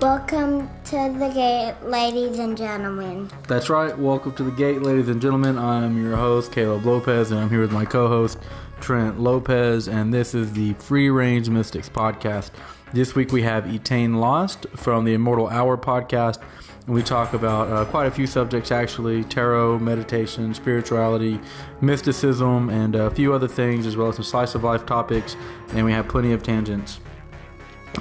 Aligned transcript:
Welcome 0.00 0.68
to 0.84 1.16
the 1.18 1.30
gate, 1.32 1.74
ladies 1.82 2.38
and 2.38 2.54
gentlemen. 2.54 3.30
That's 3.48 3.70
right. 3.70 3.96
Welcome 3.96 4.34
to 4.34 4.42
the 4.42 4.50
gate, 4.50 4.82
ladies 4.82 5.08
and 5.08 5.22
gentlemen. 5.22 5.56
I'm 5.56 5.98
your 6.04 6.16
host, 6.16 6.52
Caleb 6.52 6.84
Lopez, 6.84 7.30
and 7.30 7.40
I'm 7.40 7.48
here 7.48 7.62
with 7.62 7.72
my 7.72 7.86
co 7.86 8.06
host, 8.06 8.38
Trent 8.78 9.18
Lopez, 9.18 9.88
and 9.88 10.12
this 10.12 10.34
is 10.34 10.52
the 10.52 10.74
Free 10.74 11.08
Range 11.08 11.48
Mystics 11.48 11.88
podcast. 11.88 12.50
This 12.92 13.14
week 13.14 13.32
we 13.32 13.40
have 13.42 13.64
Etain 13.64 14.16
Lost 14.16 14.66
from 14.76 15.06
the 15.06 15.14
Immortal 15.14 15.48
Hour 15.48 15.78
podcast. 15.78 16.42
And 16.84 16.94
we 16.94 17.02
talk 17.02 17.32
about 17.32 17.68
uh, 17.68 17.86
quite 17.86 18.06
a 18.06 18.10
few 18.10 18.26
subjects 18.26 18.70
actually 18.70 19.24
tarot, 19.24 19.78
meditation, 19.78 20.52
spirituality, 20.52 21.40
mysticism, 21.80 22.68
and 22.68 22.94
a 22.94 23.10
few 23.10 23.32
other 23.32 23.48
things, 23.48 23.86
as 23.86 23.96
well 23.96 24.08
as 24.08 24.16
some 24.16 24.24
slice 24.24 24.54
of 24.54 24.62
life 24.62 24.84
topics. 24.84 25.36
And 25.70 25.86
we 25.86 25.92
have 25.92 26.06
plenty 26.06 26.34
of 26.34 26.42
tangents. 26.42 27.00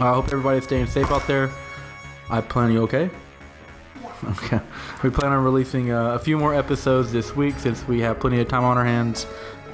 I 0.02 0.14
hope 0.14 0.26
everybody's 0.26 0.66
staying 0.66 0.88
safe 0.88 1.10
out 1.10 1.26
there. 1.26 1.50
I 2.30 2.42
plan 2.42 2.72
you 2.72 2.82
okay? 2.84 3.10
Okay. 4.24 4.60
We 5.04 5.10
plan 5.10 5.32
on 5.32 5.44
releasing 5.44 5.92
uh, 5.92 6.14
a 6.14 6.20
few 6.20 6.38
more 6.38 6.56
episodes 6.56 7.12
this 7.12 7.36
week 7.36 7.60
since 7.60 7.88
we 7.88 8.00
have 8.02 8.20
plenty 8.20 8.40
of 8.40 8.48
time 8.48 8.64
on 8.64 8.78
our 8.78 8.86
hands. 8.86 9.28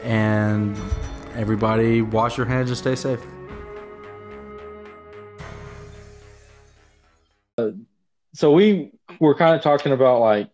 And 0.04 0.76
everybody, 1.36 2.02
wash 2.02 2.38
your 2.38 2.48
hands 2.48 2.70
and 2.70 2.78
stay 2.78 2.96
safe. 2.96 3.22
so 8.34 8.52
we 8.52 8.92
were 9.20 9.36
kind 9.36 9.56
of 9.56 9.62
talking 9.62 9.92
about 9.92 10.20
like 10.20 10.50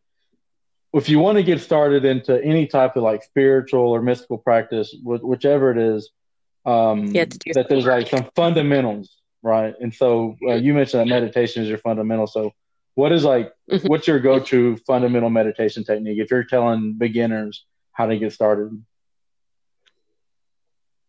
if 0.94 1.10
you 1.10 1.20
want 1.20 1.38
to 1.38 1.44
get 1.44 1.62
started 1.62 2.06
into 2.06 2.44
any 2.44 2.68
type 2.68 2.96
of 2.96 3.04
like 3.04 3.24
spiritual 3.24 3.82
or 3.82 4.02
mystical 4.02 4.38
practice, 4.38 4.94
wh- 5.04 5.24
whichever 5.24 5.72
it 5.72 5.78
is, 5.78 6.10
um, 6.66 7.14
that 7.14 7.68
there's 7.70 7.86
like 7.86 8.08
some 8.08 8.30
fundamentals 8.36 9.17
right? 9.42 9.74
And 9.80 9.94
so 9.94 10.36
uh, 10.48 10.54
you 10.54 10.74
mentioned 10.74 11.02
that 11.02 11.08
meditation 11.08 11.64
is 11.64 11.70
your 11.70 11.78
fundamental. 11.78 12.28
So 12.28 12.52
what 12.96 13.12
is 13.12 13.24
like 13.24 13.54
mm-hmm. 13.70 13.88
what's 13.88 14.08
your 14.08 14.20
go-to 14.20 14.78
fundamental 14.78 15.30
meditation 15.30 15.84
technique 15.84 16.20
if 16.20 16.32
you're 16.32 16.44
telling 16.44 16.94
beginners 16.94 17.66
how 17.92 18.08
to 18.08 18.18
get 18.18 18.34
started? 18.34 18.84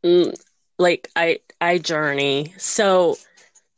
Mm, 0.04 0.34
like 0.78 1.10
I 1.16 1.40
I 1.60 1.78
journey. 1.78 2.54
So 2.58 3.16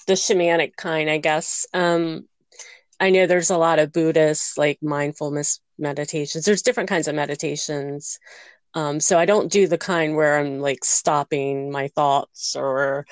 the 0.07 0.15
shamanic 0.15 0.77
kind, 0.77 1.09
I 1.09 1.19
guess. 1.19 1.67
Um 1.73 2.27
I 2.99 3.11
know 3.11 3.27
there's 3.27 3.51
a 3.51 3.57
lot 3.57 3.79
of 3.79 3.93
Buddhist 3.93 4.59
like 4.59 4.79
mindfulness 4.83 5.61
meditations. 5.79 6.45
There's 6.45 6.63
different 6.63 6.89
kinds 6.91 7.09
of 7.09 7.15
meditations. 7.15 8.19
Um, 8.75 9.01
so 9.01 9.19
I 9.19 9.25
don't 9.25 9.51
do 9.51 9.67
the 9.67 9.79
kind 9.79 10.15
where 10.15 10.39
I'm 10.39 10.61
like 10.61 10.85
stopping 10.85 11.73
my 11.73 11.89
thoughts 11.89 12.55
or 12.55 13.07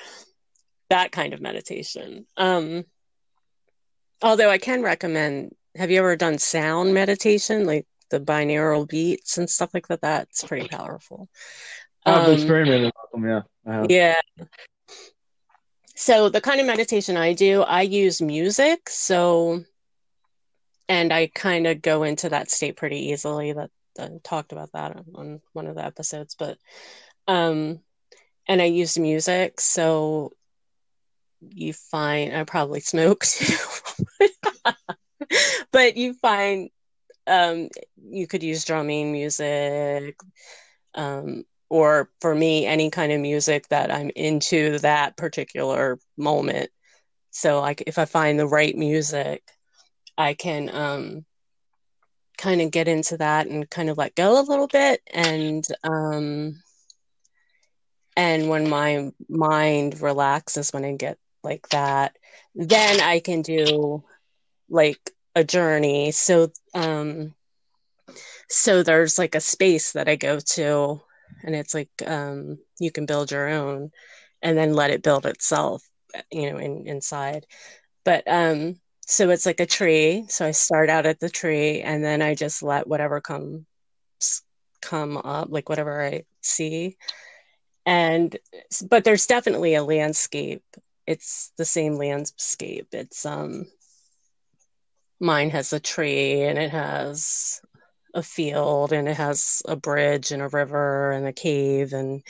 that 0.89 1.11
kind 1.11 1.33
of 1.33 1.41
meditation. 1.41 2.25
Um, 2.37 2.85
although 4.21 4.49
I 4.49 4.57
can 4.57 4.81
recommend, 4.81 5.55
have 5.75 5.91
you 5.91 5.99
ever 5.99 6.15
done 6.15 6.37
sound 6.37 6.93
meditation, 6.93 7.65
like 7.65 7.85
the 8.09 8.19
binaural 8.19 8.87
beats 8.87 9.37
and 9.37 9.49
stuff 9.49 9.73
like 9.73 9.87
that? 9.87 10.01
That's 10.01 10.43
pretty 10.43 10.67
powerful. 10.67 11.29
I've 12.05 12.27
um, 12.27 12.33
experimented 12.33 12.85
with 12.85 13.11
them, 13.13 13.43
yeah. 13.65 13.85
Yeah. 13.87 14.21
So 15.95 16.29
the 16.29 16.41
kind 16.41 16.61
of 16.61 16.65
meditation 16.65 17.17
I 17.17 17.33
do, 17.33 17.61
I 17.61 17.81
use 17.81 18.21
music. 18.21 18.89
So, 18.89 19.63
and 20.87 21.13
I 21.13 21.27
kind 21.27 21.67
of 21.67 21.81
go 21.81 22.03
into 22.03 22.29
that 22.29 22.49
state 22.49 22.77
pretty 22.77 23.09
easily. 23.09 23.53
That 23.53 23.69
I 23.99 24.09
talked 24.23 24.53
about 24.53 24.71
that 24.73 24.97
on 25.13 25.41
one 25.53 25.67
of 25.67 25.75
the 25.75 25.85
episodes, 25.85 26.35
but 26.39 26.57
um, 27.27 27.81
and 28.47 28.61
I 28.61 28.65
use 28.65 28.97
music. 28.97 29.59
So 29.59 30.31
you 31.41 31.73
find 31.73 32.35
I 32.35 32.43
probably 32.43 32.79
smoke 32.81 33.23
too, 33.25 33.55
but 35.71 35.97
you 35.97 36.13
find 36.13 36.69
um, 37.27 37.69
you 38.09 38.27
could 38.27 38.43
use 38.43 38.65
drumming 38.65 39.11
music, 39.11 40.17
um, 40.95 41.43
or 41.69 42.09
for 42.21 42.33
me, 42.33 42.65
any 42.65 42.89
kind 42.89 43.11
of 43.11 43.21
music 43.21 43.67
that 43.69 43.91
I'm 43.91 44.09
into 44.15 44.79
that 44.79 45.15
particular 45.17 45.99
moment. 46.17 46.71
So, 47.31 47.61
like 47.61 47.83
if 47.87 47.97
I 47.97 48.05
find 48.05 48.39
the 48.39 48.47
right 48.47 48.75
music, 48.75 49.43
I 50.17 50.33
can 50.33 50.69
um, 50.73 51.25
kind 52.39 52.61
of 52.61 52.71
get 52.71 52.87
into 52.87 53.17
that 53.17 53.47
and 53.47 53.69
kind 53.69 53.89
of 53.89 53.97
let 53.97 54.15
go 54.15 54.39
a 54.39 54.47
little 54.47 54.67
bit 54.67 55.01
and 55.13 55.65
um, 55.83 56.55
and 58.15 58.49
when 58.49 58.69
my 58.69 59.11
mind 59.27 60.01
relaxes 60.01 60.71
when 60.71 60.85
i 60.85 60.93
get 60.95 61.17
like 61.43 61.67
that 61.69 62.15
then 62.55 62.99
i 63.01 63.19
can 63.19 63.41
do 63.41 64.03
like 64.69 65.11
a 65.35 65.43
journey. 65.43 66.11
So 66.11 66.51
um 66.73 67.33
so 68.49 68.83
there's 68.83 69.17
like 69.17 69.35
a 69.35 69.39
space 69.41 69.93
that 69.93 70.07
i 70.09 70.15
go 70.15 70.39
to 70.39 71.01
and 71.43 71.55
it's 71.55 71.73
like 71.73 71.89
um 72.05 72.57
you 72.79 72.91
can 72.91 73.05
build 73.05 73.31
your 73.31 73.47
own 73.49 73.91
and 74.41 74.57
then 74.57 74.73
let 74.73 74.91
it 74.91 75.03
build 75.03 75.25
itself 75.25 75.83
you 76.31 76.51
know 76.51 76.57
in, 76.57 76.87
inside. 76.87 77.45
But 78.05 78.23
um 78.27 78.79
so 79.05 79.29
it's 79.31 79.45
like 79.45 79.59
a 79.59 79.65
tree. 79.65 80.25
So 80.29 80.45
i 80.45 80.51
start 80.51 80.89
out 80.89 81.05
at 81.05 81.19
the 81.19 81.29
tree 81.29 81.81
and 81.81 82.03
then 82.03 82.21
i 82.21 82.35
just 82.35 82.63
let 82.63 82.87
whatever 82.87 83.21
comes 83.21 83.65
come 84.81 85.17
up 85.17 85.47
like 85.51 85.69
whatever 85.69 86.01
i 86.03 86.23
see. 86.41 86.97
And 87.85 88.35
but 88.89 89.03
there's 89.03 89.27
definitely 89.27 89.75
a 89.75 89.83
landscape 89.83 90.63
it's 91.09 91.51
the 91.57 91.65
same 91.65 91.95
landscape. 91.95 92.89
It's 92.91 93.25
um 93.25 93.65
mine 95.19 95.49
has 95.49 95.73
a 95.73 95.79
tree 95.79 96.43
and 96.43 96.59
it 96.59 96.69
has 96.69 97.61
a 98.13 98.21
field 98.21 98.93
and 98.93 99.07
it 99.07 99.17
has 99.17 99.63
a 99.67 99.75
bridge 99.75 100.31
and 100.31 100.43
a 100.43 100.47
river 100.49 101.11
and 101.11 101.25
a 101.25 101.33
cave 101.33 101.93
and 101.93 102.21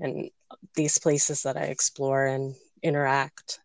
and 0.00 0.30
these 0.74 0.98
places 0.98 1.42
that 1.42 1.58
I 1.58 1.64
explore 1.64 2.26
and 2.26 2.54
interact 2.82 3.60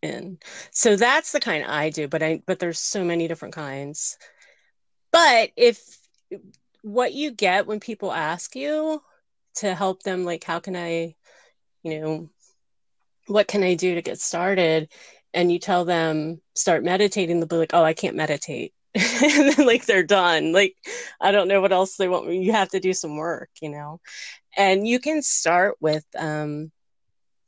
in. 0.00 0.38
So 0.70 0.96
that's 0.96 1.32
the 1.32 1.40
kind 1.40 1.62
I 1.62 1.90
do, 1.90 2.08
but 2.08 2.22
I 2.22 2.42
but 2.46 2.60
there's 2.60 2.80
so 2.80 3.04
many 3.04 3.28
different 3.28 3.54
kinds. 3.54 4.16
But 5.12 5.50
if 5.54 5.78
what 6.80 7.12
you 7.12 7.30
get 7.30 7.66
when 7.66 7.78
people 7.78 8.10
ask 8.10 8.56
you 8.56 9.02
to 9.56 9.74
help 9.74 10.02
them 10.02 10.24
like 10.24 10.44
how 10.44 10.60
can 10.60 10.76
I, 10.76 11.14
you 11.82 12.00
know, 12.00 12.30
what 13.26 13.48
can 13.48 13.62
I 13.62 13.74
do 13.74 13.94
to 13.94 14.02
get 14.02 14.20
started? 14.20 14.90
And 15.34 15.50
you 15.50 15.58
tell 15.58 15.84
them, 15.84 16.40
start 16.54 16.84
meditating, 16.84 17.40
they'll 17.40 17.48
be 17.48 17.56
like, 17.56 17.74
oh, 17.74 17.84
I 17.84 17.94
can't 17.94 18.16
meditate. 18.16 18.74
and 18.94 19.52
then 19.52 19.66
like 19.66 19.86
they're 19.86 20.02
done. 20.02 20.52
Like, 20.52 20.76
I 21.20 21.32
don't 21.32 21.48
know 21.48 21.60
what 21.60 21.72
else 21.72 21.96
they 21.96 22.08
want. 22.08 22.32
You 22.32 22.52
have 22.52 22.70
to 22.70 22.80
do 22.80 22.92
some 22.92 23.16
work, 23.16 23.50
you 23.60 23.70
know? 23.70 24.00
And 24.56 24.86
you 24.86 25.00
can 25.00 25.22
start 25.22 25.76
with, 25.80 26.04
um, 26.18 26.70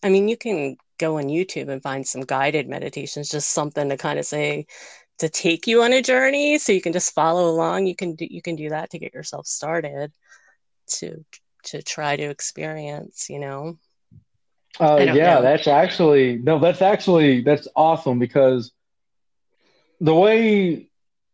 I 0.03 0.09
mean, 0.09 0.29
you 0.29 0.37
can 0.37 0.77
go 0.99 1.19
on 1.19 1.25
YouTube 1.25 1.69
and 1.69 1.83
find 1.83 2.07
some 2.07 2.23
guided 2.23 2.69
meditations, 2.69 3.29
just 3.29 3.51
something 3.51 3.89
to 3.91 3.97
kind 3.97 4.19
of 4.19 4.25
say, 4.25 4.67
to 5.19 5.29
take 5.29 5.67
you 5.67 5.83
on 5.83 5.93
a 5.93 6.03
journey 6.03 6.59
so 6.59 6.73
you 6.73 6.81
can 6.81 6.93
just 6.93 7.15
follow 7.15 7.49
along 7.49 7.87
you 7.87 7.95
can 7.95 8.15
do 8.15 8.27
you 8.29 8.43
can 8.43 8.57
do 8.57 8.71
that 8.71 8.91
to 8.91 8.99
get 8.99 9.15
yourself 9.15 9.47
started 9.47 10.13
to 10.87 11.25
to 11.63 11.83
try 11.83 12.17
to 12.17 12.25
experience 12.25 13.29
you 13.31 13.39
know 13.39 13.79
uh, 14.81 14.97
yeah, 15.01 15.13
know. 15.13 15.43
that's 15.43 15.67
actually 15.67 16.39
no, 16.39 16.59
that's 16.59 16.83
actually 16.83 17.43
that's 17.43 17.69
awesome 17.77 18.19
because 18.19 18.73
the 20.01 20.15
way 20.15 20.89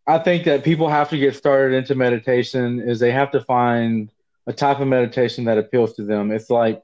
I 0.07 0.19
think 0.19 0.45
that 0.45 0.65
people 0.65 0.89
have 0.89 1.11
to 1.11 1.19
get 1.19 1.37
started 1.37 1.77
into 1.77 1.95
meditation 1.95 2.81
is 2.81 2.99
they 2.99 3.13
have 3.13 3.31
to 3.33 3.41
find 3.41 4.11
a 4.47 4.53
type 4.53 4.81
of 4.81 4.89
meditation 4.89 5.45
that 5.45 5.59
appeals 5.59 5.95
to 5.95 6.05
them. 6.05 6.31
It's 6.31 6.51
like 6.51 6.83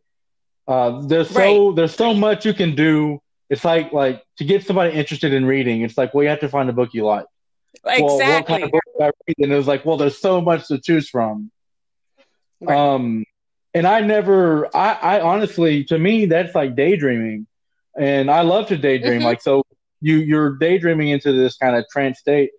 uh, 0.66 1.02
there's 1.02 1.30
so 1.30 1.68
right. 1.68 1.76
there's 1.76 1.94
so 1.94 2.14
much 2.14 2.46
you 2.46 2.54
can 2.54 2.74
do. 2.74 3.20
It's 3.50 3.64
like 3.64 3.92
like 3.92 4.24
to 4.38 4.44
get 4.44 4.64
somebody 4.64 4.94
interested 4.94 5.32
in 5.32 5.44
reading. 5.44 5.82
It's 5.82 5.98
like 5.98 6.14
well, 6.14 6.24
you 6.24 6.30
have 6.30 6.41
to 6.41 6.48
find 6.48 6.68
a 6.70 6.72
book 6.72 6.91
you 6.94 7.04
like. 7.04 7.26
Exactly. 7.84 8.04
Well, 8.04 8.16
what 8.18 8.47
kind 8.47 8.64
of 8.64 8.70
book 8.70 8.82
I 9.00 9.04
read? 9.04 9.36
And 9.38 9.52
it 9.52 9.56
was 9.56 9.66
like, 9.66 9.84
well, 9.84 9.97
there's 9.97 10.18
so 10.18 10.41
much 10.41 10.68
to 10.68 10.78
choose 10.80 11.09
from. 11.09 11.50
Right. 12.60 12.76
Um, 12.76 13.24
and 13.76 13.86
I 13.86 14.00
never, 14.00 14.74
I, 14.74 14.92
I 14.94 15.20
honestly, 15.20 15.84
to 15.84 15.98
me, 15.98 16.24
that's 16.24 16.54
like 16.54 16.74
daydreaming, 16.74 17.46
and 17.94 18.30
I 18.30 18.40
love 18.40 18.68
to 18.68 18.78
daydream. 18.78 19.18
Mm-hmm. 19.18 19.26
Like 19.26 19.42
so, 19.42 19.64
you 20.00 20.16
you're 20.16 20.56
daydreaming 20.56 21.10
into 21.10 21.32
this 21.32 21.58
kind 21.58 21.76
of 21.76 21.84
trance 21.92 22.18
state, 22.18 22.52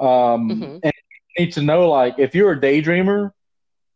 um, 0.00 0.08
mm-hmm. 0.50 0.64
and 0.82 0.92
you 1.38 1.44
need 1.44 1.52
to 1.52 1.62
know 1.62 1.88
like 1.88 2.18
if 2.18 2.34
you're 2.34 2.50
a 2.50 2.60
daydreamer, 2.60 3.30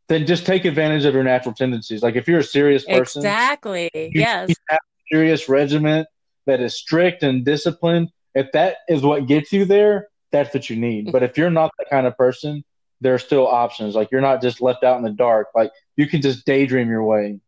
then 0.08 0.26
just 0.26 0.46
take 0.46 0.64
advantage 0.64 1.05
of 1.06 1.12
your 1.12 1.25
natural 1.25 1.56
tendencies. 1.56 2.05
Like 2.05 2.14
if 2.14 2.28
you're 2.28 2.38
a 2.38 2.44
serious 2.44 2.84
person, 2.84 3.20
exactly, 3.20 3.90
yes, 4.14 4.55
have 4.69 4.78
a 4.78 5.14
serious 5.14 5.49
regiment 5.49 6.06
that 6.46 6.61
is 6.61 6.76
strict 6.76 7.25
and 7.25 7.44
disciplined. 7.44 8.11
If 8.37 8.52
that 8.52 8.76
is 8.88 9.02
what 9.02 9.26
gets 9.26 9.52
you 9.52 9.64
there, 9.64 10.06
that's 10.31 10.55
what 10.55 10.70
you 10.70 10.76
need. 10.76 11.06
Mm-hmm. 11.06 11.12
But 11.12 11.25
if 11.25 11.37
you're 11.37 11.50
not 11.50 11.72
that 11.78 11.90
kind 11.90 12.06
of 12.06 12.17
person, 12.17 12.62
there 13.00 13.14
are 13.14 13.19
still 13.19 13.47
options. 13.47 13.94
Like 13.94 14.11
you're 14.11 14.20
not 14.20 14.43
just 14.43 14.61
left 14.61 14.85
out 14.85 14.97
in 14.97 15.02
the 15.02 15.11
dark. 15.11 15.49
Like 15.55 15.73
you 15.97 16.06
can 16.06 16.23
just 16.23 16.44
daydream 16.44 16.88
your 16.88 17.05
way 17.05 17.41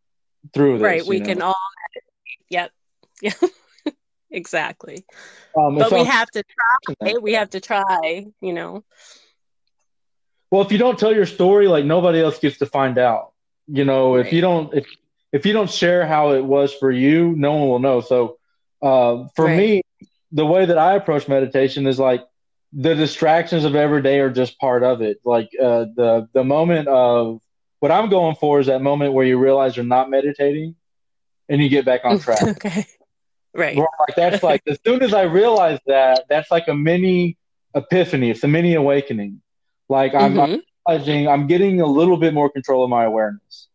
through 0.54 0.78
this. 0.78 0.82
Right. 0.82 1.06
We 1.06 1.20
know? 1.20 1.26
can 1.26 1.42
all. 1.42 1.54
Yep. 2.48 2.70
Yeah. 3.20 3.32
exactly. 4.30 5.04
Um, 5.56 5.76
but 5.76 5.92
we 5.92 6.04
have 6.04 6.28
to 6.30 6.42
try. 6.42 7.14
We 7.20 7.34
have 7.34 7.50
to 7.50 7.60
try. 7.60 8.26
You 8.40 8.52
know. 8.52 8.84
Well, 10.50 10.62
if 10.62 10.72
you 10.72 10.78
don't 10.78 10.98
tell 10.98 11.14
your 11.14 11.26
story, 11.26 11.66
like 11.68 11.84
nobody 11.84 12.20
else 12.20 12.38
gets 12.38 12.58
to 12.58 12.66
find 12.66 12.98
out. 12.98 13.32
You 13.66 13.84
know, 13.84 14.16
right. 14.16 14.26
if 14.26 14.32
you 14.32 14.40
don't, 14.40 14.74
if 14.74 14.86
if 15.32 15.46
you 15.46 15.52
don't 15.52 15.70
share 15.70 16.06
how 16.06 16.32
it 16.32 16.44
was 16.44 16.74
for 16.74 16.90
you, 16.90 17.34
no 17.36 17.54
one 17.54 17.68
will 17.68 17.78
know. 17.78 18.00
So, 18.00 18.38
uh, 18.82 19.28
for 19.34 19.46
right. 19.46 19.56
me, 19.56 19.82
the 20.30 20.44
way 20.44 20.66
that 20.66 20.76
I 20.78 20.96
approach 20.96 21.28
meditation 21.28 21.86
is 21.86 21.98
like 21.98 22.24
the 22.72 22.94
distractions 22.94 23.64
of 23.64 23.74
every 23.74 24.02
day 24.02 24.20
are 24.20 24.30
just 24.30 24.58
part 24.58 24.82
of 24.82 25.02
it. 25.02 25.18
Like 25.24 25.50
uh, 25.60 25.86
the 25.94 26.28
the 26.32 26.44
moment 26.44 26.88
of 26.88 27.40
what 27.80 27.92
I'm 27.92 28.08
going 28.08 28.36
for 28.36 28.60
is 28.60 28.66
that 28.66 28.80
moment 28.80 29.12
where 29.12 29.26
you 29.26 29.38
realize 29.38 29.76
you're 29.76 29.84
not 29.84 30.10
meditating, 30.10 30.74
and 31.48 31.60
you 31.62 31.68
get 31.68 31.84
back 31.84 32.02
on 32.04 32.18
track. 32.20 32.42
okay. 32.42 32.86
Right. 33.54 33.76
Like 33.76 34.16
that's 34.16 34.42
like 34.42 34.62
as 34.66 34.78
soon 34.84 35.02
as 35.02 35.12
I 35.12 35.22
realize 35.22 35.78
that, 35.86 36.24
that's 36.28 36.50
like 36.50 36.68
a 36.68 36.74
mini 36.74 37.36
epiphany. 37.74 38.30
It's 38.30 38.42
a 38.44 38.48
mini 38.48 38.74
awakening. 38.74 39.42
Like 39.88 40.14
I'm, 40.14 40.34
mm-hmm. 40.34 40.40
I'm 40.40 40.62
realizing 40.88 41.28
I'm 41.28 41.46
getting 41.46 41.82
a 41.82 41.86
little 41.86 42.16
bit 42.16 42.32
more 42.32 42.48
control 42.48 42.82
of 42.82 42.88
my 42.88 43.04
awareness. 43.04 43.68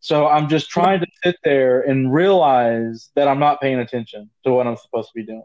So 0.00 0.26
I'm 0.26 0.48
just 0.48 0.68
trying 0.68 0.98
to 0.98 1.06
sit 1.22 1.36
there 1.44 1.82
and 1.82 2.12
realize 2.12 3.10
that 3.14 3.28
I'm 3.28 3.38
not 3.38 3.60
paying 3.60 3.78
attention 3.78 4.28
to 4.44 4.52
what 4.52 4.66
I'm 4.66 4.76
supposed 4.76 5.10
to 5.10 5.14
be 5.14 5.24
doing. 5.24 5.44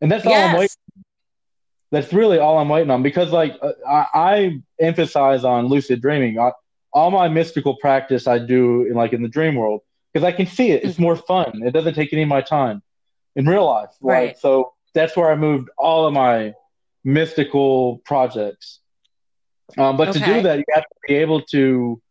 And 0.00 0.12
that's 0.12 0.24
all 0.24 0.30
yes. 0.30 0.50
I'm 0.50 0.58
waiting. 0.58 1.04
That's 1.94 2.12
really 2.12 2.40
all 2.40 2.58
I'm 2.58 2.68
waiting 2.68 2.90
on 2.90 3.04
because, 3.04 3.30
like, 3.30 3.56
uh, 3.62 3.70
I, 3.88 4.06
I 4.14 4.60
emphasize 4.80 5.44
on 5.44 5.68
lucid 5.68 6.02
dreaming. 6.02 6.40
I, 6.40 6.50
all 6.92 7.12
my 7.12 7.28
mystical 7.28 7.76
practice 7.76 8.26
I 8.26 8.40
do 8.40 8.82
in 8.82 8.94
like 8.94 9.12
in 9.12 9.22
the 9.22 9.28
dream 9.28 9.54
world 9.54 9.80
because 10.12 10.26
I 10.26 10.32
can 10.32 10.46
see 10.46 10.72
it. 10.72 10.82
It's 10.82 10.94
mm-hmm. 10.94 11.02
more 11.04 11.16
fun. 11.16 11.62
It 11.64 11.70
doesn't 11.70 11.94
take 11.94 12.12
any 12.12 12.22
of 12.22 12.28
my 12.28 12.40
time 12.40 12.82
in 13.36 13.46
real 13.46 13.64
life. 13.64 13.90
Right. 14.00 14.28
Like, 14.28 14.38
so 14.38 14.72
that's 14.92 15.16
where 15.16 15.30
I 15.30 15.36
moved 15.36 15.70
all 15.78 16.06
of 16.06 16.12
my 16.12 16.54
mystical 17.04 17.98
projects. 17.98 18.80
Um, 19.78 19.96
but 19.96 20.08
okay. 20.08 20.18
to 20.18 20.24
do 20.24 20.42
that, 20.42 20.58
you 20.58 20.64
have 20.74 20.82
to 20.82 20.96
be 21.06 21.14
able 21.14 21.42
to 21.42 22.02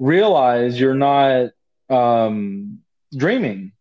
realize 0.00 0.80
you're 0.80 0.94
not 0.94 1.50
um, 1.88 2.80
dreaming. 3.16 3.72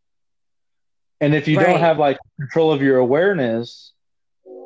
And 1.22 1.34
if 1.34 1.48
you 1.48 1.58
right. 1.58 1.66
don't 1.66 1.80
have 1.80 1.98
like 1.98 2.20
control 2.40 2.72
of 2.72 2.84
your 2.84 2.98
awareness, 2.98 3.93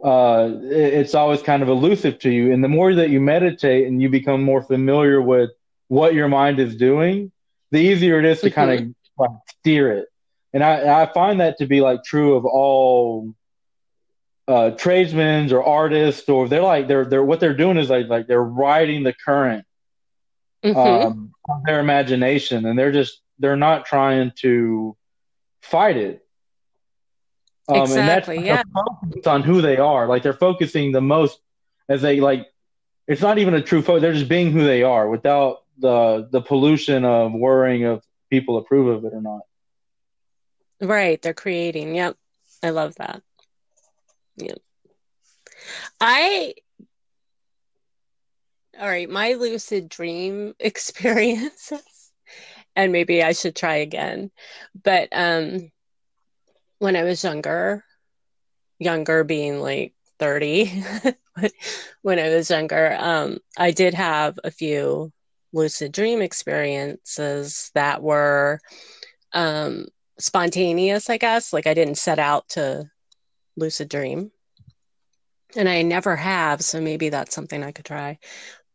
uh, 0.04 0.52
it's 0.64 1.16
always 1.16 1.42
kind 1.42 1.64
of 1.64 1.70
elusive 1.70 2.20
to 2.20 2.30
you. 2.30 2.54
And 2.54 2.64
the 2.64 2.68
more 2.68 2.94
that 2.94 3.10
you 3.10 3.20
meditate 3.20 3.88
and 3.88 4.02
you 4.02 4.10
become 4.10 4.44
more 4.44 4.62
familiar 4.62 5.22
with 5.22 5.52
what 5.88 6.14
your 6.14 6.28
mind 6.28 6.60
is 6.60 6.76
doing, 6.76 7.32
the 7.72 7.80
easier 7.80 8.20
it 8.20 8.26
is 8.26 8.42
to 8.42 8.52
kind 8.52 8.72
of 8.72 8.80
mm-hmm. 8.80 8.92
like 9.22 9.32
steer 9.60 9.92
it. 9.92 10.08
And 10.54 10.64
I, 10.64 11.04
I 11.04 11.14
find 11.14 11.42
that 11.42 11.58
to 11.60 11.66
be 11.66 11.82
like 11.82 12.04
true 12.04 12.36
of 12.36 12.46
all 12.46 13.34
uh, 14.48 14.72
tradesmen 14.72 15.52
or 15.52 15.64
artists, 15.64 16.28
or 16.30 16.48
they're 16.48 16.62
like 16.62 16.88
they're 16.88 17.06
they're 17.06 17.24
what 17.24 17.40
they're 17.40 17.54
doing 17.54 17.78
is 17.78 17.90
like 17.90 18.08
like 18.08 18.28
they're 18.28 18.42
riding 18.44 19.04
the 19.04 19.14
current 19.14 19.66
mm-hmm. 20.64 20.78
um, 20.78 21.34
their 21.66 21.80
imagination, 21.80 22.66
and 22.66 22.78
they're 22.80 22.92
just 22.92 23.22
they're 23.40 23.58
not 23.58 23.86
trying 23.86 24.32
to 24.38 24.96
fight 25.62 25.98
it. 25.98 26.26
Um, 27.68 27.82
exactly. 27.82 28.38
And 28.38 28.48
that's 28.48 28.70
yeah. 29.26 29.32
on 29.32 29.44
who 29.44 29.62
they 29.62 29.78
are. 29.78 30.08
Like 30.08 30.24
they're 30.24 30.34
focusing 30.34 30.92
the 30.92 31.02
most 31.02 31.40
as 31.90 32.02
they 32.02 32.20
like. 32.20 32.48
It's 33.08 33.22
not 33.22 33.38
even 33.38 33.54
a 33.54 33.62
true 33.62 33.82
focus. 33.82 34.02
They're 34.02 34.14
just 34.14 34.30
being 34.30 34.52
who 34.52 34.66
they 34.66 34.84
are 34.84 35.08
without 35.08 35.64
the 35.80 36.28
the 36.32 36.42
pollution 36.42 37.06
of 37.06 37.34
worrying 37.34 37.84
if 37.84 38.04
people 38.30 38.58
approve 38.58 38.88
of 38.88 39.06
it 39.06 39.14
or 39.14 39.22
not. 39.22 39.42
Right. 40.82 41.22
They're 41.22 41.34
creating. 41.34 41.96
Yep. 41.96 42.16
I 42.64 42.70
love 42.70 42.96
that. 42.96 43.22
Yep. 44.38 44.60
I 46.00 46.54
all 48.80 48.88
right, 48.88 49.10
my 49.10 49.34
lucid 49.34 49.90
dream 49.90 50.54
experiences, 50.60 52.12
and 52.76 52.92
maybe 52.92 53.24
I 53.24 53.34
should 53.34 53.56
try 53.56 53.76
again. 53.76 54.32
But 54.82 55.10
um, 55.12 55.72
when 56.80 56.96
I 56.96 57.04
was 57.04 57.24
younger, 57.24 57.84
younger 58.80 59.24
being 59.24 59.60
like 59.60 59.94
30, 60.20 60.84
when 62.02 62.20
I 62.20 62.30
was 62.30 62.50
younger, 62.50 62.96
um, 63.00 63.40
I 63.58 63.72
did 63.72 63.94
have 63.94 64.40
a 64.44 64.52
few 64.52 65.12
lucid 65.54 65.92
dream 65.92 66.22
experiences 66.22 67.72
that 67.74 68.02
were 68.04 68.60
um, 69.34 69.88
spontaneous, 70.20 71.10
I 71.10 71.18
guess. 71.18 71.54
Like 71.54 71.68
I 71.68 71.74
didn't 71.74 71.98
set 71.98 72.20
out 72.20 72.50
to 72.50 72.90
lucid 73.56 73.90
dream. 73.90 74.32
And 75.56 75.70
I 75.70 75.82
never 75.82 76.16
have, 76.16 76.62
so 76.62 76.82
maybe 76.82 77.10
that's 77.10 77.34
something 77.34 77.64
I 77.64 77.72
could 77.72 77.86
try 77.86 78.20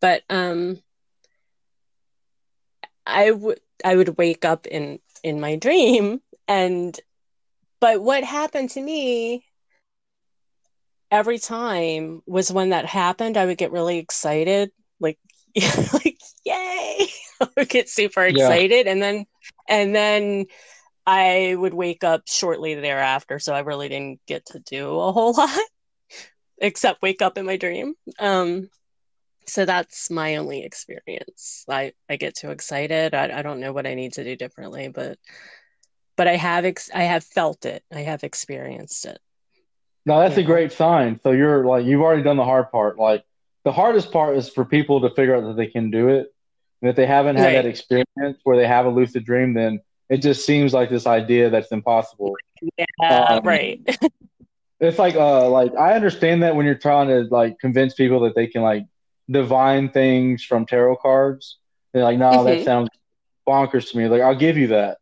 but 0.02 0.22
um 0.28 0.78
i 3.06 3.30
would 3.30 3.60
i 3.84 3.96
would 3.96 4.18
wake 4.18 4.44
up 4.44 4.66
in 4.66 4.98
in 5.22 5.40
my 5.40 5.56
dream 5.56 6.20
and 6.48 7.00
but 7.82 8.00
what 8.00 8.22
happened 8.22 8.70
to 8.70 8.80
me 8.80 9.44
every 11.10 11.38
time 11.38 12.22
was 12.26 12.50
when 12.50 12.70
that 12.70 12.86
happened 12.86 13.36
i 13.36 13.44
would 13.44 13.58
get 13.58 13.72
really 13.72 13.98
excited 13.98 14.70
like 15.00 15.18
like 15.92 16.16
yay! 16.46 17.06
I 17.42 17.48
would 17.56 17.68
get 17.68 17.90
super 17.90 18.24
excited 18.24 18.86
yeah. 18.86 18.92
and 18.92 19.02
then 19.02 19.26
and 19.68 19.94
then 19.94 20.46
i 21.04 21.54
would 21.58 21.74
wake 21.74 22.04
up 22.04 22.22
shortly 22.26 22.76
thereafter 22.76 23.40
so 23.40 23.52
i 23.52 23.60
really 23.60 23.88
didn't 23.88 24.20
get 24.26 24.46
to 24.46 24.60
do 24.60 24.98
a 24.98 25.12
whole 25.12 25.32
lot 25.36 25.50
except 26.58 27.02
wake 27.02 27.20
up 27.20 27.36
in 27.36 27.44
my 27.44 27.56
dream. 27.56 27.94
Um 28.20 28.70
so 29.48 29.64
that's 29.64 30.08
my 30.08 30.36
only 30.36 30.64
experience. 30.64 31.64
I 31.68 31.92
i 32.08 32.14
get 32.14 32.36
too 32.36 32.50
excited. 32.50 33.12
I, 33.12 33.40
I 33.40 33.42
don't 33.42 33.58
know 33.58 33.72
what 33.72 33.88
i 33.88 33.94
need 33.94 34.12
to 34.14 34.24
do 34.24 34.36
differently 34.36 34.88
but 34.88 35.18
but 36.16 36.26
i 36.26 36.36
have 36.36 36.64
ex- 36.64 36.90
i 36.94 37.02
have 37.02 37.24
felt 37.24 37.64
it 37.64 37.82
i 37.92 38.00
have 38.00 38.24
experienced 38.24 39.04
it 39.04 39.18
no 40.06 40.20
that's 40.20 40.36
a 40.36 40.42
great 40.42 40.72
sign 40.72 41.18
so 41.22 41.30
you're 41.30 41.64
like 41.64 41.84
you've 41.84 42.00
already 42.00 42.22
done 42.22 42.36
the 42.36 42.44
hard 42.44 42.70
part 42.70 42.98
like 42.98 43.24
the 43.64 43.72
hardest 43.72 44.10
part 44.10 44.36
is 44.36 44.48
for 44.48 44.64
people 44.64 45.00
to 45.00 45.10
figure 45.10 45.36
out 45.36 45.42
that 45.42 45.56
they 45.56 45.66
can 45.66 45.90
do 45.90 46.08
it 46.08 46.32
and 46.80 46.90
if 46.90 46.96
they 46.96 47.06
haven't 47.06 47.36
had 47.36 47.46
right. 47.46 47.52
that 47.54 47.66
experience 47.66 48.38
where 48.44 48.56
they 48.56 48.66
have 48.66 48.86
a 48.86 48.90
lucid 48.90 49.24
dream 49.24 49.54
then 49.54 49.80
it 50.08 50.18
just 50.18 50.44
seems 50.44 50.74
like 50.74 50.90
this 50.90 51.06
idea 51.06 51.50
that's 51.50 51.72
impossible 51.72 52.34
yeah 52.78 53.24
um, 53.28 53.44
right 53.44 53.80
it's 54.80 54.98
like 54.98 55.14
uh 55.14 55.48
like 55.48 55.74
i 55.76 55.94
understand 55.94 56.42
that 56.42 56.56
when 56.56 56.66
you're 56.66 56.74
trying 56.74 57.08
to 57.08 57.22
like 57.34 57.58
convince 57.58 57.94
people 57.94 58.20
that 58.20 58.34
they 58.34 58.46
can 58.46 58.62
like 58.62 58.84
divine 59.30 59.88
things 59.88 60.44
from 60.44 60.66
tarot 60.66 60.96
cards. 60.96 61.58
They're 61.92 62.04
like, 62.04 62.18
no, 62.18 62.30
mm-hmm. 62.30 62.44
that 62.44 62.64
sounds 62.64 62.88
bonkers 63.46 63.90
to 63.90 63.98
me. 63.98 64.08
Like, 64.08 64.22
I'll 64.22 64.36
give 64.36 64.56
you 64.56 64.68
that. 64.68 64.98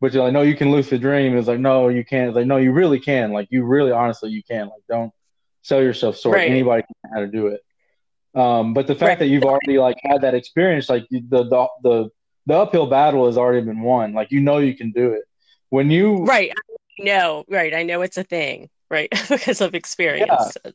But 0.00 0.12
you're 0.12 0.24
like, 0.24 0.32
no, 0.32 0.42
you 0.42 0.56
can 0.56 0.70
lucid 0.70 1.00
dream. 1.00 1.36
It's 1.36 1.48
like, 1.48 1.60
no, 1.60 1.88
you 1.88 2.04
can't. 2.04 2.28
It's 2.28 2.36
like, 2.36 2.46
no, 2.46 2.56
you 2.56 2.72
really 2.72 2.98
can. 2.98 3.32
Like, 3.32 3.48
you 3.50 3.64
really, 3.64 3.92
honestly, 3.92 4.30
you 4.30 4.42
can. 4.42 4.68
Like, 4.68 4.82
don't 4.88 5.12
sell 5.62 5.82
yourself 5.82 6.18
short. 6.18 6.36
Right. 6.36 6.50
Anybody 6.50 6.82
can 6.82 7.12
how 7.12 7.20
to 7.20 7.26
do 7.26 7.48
it. 7.48 7.60
Um, 8.34 8.72
but 8.72 8.86
the 8.86 8.94
fact 8.94 9.08
right. 9.08 9.18
that 9.18 9.26
you've 9.26 9.44
already 9.44 9.78
like 9.78 9.98
had 10.02 10.22
that 10.22 10.34
experience, 10.34 10.88
like 10.88 11.06
the, 11.10 11.20
the 11.28 11.68
the 11.82 12.10
the 12.46 12.54
uphill 12.54 12.86
battle 12.86 13.26
has 13.26 13.36
already 13.36 13.66
been 13.66 13.82
won. 13.82 14.12
Like, 14.12 14.30
you 14.30 14.40
know, 14.40 14.58
you 14.58 14.74
can 14.74 14.92
do 14.92 15.12
it. 15.12 15.24
When 15.68 15.90
you 15.90 16.24
right, 16.24 16.50
I 16.50 17.02
know, 17.02 17.44
right, 17.48 17.74
I 17.74 17.82
know 17.82 18.02
it's 18.02 18.16
a 18.16 18.24
thing, 18.24 18.70
right, 18.88 19.10
because 19.28 19.60
of 19.60 19.74
experience. 19.74 20.56
Yeah 20.64 20.70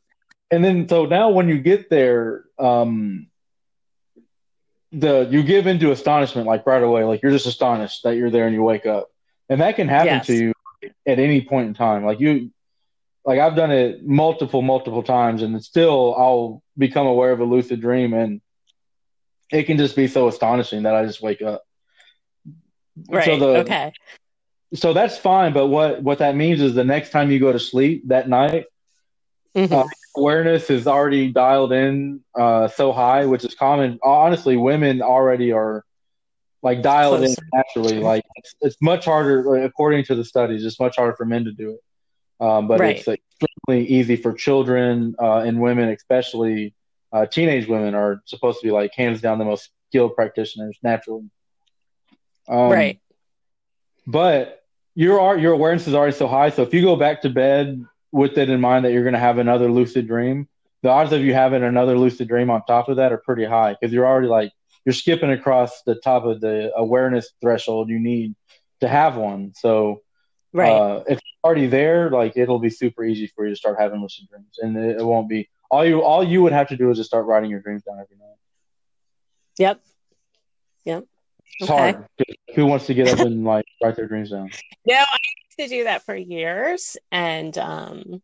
and 0.51 0.63
then 0.63 0.87
so 0.87 1.05
now 1.05 1.29
when 1.29 1.49
you 1.49 1.59
get 1.59 1.89
there, 1.89 2.45
um, 2.59 3.27
the 4.91 5.27
you 5.29 5.43
give 5.43 5.67
into 5.67 5.91
astonishment 5.91 6.47
like 6.47 6.65
right 6.65 6.83
away, 6.83 7.03
like 7.03 7.21
you're 7.21 7.31
just 7.31 7.47
astonished 7.47 8.03
that 8.03 8.15
you're 8.15 8.29
there 8.29 8.45
and 8.45 8.55
you 8.55 8.63
wake 8.63 8.85
up, 8.85 9.09
and 9.49 9.61
that 9.61 9.75
can 9.75 9.87
happen 9.87 10.07
yes. 10.07 10.27
to 10.27 10.33
you 10.33 10.53
at 11.05 11.19
any 11.19 11.41
point 11.41 11.67
in 11.67 11.73
time. 11.73 12.03
Like 12.05 12.19
you, 12.19 12.51
like 13.25 13.39
I've 13.39 13.55
done 13.55 13.71
it 13.71 14.05
multiple, 14.05 14.61
multiple 14.61 15.03
times, 15.03 15.41
and 15.41 15.63
still 15.63 16.15
I'll 16.17 16.63
become 16.77 17.07
aware 17.07 17.31
of 17.31 17.39
a 17.39 17.45
lucid 17.45 17.81
dream, 17.81 18.13
and 18.13 18.41
it 19.51 19.63
can 19.63 19.77
just 19.77 19.95
be 19.95 20.07
so 20.07 20.27
astonishing 20.27 20.83
that 20.83 20.95
I 20.95 21.05
just 21.05 21.21
wake 21.21 21.41
up. 21.41 21.63
Right. 23.09 23.25
So 23.25 23.37
the, 23.37 23.47
okay. 23.59 23.93
So 24.73 24.93
that's 24.93 25.17
fine, 25.17 25.53
but 25.53 25.67
what 25.67 26.01
what 26.01 26.19
that 26.19 26.35
means 26.35 26.61
is 26.61 26.73
the 26.73 26.83
next 26.83 27.11
time 27.11 27.31
you 27.31 27.39
go 27.39 27.51
to 27.51 27.59
sleep 27.59 28.07
that 28.07 28.27
night, 28.27 28.65
mm-hmm. 29.55 29.73
uh, 29.73 29.87
awareness 30.17 30.69
is 30.69 30.87
already 30.87 31.31
dialed 31.31 31.71
in 31.71 32.21
uh, 32.37 32.67
so 32.67 32.91
high, 32.91 33.25
which 33.25 33.45
is 33.45 33.55
common. 33.55 33.99
Honestly, 34.03 34.57
women 34.57 35.01
already 35.01 35.51
are 35.51 35.85
like 36.65 36.81
dialed 36.81 37.23
in 37.23 37.35
naturally. 37.53 37.99
Like 37.99 38.25
it's, 38.37 38.55
it's, 38.59 38.77
much 38.81 39.05
harder, 39.05 39.63
according 39.63 40.03
to 40.05 40.15
the 40.15 40.25
studies, 40.25 40.65
it's 40.65 40.79
much 40.79 40.95
harder 40.95 41.15
for 41.15 41.23
men 41.23 41.45
to 41.45 41.51
do 41.51 41.77
it. 41.77 42.43
Um, 42.43 42.67
but 42.67 42.79
right. 42.79 42.97
it's 42.97 43.07
extremely 43.07 43.87
easy 43.87 44.15
for 44.15 44.33
children 44.33 45.15
uh, 45.21 45.41
and 45.41 45.61
women, 45.61 45.89
especially 45.89 46.73
uh, 47.13 47.27
teenage 47.27 47.67
women, 47.67 47.93
are 47.93 48.23
supposed 48.25 48.61
to 48.61 48.67
be 48.67 48.71
like 48.71 48.95
hands 48.95 49.21
down 49.21 49.37
the 49.37 49.45
most 49.45 49.69
skilled 49.89 50.15
practitioners 50.15 50.75
naturally. 50.81 51.29
Um, 52.49 52.71
right. 52.71 52.99
But 54.07 54.63
your 54.95 55.37
your 55.37 55.53
awareness 55.53 55.87
is 55.87 55.93
already 55.93 56.15
so 56.15 56.27
high. 56.27 56.49
So 56.49 56.63
if 56.63 56.73
you 56.73 56.81
go 56.81 56.95
back 56.95 57.21
to 57.21 57.29
bed 57.29 57.85
with 58.11 58.39
it 58.39 58.49
in 58.49 58.59
mind 58.59 58.85
that 58.85 58.91
you're 58.91 59.03
going 59.03 59.13
to 59.13 59.19
have 59.19 59.37
another 59.37 59.71
lucid 59.71 60.07
dream, 60.07 60.47
the 60.81 60.89
odds 60.89 61.13
of 61.13 61.21
you 61.21 61.35
having 61.35 61.63
another 61.63 61.95
lucid 61.95 62.27
dream 62.27 62.49
on 62.49 62.63
top 62.65 62.89
of 62.89 62.97
that 62.97 63.13
are 63.13 63.19
pretty 63.19 63.45
high 63.45 63.75
because 63.79 63.93
you're 63.93 64.07
already 64.07 64.27
like 64.27 64.51
you're 64.85 64.93
skipping 64.93 65.31
across 65.31 65.81
the 65.83 65.95
top 65.95 66.25
of 66.25 66.41
the 66.41 66.71
awareness 66.75 67.31
threshold 67.41 67.89
you 67.89 67.99
need 67.99 68.35
to 68.81 68.87
have 68.87 69.15
one. 69.15 69.53
So 69.55 70.01
right. 70.53 70.71
Uh, 70.71 71.03
if 71.07 71.17
it's 71.17 71.27
already 71.43 71.67
there, 71.67 72.09
like 72.11 72.37
it'll 72.37 72.59
be 72.59 72.69
super 72.69 73.03
easy 73.03 73.27
for 73.35 73.45
you 73.45 73.51
to 73.51 73.55
start 73.55 73.79
having 73.79 74.01
lucid 74.01 74.27
dreams, 74.29 74.57
and 74.61 74.77
it, 74.77 75.01
it 75.01 75.03
won't 75.03 75.29
be 75.29 75.49
all 75.71 75.85
you 75.85 76.03
all 76.03 76.23
you 76.23 76.41
would 76.43 76.53
have 76.53 76.69
to 76.69 76.77
do 76.77 76.89
is 76.91 76.97
just 76.97 77.09
start 77.09 77.25
writing 77.25 77.49
your 77.49 77.61
dreams 77.61 77.83
down 77.83 77.99
every 77.99 78.17
night. 78.17 78.37
Yep. 79.57 79.81
Yep. 80.85 81.05
It's 81.59 81.69
okay. 81.69 81.91
hard. 81.93 82.07
Who 82.55 82.65
wants 82.65 82.85
to 82.87 82.93
get 82.93 83.07
up 83.07 83.19
and 83.19 83.43
like 83.43 83.65
write 83.83 83.95
their 83.95 84.07
dreams 84.07 84.31
down? 84.31 84.51
No, 84.85 84.95
I 84.95 85.17
used 85.57 85.71
to 85.71 85.75
do 85.75 85.83
that 85.85 86.03
for 86.03 86.15
years, 86.15 86.97
and 87.11 87.57
um, 87.57 88.21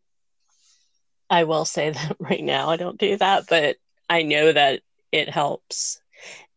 I 1.28 1.44
will 1.44 1.64
say 1.64 1.90
that 1.92 2.16
right 2.20 2.44
now 2.44 2.68
I 2.68 2.76
don't 2.76 2.98
do 2.98 3.16
that, 3.16 3.46
but 3.48 3.76
I 4.08 4.22
know 4.22 4.52
that 4.52 4.82
it 5.10 5.28
helps, 5.28 6.00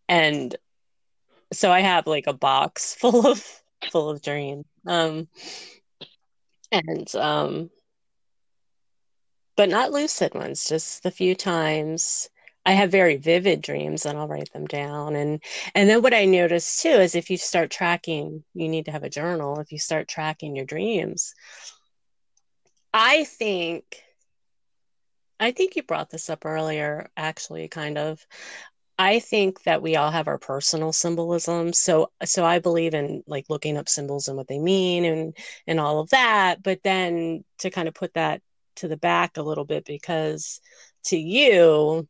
and 0.08 0.56
so 1.54 1.72
I 1.72 1.82
have 1.82 2.08
like 2.08 2.28
a 2.28 2.34
box 2.34 2.96
full 3.00 3.28
of 3.28 3.46
full 3.92 4.10
of 4.10 4.22
dreams, 4.22 4.66
um, 4.88 5.28
and 6.72 7.14
um, 7.16 7.70
but 9.56 9.70
not 9.70 9.92
lucid 9.92 10.34
ones, 10.34 10.68
just 10.68 11.04
the 11.04 11.12
few 11.12 11.36
times 11.36 12.30
I 12.66 12.72
have 12.72 12.90
very 12.92 13.16
vivid 13.18 13.62
dreams 13.62 14.06
and 14.06 14.18
I'll 14.18 14.28
write 14.28 14.52
them 14.52 14.66
down. 14.66 15.16
And 15.16 15.42
and 15.76 15.90
then 15.90 16.02
what 16.02 16.14
I 16.14 16.26
notice 16.26 16.82
too 16.82 16.90
is 16.90 17.16
if 17.16 17.30
you 17.30 17.38
start 17.38 17.70
tracking, 17.70 18.44
you 18.54 18.68
need 18.68 18.86
to 18.86 18.92
have 18.92 19.04
a 19.04 19.10
journal. 19.10 19.60
If 19.60 19.72
you 19.72 19.80
start 19.80 20.08
tracking 20.08 20.56
your 20.56 20.66
dreams, 20.66 21.34
I 22.94 23.24
think 23.26 24.02
I 25.40 25.52
think 25.52 25.76
you 25.76 25.84
brought 25.84 26.10
this 26.10 26.30
up 26.30 26.46
earlier, 26.46 27.10
actually, 27.18 27.68
kind 27.68 27.98
of. 27.98 28.26
I 28.98 29.20
think 29.20 29.64
that 29.64 29.82
we 29.82 29.96
all 29.98 30.12
have 30.12 30.28
our 30.28 30.38
personal 30.38 30.94
symbolism. 30.94 31.74
So 31.74 32.12
so 32.24 32.46
I 32.46 32.60
believe 32.60 32.94
in 32.94 33.24
like 33.28 33.46
looking 33.50 33.78
up 33.78 33.90
symbols 33.90 34.28
and 34.28 34.38
what 34.38 34.48
they 34.48 34.60
mean 34.60 35.06
and 35.06 35.38
and 35.68 35.80
all 35.80 36.00
of 36.00 36.10
that. 36.12 36.64
But 36.64 36.82
then 36.84 37.44
to 37.60 37.70
kind 37.70 37.88
of 37.88 37.94
put 37.94 38.14
that 38.14 38.42
to 38.78 38.88
the 38.88 38.98
back 38.98 39.38
a 39.38 39.42
little 39.42 39.66
bit 39.66 39.86
because 39.86 40.60
to 41.06 41.18
you 41.18 42.08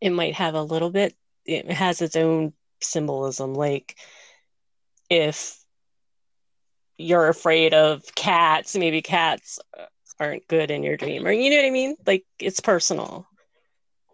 it 0.00 0.10
might 0.10 0.34
have 0.34 0.54
a 0.54 0.62
little 0.62 0.90
bit 0.90 1.14
it 1.44 1.70
has 1.70 2.00
its 2.00 2.16
own 2.16 2.52
symbolism 2.80 3.54
like 3.54 3.96
if 5.10 5.58
you're 6.96 7.28
afraid 7.28 7.74
of 7.74 8.02
cats 8.14 8.76
maybe 8.76 9.02
cats 9.02 9.58
aren't 10.18 10.46
good 10.48 10.70
in 10.70 10.82
your 10.82 10.96
dream 10.96 11.26
or 11.26 11.32
you 11.32 11.50
know 11.50 11.56
what 11.56 11.66
i 11.66 11.70
mean 11.70 11.96
like 12.06 12.24
it's 12.38 12.60
personal 12.60 13.26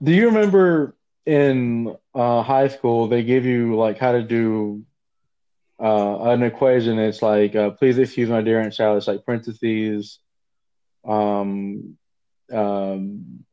do 0.02 0.12
you 0.12 0.26
remember 0.26 0.95
in 1.26 1.96
uh, 2.14 2.42
high 2.42 2.68
school 2.68 3.08
they 3.08 3.22
give 3.22 3.44
you 3.44 3.76
like 3.76 3.98
how 3.98 4.12
to 4.12 4.22
do 4.22 4.84
uh, 5.80 6.30
an 6.30 6.42
equation 6.42 6.98
it's 6.98 7.20
like 7.20 7.54
uh, 7.54 7.70
please 7.70 7.98
excuse 7.98 8.28
my 8.28 8.40
dear 8.40 8.60
aunt 8.60 8.72
child 8.72 8.96
it's 8.96 9.06
like 9.06 9.24
parentheses 9.26 10.20
um 11.06 11.96
um 12.52 13.44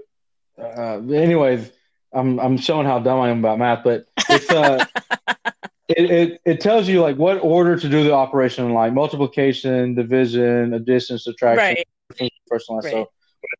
uh, 0.57 0.99
anyways 1.09 1.71
I'm 2.13 2.39
I'm 2.39 2.57
showing 2.57 2.85
how 2.85 2.99
dumb 2.99 3.19
I 3.19 3.29
am 3.29 3.39
about 3.39 3.59
math, 3.59 3.83
but 3.83 4.05
it's 4.29 4.49
uh 4.51 4.85
it, 5.89 6.11
it 6.11 6.41
it 6.45 6.61
tells 6.61 6.87
you 6.87 7.01
like 7.01 7.17
what 7.17 7.43
order 7.43 7.77
to 7.77 7.89
do 7.89 8.03
the 8.03 8.13
operation 8.13 8.71
like 8.73 8.93
multiplication, 8.93 9.95
division, 9.95 10.73
addition, 10.73 11.17
subtraction, 11.17 11.83
right. 12.19 12.31
personalized. 12.47 12.85
Right. 12.85 12.91
So 12.91 13.09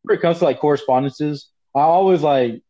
whenever 0.02 0.18
it 0.18 0.22
comes 0.22 0.38
to 0.38 0.44
like 0.44 0.60
correspondences, 0.60 1.50
I 1.74 1.80
always 1.80 2.22
like 2.22 2.62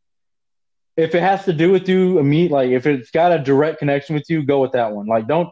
if 0.96 1.14
it 1.14 1.22
has 1.22 1.44
to 1.44 1.52
do 1.52 1.70
with 1.70 1.88
you, 1.88 2.18
a 2.18 2.24
meet 2.24 2.50
like 2.50 2.70
if 2.70 2.86
it's 2.86 3.10
got 3.10 3.32
a 3.32 3.38
direct 3.38 3.78
connection 3.78 4.14
with 4.14 4.28
you, 4.28 4.42
go 4.42 4.60
with 4.60 4.72
that 4.72 4.92
one. 4.92 5.06
Like 5.06 5.26
don't 5.26 5.50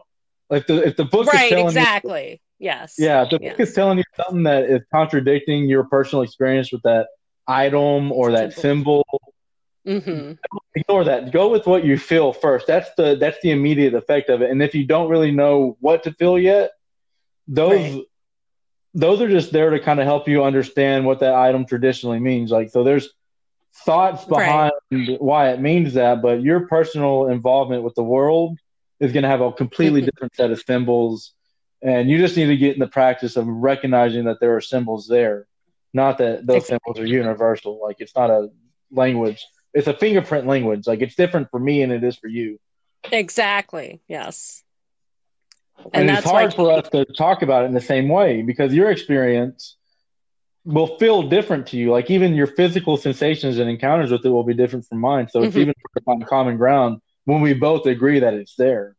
like 0.49 0.67
the 0.67 0.87
if 0.87 0.95
the 0.95 1.05
book 1.05 1.27
right, 1.27 1.45
is 1.45 1.49
telling 1.49 1.65
exactly. 1.65 2.31
You, 2.31 2.37
yes. 2.67 2.95
Yeah, 2.97 3.25
the 3.25 3.39
yes. 3.41 3.51
book 3.51 3.59
is 3.59 3.73
telling 3.73 3.97
you 3.97 4.03
something 4.15 4.43
that 4.43 4.63
is 4.63 4.81
contradicting 4.93 5.65
your 5.65 5.83
personal 5.85 6.23
experience 6.23 6.71
with 6.71 6.81
that 6.83 7.07
item 7.47 8.11
or 8.11 8.31
that 8.31 8.53
symbol 8.53 9.05
Mm-hmm. 9.87 10.33
Ignore 10.75 11.03
that. 11.05 11.31
Go 11.31 11.49
with 11.49 11.67
what 11.67 11.83
you 11.83 11.97
feel 11.97 12.31
first. 12.31 12.67
That's 12.67 12.89
the 12.95 13.15
that's 13.15 13.37
the 13.41 13.51
immediate 13.51 13.93
effect 13.93 14.29
of 14.29 14.41
it. 14.41 14.49
And 14.49 14.63
if 14.63 14.73
you 14.73 14.85
don't 14.85 15.09
really 15.09 15.31
know 15.31 15.77
what 15.79 16.03
to 16.03 16.13
feel 16.13 16.39
yet, 16.39 16.71
those 17.47 17.95
right. 17.95 18.03
those 18.93 19.21
are 19.21 19.29
just 19.29 19.51
there 19.51 19.71
to 19.71 19.79
kind 19.79 19.99
of 19.99 20.05
help 20.05 20.27
you 20.27 20.43
understand 20.43 21.05
what 21.05 21.19
that 21.19 21.33
item 21.33 21.65
traditionally 21.65 22.19
means. 22.19 22.49
Like 22.49 22.69
so, 22.69 22.83
there's 22.83 23.09
thoughts 23.75 24.25
behind 24.25 24.71
right. 24.91 25.21
why 25.21 25.49
it 25.49 25.59
means 25.59 25.93
that, 25.93 26.21
but 26.21 26.41
your 26.41 26.67
personal 26.67 27.27
involvement 27.27 27.83
with 27.83 27.95
the 27.95 28.03
world 28.03 28.57
is 28.99 29.11
going 29.11 29.23
to 29.23 29.29
have 29.29 29.41
a 29.41 29.51
completely 29.51 30.01
mm-hmm. 30.01 30.09
different 30.13 30.35
set 30.35 30.51
of 30.51 30.61
symbols. 30.61 31.33
And 31.81 32.09
you 32.09 32.17
just 32.17 32.37
need 32.37 32.45
to 32.47 32.57
get 32.57 32.73
in 32.73 32.79
the 32.79 32.87
practice 32.87 33.35
of 33.35 33.47
recognizing 33.47 34.25
that 34.25 34.39
there 34.39 34.55
are 34.55 34.61
symbols 34.61 35.07
there, 35.07 35.47
not 35.93 36.19
that 36.19 36.45
those 36.45 36.63
exactly. 36.63 36.79
symbols 36.93 36.99
are 36.99 37.07
universal. 37.07 37.81
Like 37.81 37.97
it's 37.99 38.15
not 38.15 38.29
a 38.29 38.49
language 38.91 39.43
it's 39.73 39.87
a 39.87 39.93
fingerprint 39.93 40.47
language. 40.47 40.87
Like 40.87 41.01
it's 41.01 41.15
different 41.15 41.49
for 41.49 41.59
me 41.59 41.81
and 41.81 41.91
it 41.91 42.03
is 42.03 42.15
for 42.15 42.27
you. 42.27 42.59
Exactly. 43.11 44.01
Yes. 44.07 44.63
And, 45.93 46.09
and 46.09 46.17
it's 46.17 46.29
hard 46.29 46.45
like, 46.45 46.55
for 46.55 46.71
us 46.71 46.89
to 46.89 47.05
talk 47.05 47.41
about 47.41 47.63
it 47.63 47.67
in 47.67 47.73
the 47.73 47.81
same 47.81 48.07
way 48.07 48.43
because 48.43 48.73
your 48.73 48.91
experience 48.91 49.75
will 50.65 50.97
feel 50.97 51.23
different 51.23 51.67
to 51.67 51.77
you. 51.77 51.91
Like 51.91 52.09
even 52.09 52.33
your 52.33 52.47
physical 52.47 52.97
sensations 52.97 53.57
and 53.57 53.69
encounters 53.69 54.11
with 54.11 54.25
it 54.25 54.29
will 54.29 54.43
be 54.43 54.53
different 54.53 54.85
from 54.85 54.99
mine. 54.99 55.27
So 55.29 55.39
mm-hmm. 55.39 55.47
it's 55.47 55.57
even 55.57 55.73
on 56.07 56.21
common 56.21 56.57
ground 56.57 57.01
when 57.25 57.41
we 57.41 57.53
both 57.53 57.85
agree 57.85 58.19
that 58.19 58.33
it's 58.33 58.55
there. 58.55 58.95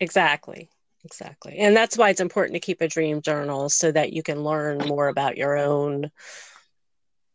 Exactly. 0.00 0.70
Exactly. 1.04 1.56
And 1.58 1.76
that's 1.76 1.96
why 1.96 2.10
it's 2.10 2.20
important 2.20 2.54
to 2.54 2.60
keep 2.60 2.80
a 2.80 2.88
dream 2.88 3.22
journal 3.22 3.68
so 3.68 3.92
that 3.92 4.12
you 4.12 4.24
can 4.24 4.42
learn 4.42 4.78
more 4.78 5.06
about 5.06 5.36
your 5.36 5.56
own 5.56 6.10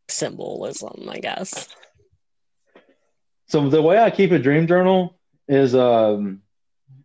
symbolism, 0.10 1.08
I 1.08 1.20
guess. 1.20 1.70
So 3.48 3.70
the 3.70 3.82
way 3.82 3.98
I 3.98 4.10
keep 4.10 4.32
a 4.32 4.40
dream 4.40 4.68
journal 4.68 5.18
is 5.48 5.74
um, 5.74 6.42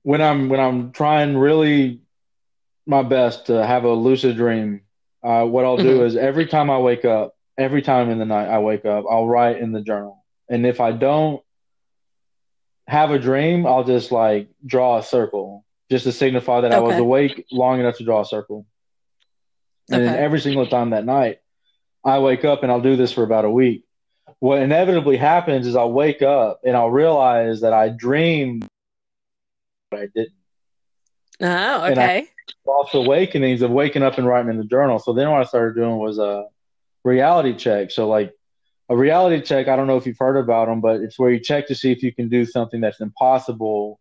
when 0.02 0.20
I'm 0.20 0.48
when 0.48 0.58
I'm 0.58 0.90
trying 0.90 1.36
really 1.36 2.00
my 2.84 3.02
best 3.02 3.46
to 3.46 3.64
have 3.64 3.84
a 3.84 3.92
lucid 3.92 4.36
dream. 4.36 4.82
Uh, 5.26 5.44
what 5.44 5.64
I'll 5.64 5.76
do 5.76 6.04
is 6.06 6.16
every 6.16 6.46
time 6.46 6.70
I 6.70 6.78
wake 6.78 7.04
up, 7.04 7.34
every 7.58 7.82
time 7.82 8.10
in 8.10 8.18
the 8.18 8.24
night 8.24 8.48
I 8.48 8.58
wake 8.58 8.84
up, 8.84 9.04
I'll 9.10 9.26
write 9.26 9.58
in 9.58 9.72
the 9.72 9.80
journal. 9.80 10.24
And 10.48 10.64
if 10.64 10.80
I 10.80 10.92
don't 10.92 11.42
have 12.86 13.10
a 13.10 13.18
dream, 13.18 13.66
I'll 13.66 13.84
just 13.84 14.12
like 14.12 14.48
draw 14.64 14.98
a 14.98 15.02
circle 15.02 15.64
just 15.90 16.04
to 16.04 16.12
signify 16.12 16.60
that 16.60 16.72
okay. 16.72 16.76
I 16.76 16.80
was 16.80 16.96
awake 16.96 17.46
long 17.50 17.80
enough 17.80 17.96
to 17.98 18.04
draw 18.04 18.20
a 18.20 18.26
circle. 18.26 18.66
And 19.90 20.02
okay. 20.02 20.12
then 20.12 20.22
every 20.22 20.40
single 20.40 20.66
time 20.66 20.90
that 20.90 21.04
night, 21.04 21.38
I 22.04 22.20
wake 22.20 22.44
up 22.44 22.62
and 22.62 22.70
I'll 22.70 22.80
do 22.80 22.96
this 22.96 23.12
for 23.12 23.24
about 23.24 23.44
a 23.44 23.50
week 23.50 23.86
what 24.38 24.60
inevitably 24.60 25.16
happens 25.16 25.66
is 25.66 25.76
I'll 25.76 25.92
wake 25.92 26.22
up 26.22 26.60
and 26.64 26.76
I'll 26.76 26.90
realize 26.90 27.60
that 27.60 27.72
I 27.72 27.88
dreamed, 27.88 28.66
but 29.90 30.00
I 30.00 30.06
didn't. 30.14 30.32
Oh, 31.40 31.86
okay. 31.92 32.28
False 32.64 32.94
awakenings 32.94 33.62
of 33.62 33.70
waking 33.70 34.02
up 34.02 34.18
and 34.18 34.26
writing 34.26 34.50
in 34.50 34.58
the 34.58 34.64
journal. 34.64 34.98
So 34.98 35.12
then 35.12 35.30
what 35.30 35.40
I 35.40 35.44
started 35.44 35.74
doing 35.74 35.98
was 35.98 36.18
a 36.18 36.46
reality 37.04 37.54
check. 37.54 37.90
So 37.90 38.08
like 38.08 38.32
a 38.88 38.96
reality 38.96 39.42
check, 39.42 39.68
I 39.68 39.76
don't 39.76 39.86
know 39.86 39.96
if 39.96 40.06
you've 40.06 40.18
heard 40.18 40.36
about 40.36 40.68
them, 40.68 40.80
but 40.80 41.00
it's 41.00 41.18
where 41.18 41.30
you 41.30 41.40
check 41.40 41.68
to 41.68 41.74
see 41.74 41.92
if 41.92 42.02
you 42.02 42.12
can 42.12 42.28
do 42.28 42.44
something 42.44 42.80
that's 42.80 43.00
impossible 43.00 43.98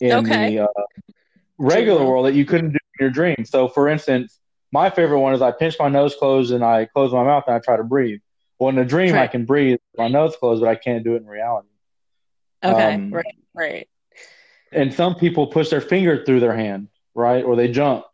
in 0.00 0.12
okay. 0.12 0.56
the 0.56 0.64
uh, 0.64 1.12
regular 1.58 2.04
world 2.04 2.26
that 2.26 2.34
you 2.34 2.44
couldn't 2.44 2.70
do 2.70 2.78
in 2.98 3.04
your 3.04 3.10
dream. 3.10 3.44
So 3.44 3.68
for 3.68 3.88
instance, 3.88 4.38
my 4.72 4.90
favorite 4.90 5.20
one 5.20 5.34
is 5.34 5.42
I 5.42 5.50
pinch 5.50 5.76
my 5.78 5.88
nose 5.88 6.14
closed 6.14 6.52
and 6.52 6.64
I 6.64 6.84
close 6.84 7.12
my 7.12 7.24
mouth 7.24 7.44
and 7.46 7.56
I 7.56 7.58
try 7.58 7.76
to 7.76 7.84
breathe. 7.84 8.20
Well, 8.58 8.70
in 8.70 8.78
a 8.78 8.84
dream, 8.84 9.14
right. 9.14 9.22
I 9.22 9.26
can 9.28 9.44
breathe, 9.44 9.78
my 9.96 10.08
nose 10.08 10.36
closed, 10.36 10.60
but 10.60 10.68
I 10.68 10.74
can't 10.74 11.04
do 11.04 11.14
it 11.14 11.22
in 11.22 11.26
reality. 11.26 11.68
Okay, 12.62 12.94
um, 12.94 13.10
right, 13.12 13.36
right. 13.54 13.88
And 14.72 14.92
some 14.92 15.14
people 15.14 15.46
push 15.46 15.70
their 15.70 15.80
finger 15.80 16.24
through 16.24 16.40
their 16.40 16.54
hand, 16.54 16.88
right, 17.14 17.44
or 17.44 17.56
they 17.56 17.68
jump. 17.68 18.04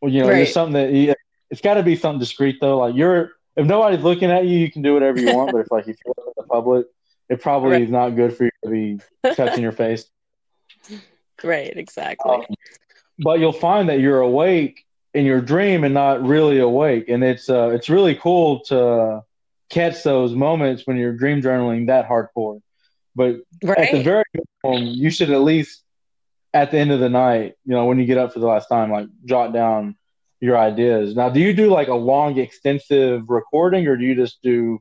Well, 0.00 0.12
you 0.12 0.20
know, 0.20 0.28
right. 0.28 0.36
there's 0.36 0.52
something 0.52 0.74
that 0.74 0.92
you, 0.92 1.14
it's 1.50 1.60
got 1.60 1.74
to 1.74 1.82
be 1.82 1.96
something 1.96 2.20
discreet 2.20 2.58
though. 2.60 2.78
Like 2.78 2.94
you're, 2.94 3.32
if 3.56 3.66
nobody's 3.66 4.02
looking 4.02 4.30
at 4.30 4.46
you, 4.46 4.58
you 4.58 4.70
can 4.70 4.82
do 4.82 4.94
whatever 4.94 5.18
you 5.18 5.34
want. 5.34 5.52
but 5.52 5.58
if 5.58 5.70
like 5.70 5.82
if 5.82 5.88
you 5.88 6.14
feel 6.14 6.24
in 6.26 6.32
the 6.36 6.44
public, 6.44 6.86
it 7.28 7.40
probably 7.40 7.72
right. 7.72 7.82
is 7.82 7.90
not 7.90 8.10
good 8.10 8.36
for 8.36 8.44
you 8.44 8.50
to 8.64 8.70
be 8.70 9.00
touching 9.34 9.62
your 9.62 9.72
face. 9.72 10.04
Right, 11.44 11.72
exactly. 11.76 12.32
Um, 12.32 12.44
but 13.20 13.38
you'll 13.38 13.52
find 13.52 13.88
that 13.90 14.00
you're 14.00 14.20
awake 14.20 14.84
in 15.14 15.24
your 15.24 15.40
dream 15.40 15.84
and 15.84 15.94
not 15.94 16.26
really 16.26 16.58
awake, 16.58 17.08
and 17.08 17.22
it's 17.22 17.48
uh, 17.48 17.68
it's 17.68 17.88
really 17.88 18.16
cool 18.16 18.60
to 18.64 19.22
catch 19.70 20.02
those 20.02 20.34
moments 20.34 20.86
when 20.86 20.96
you're 20.96 21.12
dream 21.12 21.40
journaling 21.40 21.86
that 21.86 22.08
hardcore. 22.08 22.60
But 23.14 23.36
right. 23.62 23.78
at 23.78 23.92
the 23.92 24.02
very 24.02 24.24
minimum, 24.68 24.94
you 24.94 25.10
should 25.10 25.30
at 25.30 25.40
least 25.40 25.82
at 26.54 26.70
the 26.70 26.78
end 26.78 26.90
of 26.90 27.00
the 27.00 27.08
night, 27.08 27.54
you 27.64 27.72
know, 27.72 27.86
when 27.86 27.98
you 27.98 28.06
get 28.06 28.18
up 28.18 28.32
for 28.32 28.40
the 28.40 28.46
last 28.46 28.68
time, 28.68 28.90
like 28.90 29.06
jot 29.24 29.52
down 29.52 29.96
your 30.40 30.56
ideas. 30.56 31.14
Now, 31.14 31.28
do 31.28 31.40
you 31.40 31.52
do 31.52 31.68
like 31.68 31.88
a 31.88 31.94
long, 31.94 32.38
extensive 32.38 33.28
recording, 33.28 33.86
or 33.86 33.96
do 33.96 34.04
you 34.04 34.14
just 34.14 34.40
do 34.42 34.80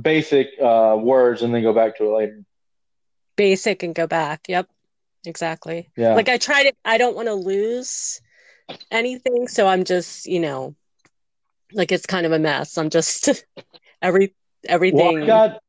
basic 0.00 0.48
uh, 0.60 0.96
words 0.98 1.42
and 1.42 1.54
then 1.54 1.62
go 1.62 1.72
back 1.72 1.98
to 1.98 2.04
it 2.04 2.16
later? 2.16 2.42
Basic 3.36 3.82
and 3.82 3.94
go 3.94 4.06
back. 4.06 4.46
Yep, 4.48 4.68
exactly. 5.26 5.90
Yeah. 5.96 6.14
Like 6.14 6.28
I 6.28 6.38
try 6.38 6.64
to. 6.64 6.72
I 6.84 6.98
don't 6.98 7.16
want 7.16 7.28
to 7.28 7.34
lose 7.34 8.20
anything, 8.90 9.48
so 9.48 9.66
I'm 9.66 9.84
just, 9.84 10.26
you 10.26 10.40
know, 10.40 10.74
like 11.72 11.92
it's 11.92 12.06
kind 12.06 12.26
of 12.26 12.32
a 12.32 12.38
mess. 12.38 12.76
I'm 12.78 12.90
just 12.90 13.44
every 14.02 14.34
everything. 14.66 14.98
Well, 14.98 15.22
I 15.22 15.26
got 15.26 15.62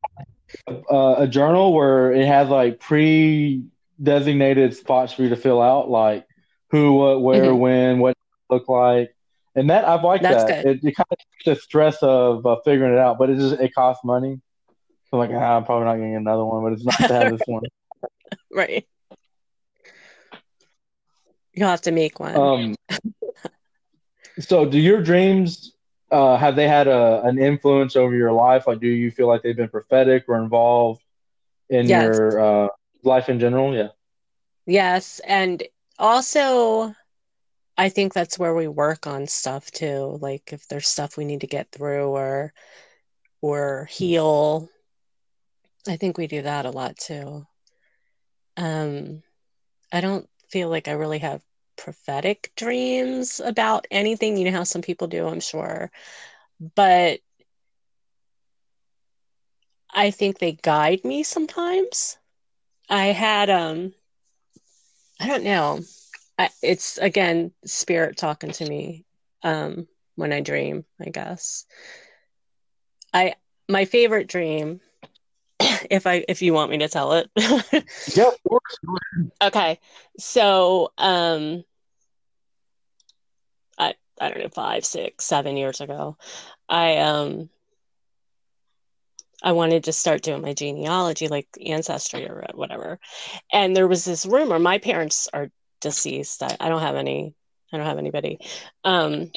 uh, 0.67 1.15
a 1.17 1.27
journal 1.27 1.73
where 1.73 2.13
it 2.13 2.25
has 2.25 2.49
like 2.49 2.79
pre 2.79 3.63
designated 4.01 4.75
spots 4.75 5.13
for 5.13 5.23
you 5.23 5.29
to 5.29 5.35
fill 5.35 5.61
out, 5.61 5.89
like 5.89 6.25
who, 6.69 6.93
what, 6.93 7.21
where, 7.21 7.43
mm-hmm. 7.45 7.59
when, 7.59 7.99
what 7.99 8.17
look 8.49 8.67
like. 8.67 9.15
And 9.55 9.69
that 9.69 9.85
I've 9.85 10.03
liked 10.03 10.23
That's 10.23 10.45
that. 10.45 10.65
It, 10.65 10.83
it, 10.83 10.95
kind 10.95 11.05
of 11.11 11.17
takes 11.17 11.45
the 11.45 11.55
stress 11.55 11.97
of 12.01 12.45
uh, 12.45 12.57
figuring 12.63 12.93
it 12.93 12.99
out, 12.99 13.17
but 13.17 13.29
it 13.29 13.37
just 13.37 13.59
it 13.59 13.73
costs 13.73 14.03
money. 14.05 14.39
So 15.09 15.19
I'm 15.19 15.29
like, 15.29 15.37
ah, 15.37 15.57
I'm 15.57 15.65
probably 15.65 15.85
not 15.85 15.95
getting 15.95 16.15
another 16.15 16.45
one, 16.45 16.63
but 16.63 16.73
it's 16.73 16.85
nice 16.85 17.07
to 17.07 17.13
have 17.13 17.31
this 17.31 17.41
one. 17.45 17.63
Right. 18.49 18.87
You'll 21.53 21.67
have 21.67 21.81
to 21.81 21.91
make 21.91 22.17
one. 22.19 22.35
Um. 22.35 22.75
so, 24.39 24.65
do 24.65 24.79
your 24.79 25.03
dreams 25.03 25.73
uh, 26.11 26.37
have 26.37 26.55
they 26.55 26.67
had 26.67 26.87
a 26.87 27.21
an 27.23 27.39
influence 27.39 27.95
over 27.95 28.13
your 28.13 28.31
life? 28.31 28.67
Like, 28.67 28.79
do 28.79 28.87
you 28.87 29.11
feel 29.11 29.27
like 29.27 29.41
they've 29.43 29.55
been 29.55 29.69
prophetic 29.69 30.25
or 30.27 30.41
involved 30.41 31.01
in 31.69 31.87
yes. 31.87 32.03
your 32.03 32.39
uh, 32.39 32.67
life 33.03 33.29
in 33.29 33.39
general? 33.39 33.75
Yeah. 33.75 33.89
Yes, 34.65 35.19
and 35.25 35.63
also 35.97 36.93
I 37.77 37.89
think 37.89 38.13
that's 38.13 38.37
where 38.37 38.53
we 38.53 38.67
work 38.67 39.07
on 39.07 39.27
stuff 39.27 39.71
too. 39.71 40.17
Like 40.21 40.53
if 40.53 40.67
there's 40.67 40.87
stuff 40.87 41.17
we 41.17 41.25
need 41.25 41.41
to 41.41 41.47
get 41.47 41.71
through 41.71 42.09
or 42.09 42.53
or 43.41 43.85
heal. 43.85 44.69
I 45.87 45.95
think 45.97 46.17
we 46.17 46.27
do 46.27 46.43
that 46.43 46.65
a 46.65 46.71
lot 46.71 46.97
too. 46.97 47.45
Um 48.57 49.23
I 49.91 50.01
don't 50.01 50.29
feel 50.49 50.69
like 50.69 50.87
I 50.87 50.91
really 50.91 51.19
have 51.19 51.41
prophetic 51.83 52.51
dreams 52.55 53.39
about 53.39 53.87
anything. 53.91 54.37
You 54.37 54.45
know 54.45 54.57
how 54.57 54.63
some 54.63 54.81
people 54.81 55.07
do, 55.07 55.27
I'm 55.27 55.39
sure. 55.39 55.91
But 56.75 57.19
I 59.93 60.11
think 60.11 60.39
they 60.39 60.53
guide 60.53 61.03
me 61.03 61.23
sometimes. 61.23 62.17
I 62.89 63.07
had 63.07 63.49
um 63.49 63.93
I 65.19 65.27
don't 65.27 65.43
know 65.43 65.81
it's 66.61 66.97
again 66.97 67.51
spirit 67.65 68.17
talking 68.17 68.51
to 68.51 68.69
me 68.69 69.05
um, 69.43 69.87
when 70.15 70.33
I 70.33 70.41
dream. 70.41 70.85
I 70.99 71.09
guess. 71.09 71.65
I 73.13 73.35
my 73.69 73.85
favorite 73.85 74.27
dream. 74.27 74.79
If 75.89 76.07
I 76.07 76.23
if 76.27 76.41
you 76.41 76.53
want 76.53 76.71
me 76.71 76.77
to 76.79 76.87
tell 76.87 77.13
it. 77.13 77.29
yeah, 78.15 78.27
of 78.27 78.43
course. 78.47 78.79
Okay, 79.43 79.79
so 80.17 80.91
um, 80.97 81.63
I 84.21 84.29
don't 84.29 84.39
know 84.39 84.49
five, 84.49 84.85
six, 84.85 85.25
seven 85.25 85.57
years 85.57 85.81
ago, 85.81 86.17
I 86.69 86.97
um 86.97 87.49
I 89.43 89.53
wanted 89.53 89.85
to 89.85 89.93
start 89.93 90.21
doing 90.21 90.41
my 90.41 90.53
genealogy, 90.53 91.27
like 91.27 91.47
ancestry 91.65 92.27
or 92.29 92.45
whatever. 92.53 92.99
And 93.51 93.75
there 93.75 93.87
was 93.87 94.05
this 94.05 94.25
rumor. 94.25 94.59
My 94.59 94.77
parents 94.77 95.27
are 95.33 95.49
deceased. 95.81 96.43
I, 96.43 96.55
I 96.59 96.69
don't 96.69 96.81
have 96.81 96.95
any. 96.95 97.33
I 97.73 97.77
don't 97.77 97.87
have 97.87 97.97
anybody. 97.97 98.39
Um, 98.83 99.31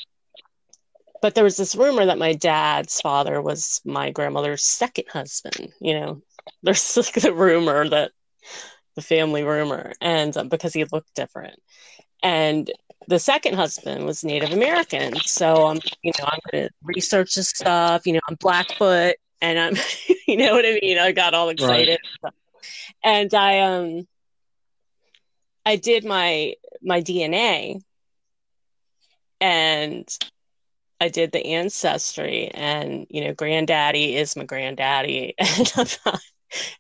but 1.23 1.35
there 1.35 1.45
was 1.45 1.57
this 1.57 1.75
rumor 1.75 2.05
that 2.05 2.19
my 2.19 2.35
dad's 2.35 3.01
father 3.01 3.41
was 3.41 3.81
my 3.85 4.11
grandmother's 4.11 4.65
second 4.65 5.07
husband. 5.09 5.73
You 5.81 5.95
know, 5.95 6.23
there's 6.63 6.97
like 6.99 7.15
the 7.15 7.33
rumor 7.33 7.89
that 7.89 8.11
the 8.95 9.03
family 9.03 9.43
rumor, 9.43 9.93
and 10.01 10.37
um, 10.37 10.49
because 10.49 10.75
he 10.75 10.85
looked 10.85 11.15
different, 11.15 11.59
and 12.25 12.71
the 13.07 13.19
second 13.19 13.55
husband 13.55 14.07
was 14.07 14.25
Native 14.25 14.51
American. 14.51 15.15
So 15.21 15.67
I'm, 15.67 15.79
you 16.03 16.13
know, 16.19 16.25
I'm 16.27 16.41
going 16.51 16.65
to 16.65 16.75
research 16.83 17.35
this 17.35 17.51
stuff. 17.51 18.07
You 18.07 18.15
know, 18.15 18.21
I'm 18.29 18.37
Blackfoot, 18.37 19.17
and 19.41 19.59
I'm, 19.59 19.77
you 20.27 20.39
know 20.39 20.53
what 20.53 20.65
I 20.65 20.79
mean. 20.83 20.99
I 20.99 21.13
got 21.13 21.35
all 21.35 21.51
excited, 21.51 22.01
right. 22.23 22.33
and 23.05 23.33
I 23.35 23.61
um, 23.61 24.09
I 25.67 25.77
did 25.77 26.05
my 26.05 26.55
my 26.83 27.01
DNA 27.01 27.81
and 29.41 30.09
I 31.01 31.09
did 31.09 31.33
the 31.33 31.45
ancestry 31.45 32.49
and 32.49 33.07
you 33.11 33.23
know 33.23 33.35
granddaddy 33.35 34.17
is 34.17 34.37
my 34.37 34.45
granddaddy 34.45 35.35
and 35.39 35.99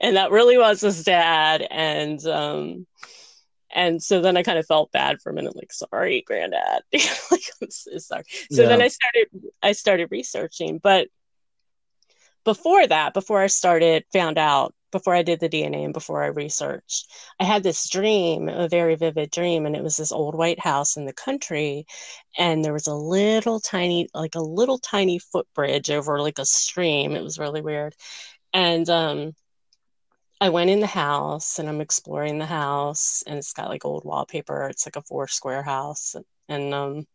and 0.00 0.16
that 0.16 0.30
really 0.30 0.56
was 0.56 0.80
his 0.80 1.02
dad 1.04 1.66
and 1.70 2.24
um 2.26 2.86
and 3.74 4.02
so 4.02 4.20
then 4.20 4.36
I 4.36 4.42
kind 4.42 4.58
of 4.58 4.66
felt 4.66 4.92
bad 4.92 5.20
for 5.20 5.30
a 5.30 5.34
minute 5.34 5.56
like 5.56 5.72
sorry 5.72 6.22
granddad 6.26 6.82
like 6.92 7.42
I'm 7.60 7.70
so 7.70 7.98
sorry 7.98 8.24
so 8.50 8.62
yeah. 8.62 8.68
then 8.68 8.82
I 8.82 8.88
started 8.88 9.26
I 9.62 9.72
started 9.72 10.10
researching 10.10 10.78
but 10.78 11.08
before 12.44 12.86
that 12.86 13.12
before 13.14 13.42
I 13.42 13.48
started 13.48 14.04
found 14.12 14.38
out 14.38 14.74
before 14.94 15.14
I 15.14 15.22
did 15.22 15.40
the 15.40 15.48
DNA 15.48 15.84
and 15.84 15.92
before 15.92 16.22
I 16.22 16.28
researched. 16.28 17.10
I 17.40 17.44
had 17.44 17.64
this 17.64 17.90
dream, 17.90 18.48
a 18.48 18.68
very 18.68 18.94
vivid 18.94 19.32
dream, 19.32 19.66
and 19.66 19.74
it 19.74 19.82
was 19.82 19.96
this 19.96 20.12
old 20.12 20.36
white 20.36 20.60
house 20.60 20.96
in 20.96 21.04
the 21.04 21.12
country, 21.12 21.84
and 22.38 22.64
there 22.64 22.72
was 22.72 22.86
a 22.86 22.94
little 22.94 23.58
tiny, 23.58 24.06
like 24.14 24.36
a 24.36 24.40
little 24.40 24.78
tiny 24.78 25.18
footbridge 25.18 25.90
over 25.90 26.20
like 26.20 26.38
a 26.38 26.46
stream. 26.46 27.16
It 27.16 27.24
was 27.24 27.40
really 27.40 27.60
weird. 27.60 27.96
And 28.52 28.88
um 28.88 29.34
I 30.40 30.50
went 30.50 30.70
in 30.70 30.80
the 30.80 30.86
house 30.86 31.58
and 31.58 31.68
I'm 31.68 31.80
exploring 31.80 32.38
the 32.38 32.46
house 32.46 33.22
and 33.26 33.38
it's 33.38 33.52
got 33.52 33.68
like 33.68 33.84
old 33.84 34.04
wallpaper. 34.04 34.68
It's 34.68 34.86
like 34.86 34.96
a 34.96 35.02
four 35.02 35.28
square 35.28 35.62
house. 35.62 36.14
And 36.48 36.74
um 36.74 37.06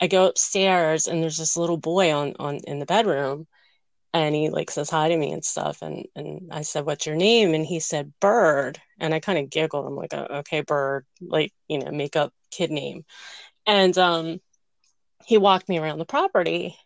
I 0.00 0.06
go 0.06 0.26
upstairs 0.26 1.06
and 1.08 1.22
there's 1.22 1.38
this 1.38 1.56
little 1.56 1.76
boy 1.76 2.12
on 2.14 2.34
on 2.38 2.60
in 2.66 2.78
the 2.78 2.86
bedroom 2.86 3.46
and 4.14 4.34
he 4.34 4.48
like 4.50 4.70
says 4.70 4.90
hi 4.90 5.08
to 5.08 5.16
me 5.16 5.32
and 5.32 5.44
stuff 5.44 5.82
and 5.82 6.06
and 6.16 6.48
i 6.50 6.62
said 6.62 6.84
what's 6.86 7.06
your 7.06 7.16
name 7.16 7.54
and 7.54 7.66
he 7.66 7.80
said 7.80 8.12
bird 8.20 8.80
and 8.98 9.14
i 9.14 9.20
kind 9.20 9.38
of 9.38 9.50
giggled 9.50 9.86
i'm 9.86 9.96
like 9.96 10.14
okay 10.14 10.62
bird 10.62 11.04
like 11.20 11.52
you 11.68 11.78
know 11.78 11.90
make 11.90 12.16
up 12.16 12.32
kid 12.50 12.70
name 12.70 13.04
and 13.66 13.96
um 13.98 14.40
he 15.26 15.36
walked 15.36 15.68
me 15.68 15.78
around 15.78 15.98
the 15.98 16.04
property 16.04 16.76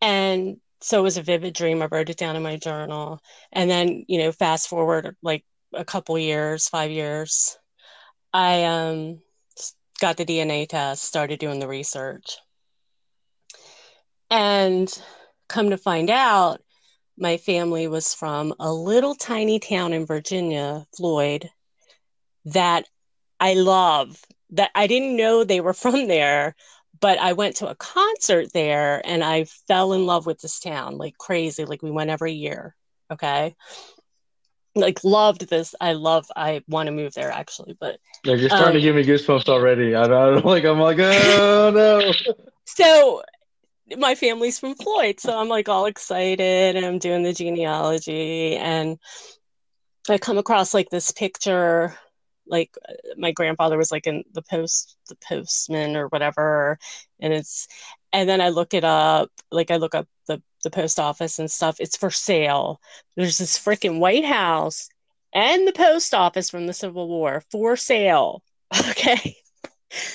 and 0.00 0.56
so 0.82 0.98
it 0.98 1.02
was 1.02 1.16
a 1.16 1.22
vivid 1.22 1.54
dream 1.54 1.82
i 1.82 1.86
wrote 1.86 2.10
it 2.10 2.16
down 2.16 2.36
in 2.36 2.42
my 2.42 2.56
journal 2.56 3.20
and 3.52 3.70
then 3.70 4.04
you 4.08 4.18
know 4.18 4.32
fast 4.32 4.68
forward 4.68 5.16
like 5.22 5.44
a 5.72 5.84
couple 5.84 6.18
years 6.18 6.68
five 6.68 6.90
years 6.90 7.56
i 8.32 8.64
um 8.64 9.20
got 10.00 10.16
the 10.16 10.24
dna 10.24 10.68
test 10.68 11.04
started 11.04 11.38
doing 11.38 11.58
the 11.60 11.68
research 11.68 12.38
and 14.32 14.90
come 15.46 15.68
to 15.70 15.76
find 15.76 16.08
out, 16.08 16.62
my 17.18 17.36
family 17.36 17.86
was 17.86 18.14
from 18.14 18.54
a 18.58 18.72
little 18.72 19.14
tiny 19.14 19.58
town 19.58 19.92
in 19.92 20.06
Virginia, 20.06 20.86
Floyd, 20.96 21.50
that 22.46 22.86
I 23.38 23.52
love. 23.54 24.18
That 24.50 24.70
I 24.74 24.86
didn't 24.86 25.16
know 25.16 25.44
they 25.44 25.60
were 25.60 25.74
from 25.84 26.08
there, 26.08 26.56
but 27.02 27.18
I 27.18 27.32
went 27.32 27.56
to 27.56 27.68
a 27.68 27.74
concert 27.74 28.52
there 28.52 29.02
and 29.04 29.24
I 29.24 29.44
fell 29.66 29.92
in 29.92 30.06
love 30.06 30.24
with 30.24 30.40
this 30.40 30.60
town 30.60 30.96
like 30.96 31.18
crazy. 31.18 31.64
Like 31.64 31.82
we 31.82 31.90
went 31.90 32.10
every 32.10 32.32
year. 32.32 32.76
Okay. 33.10 33.56
Like 34.76 35.02
loved 35.04 35.50
this. 35.50 35.74
I 35.80 35.92
love. 35.94 36.26
I 36.34 36.62
want 36.68 36.86
to 36.86 36.92
move 36.92 37.12
there 37.12 37.30
actually, 37.30 37.76
but 37.78 37.98
yeah, 38.24 38.36
you're 38.36 38.48
starting 38.48 38.68
um, 38.68 38.72
to 38.74 38.80
give 38.80 38.94
me 38.94 39.02
goosebumps 39.04 39.48
already. 39.48 39.94
I 39.94 40.06
don't 40.06 40.46
like. 40.46 40.64
I'm 40.64 40.78
like, 40.78 40.98
oh 40.98 41.70
no. 41.74 42.12
So 42.64 43.22
my 43.98 44.14
family's 44.14 44.58
from 44.58 44.76
Floyd, 44.76 45.18
so 45.18 45.38
I'm 45.38 45.48
like 45.48 45.68
all 45.68 45.86
excited 45.86 46.76
and 46.76 46.86
I'm 46.86 46.98
doing 46.98 47.22
the 47.22 47.34
genealogy 47.34 48.56
and 48.56 48.98
I 50.08 50.16
come 50.16 50.38
across 50.38 50.72
like 50.72 50.88
this 50.88 51.10
picture 51.10 51.94
like 52.52 52.76
my 53.16 53.32
grandfather 53.32 53.78
was 53.78 53.90
like 53.90 54.06
in 54.06 54.22
the 54.32 54.42
post 54.42 54.96
the 55.08 55.16
postman 55.16 55.96
or 55.96 56.06
whatever. 56.08 56.78
And 57.18 57.32
it's 57.32 57.66
and 58.12 58.28
then 58.28 58.40
I 58.40 58.50
look 58.50 58.74
it 58.74 58.84
up 58.84 59.30
like 59.50 59.70
I 59.72 59.76
look 59.76 59.94
up 59.94 60.06
the 60.28 60.40
the 60.62 60.70
post 60.70 61.00
office 61.00 61.38
and 61.38 61.50
stuff. 61.50 61.78
It's 61.80 61.96
for 61.96 62.10
sale. 62.10 62.80
There's 63.16 63.38
this 63.38 63.58
freaking 63.58 63.98
White 63.98 64.26
House 64.26 64.88
and 65.34 65.66
the 65.66 65.72
post 65.72 66.14
office 66.14 66.50
from 66.50 66.66
the 66.66 66.74
Civil 66.74 67.08
War 67.08 67.42
for 67.50 67.76
sale. 67.76 68.44
Okay. 68.90 69.36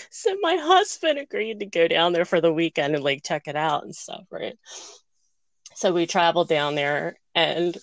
So 0.10 0.36
my 0.41 0.56
husband 0.56 1.19
agreed 1.19 1.60
to 1.60 1.67
go 1.67 1.88
down 1.88 2.12
there 2.12 2.26
for 2.26 2.41
the 2.41 2.52
weekend 2.52 2.95
and 2.95 3.04
like 3.04 3.23
check 3.23 3.43
it 3.47 3.56
out 3.56 3.84
and 3.84 3.95
stuff, 3.95 4.23
right? 4.32 4.58
So 5.76 5.93
we 5.93 6.08
traveled 6.08 6.50
down 6.50 6.73
there 6.73 7.19
and 7.36 7.78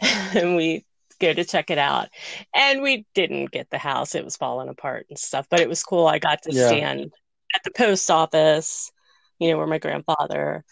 and 0.00 0.56
we 0.56 0.86
go 1.20 1.32
to 1.32 1.44
check 1.44 1.70
it 1.70 1.78
out. 1.78 2.08
And 2.54 2.82
we 2.82 3.06
didn't 3.14 3.50
get 3.50 3.70
the 3.70 3.78
house; 3.78 4.14
it 4.14 4.24
was 4.24 4.36
falling 4.36 4.68
apart 4.68 5.06
and 5.08 5.18
stuff. 5.18 5.46
But 5.50 5.60
it 5.60 5.68
was 5.68 5.82
cool. 5.82 6.06
I 6.06 6.18
got 6.18 6.42
to 6.42 6.52
yeah. 6.52 6.68
stand 6.68 7.12
at 7.54 7.62
the 7.64 7.70
post 7.70 8.10
office, 8.10 8.90
you 9.38 9.50
know, 9.50 9.56
where 9.56 9.66
my 9.66 9.78
grandfather 9.78 10.64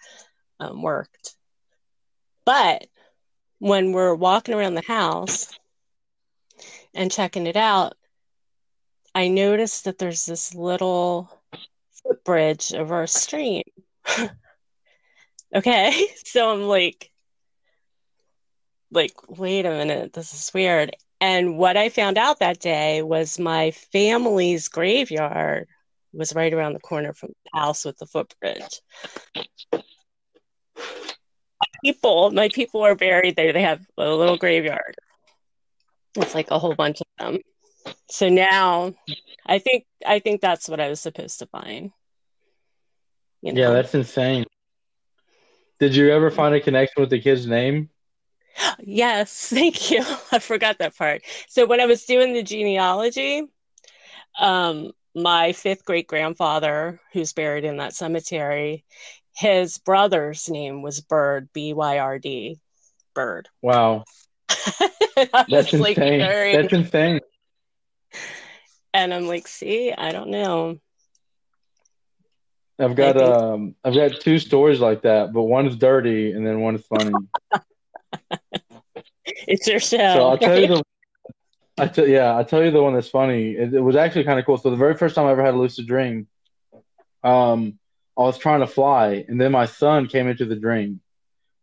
um, 0.61 0.83
worked. 0.83 1.37
But 2.45 2.87
when 3.59 3.93
we're 3.93 4.15
walking 4.15 4.55
around 4.55 4.75
the 4.75 4.83
house 4.83 5.49
and 6.95 7.11
checking 7.11 7.47
it 7.47 7.57
out, 7.57 7.95
I 9.15 9.29
noticed 9.29 9.85
that 9.85 9.99
there's 9.99 10.27
this 10.27 10.55
little 10.55 11.31
footbridge 12.03 12.75
over 12.75 13.03
a 13.03 13.09
stream. 13.09 13.63
okay, 15.55 16.07
so 16.25 16.53
I'm 16.53 16.63
like, 16.63 17.11
like, 18.91 19.13
wait 19.29 19.67
a 19.67 19.71
minute, 19.71 20.13
this 20.13 20.33
is 20.33 20.51
weird. 20.53 20.95
And 21.21 21.57
what 21.57 21.77
I 21.77 21.89
found 21.89 22.19
out 22.19 22.41
that 22.41 22.61
day 22.61 23.03
was 23.03 23.39
my 23.39 23.71
family's 23.71 24.69
graveyard 24.69 25.69
was 26.13 26.35
right 26.35 26.53
around 26.53 26.75
the 26.75 26.81
corner 26.81 27.13
from 27.13 27.31
the 27.31 27.59
house 27.59 27.85
with 27.85 27.99
the 27.99 28.07
footbridge. 28.07 28.81
People, 31.85 32.31
my 32.31 32.49
people 32.49 32.83
are 32.83 32.95
buried 32.95 33.37
there. 33.37 33.53
They 33.53 33.63
have 33.63 33.85
a 33.99 34.15
little 34.15 34.37
graveyard. 34.37 34.95
It's 36.17 36.35
like 36.35 36.51
a 36.51 36.59
whole 36.59 36.75
bunch 36.75 37.01
of 37.01 37.07
them 37.19 37.39
so 38.09 38.29
now 38.29 38.95
I 39.45 39.59
think 39.59 39.85
I 40.05 40.19
think 40.19 40.41
that's 40.41 40.69
what 40.69 40.81
I 40.81 40.89
was 40.89 41.01
supposed 41.01 41.39
to 41.41 41.47
find. 41.47 41.91
You 43.43 43.53
know? 43.53 43.61
Yeah, 43.61 43.71
that's 43.71 43.95
insane. 43.95 44.45
Did 45.79 45.95
you 45.95 46.11
ever 46.11 46.31
find 46.31 46.55
a 46.55 46.61
connection 46.61 47.03
with 47.03 47.11
the 47.11 47.21
kid's 47.21 47.47
name? 47.47 47.91
Yes, 48.81 49.49
thank 49.53 49.91
you. 49.91 50.05
I 50.33 50.39
forgot 50.39 50.79
that 50.79 50.97
part. 50.97 51.23
So 51.49 51.67
when 51.67 51.81
I 51.81 51.87
was 51.87 52.05
doing 52.05 52.33
the 52.33 52.43
genealogy, 52.43 53.43
um, 54.39 54.93
my 55.15 55.53
fifth 55.53 55.85
great 55.85 56.07
grandfather, 56.07 57.01
who's 57.13 57.33
buried 57.33 57.65
in 57.65 57.79
that 57.79 57.95
cemetery, 57.95 58.85
his 59.35 59.79
brother's 59.79 60.49
name 60.49 60.83
was 60.83 61.01
Bird, 61.01 61.49
B 61.53 61.73
Y 61.73 61.99
R 61.99 62.19
D, 62.19 62.59
Bird. 63.15 63.49
Wow. 63.63 64.05
That's 65.49 65.73
insane. 65.73 66.21
Like 66.21 66.53
That's 66.53 66.73
insane. 66.73 67.21
And 68.95 69.13
I'm 69.13 69.27
like, 69.27 69.47
see, 69.47 69.93
I 69.93 70.13
don't 70.13 70.31
know. 70.31 70.79
I've 72.79 72.95
got 72.95 73.17
um 73.17 73.75
I've 73.85 73.95
got 73.95 74.21
two 74.21 74.39
stories 74.39 74.81
like 74.81 75.03
that, 75.03 75.33
but 75.33 75.45
one 75.45 75.67
is 75.67 75.77
dirty 75.77 76.33
and 76.33 76.47
then 76.47 76.61
one 76.61 76.75
is 76.75 76.87
funny. 76.87 77.13
it's 79.49 79.67
your 79.67 79.81
show. 79.81 79.97
So 79.97 80.29
I'll 80.29 80.39
tell 80.39 80.59
you 80.59 80.67
the 80.69 80.83
I 81.79 81.87
tell 81.89 82.07
yeah, 82.09 82.35
I'll 82.35 82.45
tell 82.45 82.65
you 82.65 82.71
the 82.71 82.83
one 82.83 82.95
that's 82.95 83.09
funny. 83.09 83.51
It, 83.51 83.75
it 83.75 83.81
was 83.81 83.97
actually 83.97 84.25
kind 84.25 84.39
of 84.39 84.47
cool. 84.47 84.57
So 84.57 84.71
the 84.71 84.77
very 84.77 84.95
first 84.97 85.15
time 85.15 85.27
I 85.27 85.33
ever 85.33 85.45
had 85.45 85.55
a 85.55 85.59
lucid 85.59 85.87
dream, 85.87 86.27
um, 87.23 87.79
I 88.17 88.23
was 88.23 88.39
trying 88.39 88.61
to 88.61 88.67
fly, 88.67 89.25
and 89.29 89.39
then 89.41 89.53
my 89.53 89.67
son 89.67 90.07
came 90.07 90.27
into 90.27 90.47
the 90.47 90.57
dream, 90.57 91.01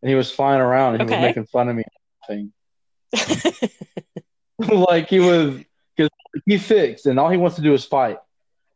and 0.03 0.09
he 0.09 0.15
was 0.15 0.29
flying 0.29 0.61
around 0.61 0.95
and 0.95 1.09
he 1.09 1.15
okay. 1.15 1.21
was 1.21 1.29
making 1.29 1.45
fun 1.45 1.69
of 1.69 1.75
me. 1.77 1.83
like 4.59 5.07
he 5.07 5.19
was 5.19 5.59
because 5.95 6.09
he's 6.45 6.65
six 6.65 7.05
and 7.05 7.19
all 7.19 7.29
he 7.29 7.37
wants 7.37 7.55
to 7.55 7.61
do 7.61 7.73
is 7.73 7.85
fight. 7.85 8.17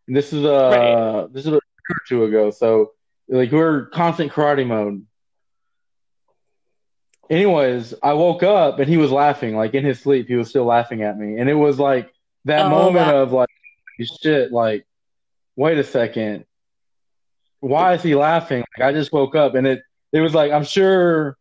And 0.08 0.16
this 0.16 0.34
is 0.34 0.46
uh 0.46 1.24
right. 1.26 1.34
this 1.34 1.42
is 1.46 1.50
a 1.50 1.52
year 1.52 1.60
or 1.90 2.02
two 2.08 2.24
ago, 2.24 2.50
so 2.52 2.94
like 3.28 3.52
we're 3.52 3.88
constant 3.88 4.32
karate 4.32 4.66
mode. 4.66 5.06
Anyways, 7.30 7.94
I 8.02 8.14
woke 8.14 8.44
up 8.44 8.80
and 8.80 8.88
he 8.90 8.98
was 8.98 9.12
laughing, 9.12 9.56
like 9.56 9.74
in 9.74 9.84
his 9.84 10.00
sleep, 10.00 10.28
he 10.28 10.36
was 10.36 10.50
still 10.50 10.66
laughing 10.66 11.04
at 11.04 11.18
me, 11.18 11.38
and 11.40 11.50
it 11.50 11.56
was 11.56 11.80
like 11.80 12.14
that 12.46 12.68
oh, 12.68 12.70
moment 12.70 13.08
wow. 13.08 13.22
of 13.22 13.34
like 13.34 13.50
shit, 14.22 14.52
like 14.52 14.86
wait 15.56 15.78
a 15.78 15.84
second, 15.84 16.46
why 17.60 17.94
is 17.94 18.04
he 18.04 18.16
laughing? 18.16 18.64
Like 18.78 18.88
I 18.88 18.94
just 18.94 19.12
woke 19.12 19.36
up 19.36 19.56
and 19.56 19.68
it 19.68 19.82
it 20.14 20.22
was 20.22 20.34
like 20.34 20.52
I'm 20.52 20.64
sure 20.64 21.38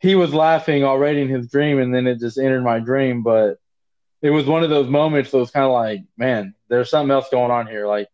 he 0.00 0.14
was 0.14 0.32
laughing 0.32 0.84
already 0.84 1.22
in 1.22 1.28
his 1.28 1.50
dream, 1.50 1.80
and 1.80 1.92
then 1.92 2.06
it 2.06 2.20
just 2.20 2.38
entered 2.38 2.62
my 2.62 2.78
dream, 2.78 3.22
but 3.22 3.58
it 4.22 4.30
was 4.30 4.46
one 4.46 4.62
of 4.62 4.70
those 4.70 4.88
moments 4.88 5.30
that 5.30 5.38
was 5.38 5.50
kind 5.50 5.66
of 5.66 5.72
like, 5.72 6.02
man, 6.16 6.54
there's 6.68 6.90
something 6.90 7.10
else 7.10 7.26
going 7.30 7.50
on 7.50 7.66
here. 7.66 7.86
Like 7.86 8.08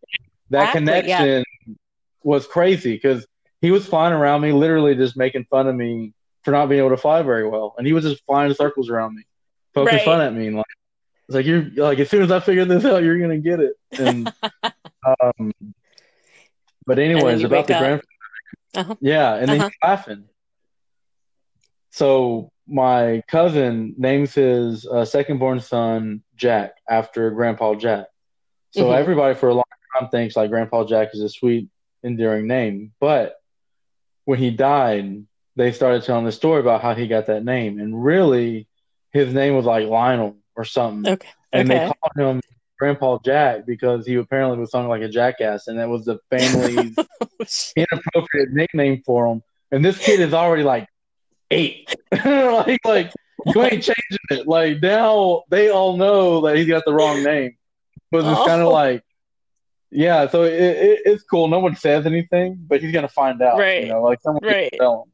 that 0.50 0.72
connection 0.72 1.44
yeah. 1.66 1.74
was 2.22 2.46
crazy 2.46 2.94
because 2.94 3.26
he 3.60 3.70
was 3.70 3.86
flying 3.86 4.12
around 4.12 4.40
me, 4.40 4.52
literally 4.52 4.94
just 4.94 5.16
making 5.16 5.44
fun 5.50 5.66
of 5.66 5.74
me 5.74 6.12
for 6.44 6.50
not 6.50 6.68
being 6.68 6.80
able 6.80 6.90
to 6.90 6.96
fly 6.96 7.22
very 7.22 7.48
well, 7.48 7.74
and 7.78 7.86
he 7.86 7.92
was 7.92 8.04
just 8.04 8.24
flying 8.24 8.52
circles 8.54 8.90
around 8.90 9.14
me, 9.14 9.24
poking 9.74 9.94
right. 9.94 10.04
fun 10.04 10.20
at 10.20 10.34
me, 10.34 10.48
and 10.48 10.56
like 10.56 10.66
it's 11.28 11.34
like 11.34 11.46
you're 11.46 11.70
like 11.76 11.98
as 11.98 12.10
soon 12.10 12.22
as 12.22 12.30
I 12.30 12.40
figure 12.40 12.64
this 12.64 12.84
out, 12.84 13.02
you're 13.02 13.18
gonna 13.18 13.38
get 13.38 13.60
it. 13.60 13.74
And 13.98 14.32
um, 14.62 15.52
but 16.86 16.98
anyways, 16.98 17.42
about 17.44 17.66
the 17.66 17.74
grandfather, 17.74 18.02
uh-huh. 18.74 18.94
yeah, 19.00 19.34
and 19.34 19.50
uh-huh. 19.50 19.58
then 19.58 19.70
he's 19.70 19.78
laughing. 19.82 20.24
So 21.90 22.50
my 22.66 23.22
cousin 23.28 23.94
names 23.96 24.34
his 24.34 24.86
uh, 24.86 25.04
second 25.04 25.38
born 25.38 25.60
son 25.60 26.22
Jack 26.36 26.74
after 26.88 27.30
Grandpa 27.30 27.74
Jack. 27.74 28.06
So 28.72 28.84
mm-hmm. 28.84 28.98
everybody 28.98 29.34
for 29.34 29.48
a 29.48 29.54
long 29.54 29.64
time 29.96 30.08
thinks 30.08 30.36
like 30.36 30.50
Grandpa 30.50 30.84
Jack 30.84 31.10
is 31.14 31.20
a 31.20 31.28
sweet, 31.28 31.68
endearing 32.02 32.46
name. 32.48 32.92
But 33.00 33.36
when 34.24 34.38
he 34.38 34.50
died, 34.50 35.24
they 35.56 35.72
started 35.72 36.02
telling 36.02 36.24
the 36.24 36.32
story 36.32 36.60
about 36.60 36.82
how 36.82 36.94
he 36.94 37.06
got 37.06 37.26
that 37.26 37.44
name. 37.44 37.78
And 37.78 38.02
really, 38.02 38.68
his 39.12 39.32
name 39.32 39.54
was 39.54 39.64
like 39.64 39.86
Lionel 39.86 40.36
or 40.56 40.64
something. 40.64 41.12
Okay. 41.12 41.28
And 41.52 41.70
okay. 41.70 41.78
they 41.78 41.92
called 41.92 42.36
him 42.36 42.40
Grandpa 42.78 43.18
Jack 43.24 43.66
because 43.66 44.06
he 44.06 44.16
apparently 44.16 44.58
was 44.58 44.70
something 44.70 44.88
like 44.88 45.02
a 45.02 45.08
jackass. 45.08 45.68
And 45.68 45.78
that 45.78 45.88
was 45.88 46.04
the 46.04 46.18
family's 46.30 46.94
oh, 47.20 47.44
inappropriate 47.76 48.50
nickname 48.52 49.02
for 49.06 49.26
him. 49.26 49.42
And 49.70 49.84
this 49.84 49.98
kid 49.98 50.20
is 50.20 50.34
already 50.34 50.64
like 50.64 50.88
eight. 51.50 51.94
like, 52.24 52.80
like 52.84 53.12
you 53.46 53.62
ain't 53.62 53.82
changing 53.82 54.18
it. 54.30 54.46
Like 54.46 54.82
now 54.82 55.44
they 55.50 55.70
all 55.70 55.96
know 55.96 56.46
that 56.46 56.56
he's 56.56 56.68
got 56.68 56.84
the 56.84 56.94
wrong 56.94 57.22
name. 57.22 57.56
But 58.10 58.18
it's 58.24 58.38
oh. 58.38 58.46
kind 58.46 58.62
of 58.62 58.72
like, 58.72 59.02
yeah. 59.90 60.28
So 60.28 60.42
it, 60.42 60.52
it, 60.52 61.00
it's 61.04 61.22
cool. 61.24 61.48
No 61.48 61.60
one 61.60 61.76
says 61.76 62.06
anything, 62.06 62.58
but 62.66 62.80
he's 62.80 62.92
gonna 62.92 63.08
find 63.08 63.40
out. 63.42 63.58
Right. 63.58 63.84
You 63.84 63.88
know, 63.90 64.02
like 64.02 64.20
someone 64.22 64.44
right. 64.44 64.72
tell 64.78 65.02
him. 65.04 65.12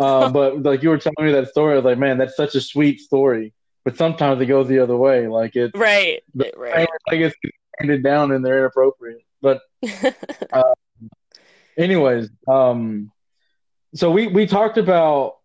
Uh, 0.00 0.28
but 0.32 0.62
like 0.62 0.82
you 0.82 0.88
were 0.88 0.98
telling 0.98 1.26
me 1.26 1.32
that 1.32 1.48
story, 1.48 1.74
I 1.74 1.76
was 1.76 1.84
like, 1.84 1.98
man, 1.98 2.18
that's 2.18 2.36
such 2.36 2.54
a 2.54 2.60
sweet 2.60 3.00
story. 3.00 3.52
But 3.84 3.96
sometimes 3.96 4.40
it 4.40 4.46
goes 4.46 4.68
the 4.68 4.80
other 4.80 4.96
way. 4.96 5.28
Like 5.28 5.56
it's 5.56 5.76
right. 5.76 6.22
The, 6.34 6.52
right. 6.56 6.88
I 7.08 7.16
guess 7.16 7.32
handed 7.78 8.02
down 8.02 8.32
and 8.32 8.44
they're 8.44 8.58
inappropriate. 8.58 9.24
But 9.40 9.62
uh, 10.52 10.74
anyways, 11.76 12.28
um, 12.48 13.10
so 13.94 14.10
we 14.10 14.26
we 14.26 14.46
talked 14.46 14.78
about 14.78 15.36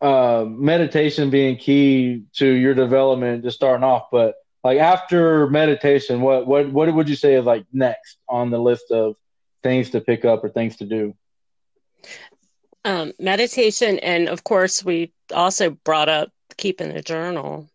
uh, 0.00 0.44
meditation 0.48 1.30
being 1.30 1.56
key 1.56 2.24
to 2.34 2.46
your 2.46 2.74
development, 2.74 3.44
just 3.44 3.56
starting 3.56 3.84
off. 3.84 4.08
But 4.10 4.34
like 4.64 4.78
after 4.78 5.48
meditation, 5.48 6.20
what 6.20 6.46
what 6.46 6.70
what 6.72 6.92
would 6.92 7.08
you 7.08 7.16
say 7.16 7.34
is 7.34 7.44
like 7.44 7.66
next 7.72 8.18
on 8.28 8.50
the 8.50 8.58
list 8.58 8.90
of 8.90 9.16
things 9.62 9.90
to 9.90 10.00
pick 10.00 10.24
up 10.24 10.42
or 10.44 10.48
things 10.48 10.76
to 10.76 10.86
do? 10.86 11.14
Um, 12.84 13.12
meditation, 13.18 13.98
and 14.00 14.28
of 14.28 14.44
course, 14.44 14.84
we 14.84 15.12
also 15.34 15.70
brought 15.70 16.08
up 16.08 16.30
keeping 16.56 16.90
a 16.90 17.02
journal. 17.02 17.68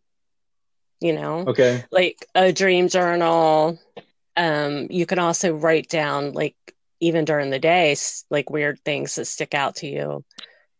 You 0.99 1.13
know, 1.13 1.39
okay, 1.47 1.85
like 1.91 2.25
a 2.35 2.51
dream 2.51 2.89
journal. 2.89 3.79
Um, 4.35 4.87
you 4.89 5.05
can 5.05 5.19
also 5.19 5.55
write 5.55 5.89
down 5.89 6.33
like 6.33 6.55
even 6.99 7.25
during 7.25 7.49
the 7.49 7.59
day, 7.59 7.95
like 8.29 8.49
weird 8.49 8.79
things 8.83 9.15
that 9.15 9.25
stick 9.25 9.53
out 9.53 9.77
to 9.77 9.87
you. 9.87 10.23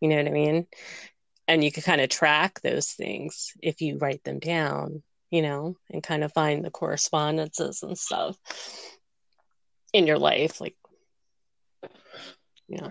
You 0.02 0.10
know 0.10 0.18
what 0.18 0.28
I 0.28 0.32
mean? 0.32 0.68
and 1.48 1.64
you 1.64 1.72
can 1.72 1.84
kind 1.84 2.02
of 2.02 2.10
track 2.10 2.60
those 2.62 2.92
things 2.92 3.54
if 3.62 3.82
you 3.82 3.98
write 3.98 4.24
them 4.24 4.40
down 4.40 5.02
you 5.32 5.42
know 5.42 5.76
and 5.90 6.04
kind 6.04 6.24
of 6.24 6.34
find 6.34 6.64
the 6.64 6.72
correspondences 6.72 7.84
and 7.84 7.98
stuff 7.98 8.38
in 9.94 10.08
your 10.08 10.20
life 10.20 10.60
like 10.62 10.76
yeah 12.68 12.90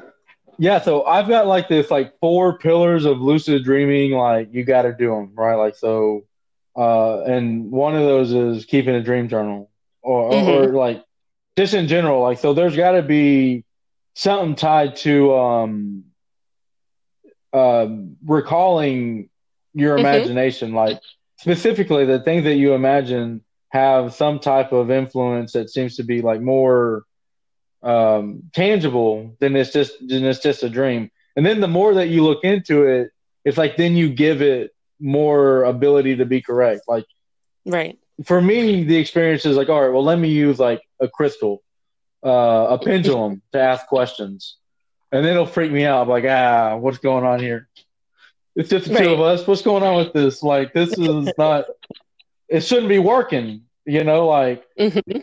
yeah 0.59 0.81
so 0.81 1.05
i've 1.05 1.29
got 1.29 1.47
like 1.47 1.69
this 1.69 1.91
like 1.91 2.19
four 2.21 2.59
pillars 2.59 3.05
of 3.05 3.21
lucid 3.21 3.65
dreaming 3.65 4.13
like 4.13 4.49
you 4.53 4.65
got 4.65 4.83
to 4.83 4.93
do 4.93 5.11
them 5.11 5.33
right 5.35 5.57
like 5.57 5.77
so 5.77 6.25
uh 6.77 7.23
and 7.23 7.71
one 7.71 7.95
of 7.95 8.03
those 8.03 8.33
is 8.33 8.65
keeping 8.65 8.95
a 8.95 9.03
dream 9.03 9.29
journal 9.29 9.71
or 10.03 10.31
mm-hmm. 10.31 10.49
or 10.49 10.73
like 10.75 11.05
just 11.57 11.75
in 11.75 11.89
general 11.89 12.23
like 12.23 12.39
so 12.39 12.55
there's 12.55 12.77
got 12.77 12.93
to 12.93 13.03
be 13.03 13.65
something 14.15 14.55
tied 14.55 14.97
to 14.97 15.35
um 15.35 16.05
uh, 17.57 17.89
recalling 18.27 19.31
your 19.73 19.97
mm-hmm. 19.97 20.07
imagination, 20.07 20.73
like 20.73 21.01
specifically 21.39 22.05
the 22.05 22.21
things 22.21 22.45
that 22.45 22.57
you 22.57 22.75
imagine 22.75 23.43
have 23.71 24.15
some 24.15 24.39
type 24.39 24.73
of 24.73 24.91
influence 24.91 25.53
that 25.53 25.71
seems 25.71 25.97
to 25.97 26.05
be 26.05 26.23
like 26.23 26.41
more 26.41 27.05
um, 27.87 28.43
tangible 28.53 29.37
than 29.39 29.55
it's 29.55 29.73
just 29.73 29.93
than 30.07 30.25
it's 30.25 30.41
just 30.41 30.65
a 30.65 30.69
dream. 30.69 31.11
And 31.37 31.47
then 31.47 31.61
the 31.61 31.69
more 31.69 31.95
that 31.95 32.09
you 32.09 32.25
look 32.25 32.43
into 32.43 32.83
it, 32.83 33.11
it's 33.45 33.57
like 33.57 33.77
then 33.77 33.95
you 33.95 34.09
give 34.09 34.43
it 34.43 34.75
more 34.99 35.63
ability 35.63 36.17
to 36.17 36.27
be 36.27 36.43
correct. 36.43 36.83
Like, 36.89 37.05
right. 37.65 37.97
For 38.25 38.41
me, 38.41 38.83
the 38.83 38.97
experience 38.97 39.45
is 39.47 39.57
like, 39.57 39.69
all 39.69 39.81
right, 39.81 39.93
well, 39.93 40.03
let 40.03 40.19
me 40.19 40.31
use 40.31 40.59
like 40.59 40.83
a 41.01 41.07
crystal, 41.07 41.63
uh, 42.25 42.67
a 42.71 42.79
pendulum 42.79 43.41
to 43.53 43.61
ask 43.61 43.87
questions, 43.87 44.57
and 45.13 45.25
then 45.25 45.33
it'll 45.33 45.47
freak 45.47 45.71
me 45.71 45.85
out. 45.85 46.03
I'm 46.03 46.09
like, 46.09 46.25
ah, 46.25 46.77
what's 46.77 46.99
going 46.99 47.25
on 47.25 47.39
here? 47.39 47.69
It's 48.57 48.71
just 48.71 48.89
the 48.89 48.95
right. 48.95 49.05
two 49.05 49.13
of 49.13 49.21
us. 49.21 49.47
What's 49.47 49.63
going 49.63 49.85
on 49.85 49.97
with 49.97 50.13
this? 50.13 50.43
Like, 50.43 50.73
this 50.73 50.99
is 50.99 51.31
not. 51.39 51.67
It 52.49 52.61
shouldn't 52.61 52.89
be 52.89 52.99
working. 52.99 53.63
You 53.85 54.03
know, 54.03 54.27
like. 54.27 54.65
Mm-hmm. 54.77 55.21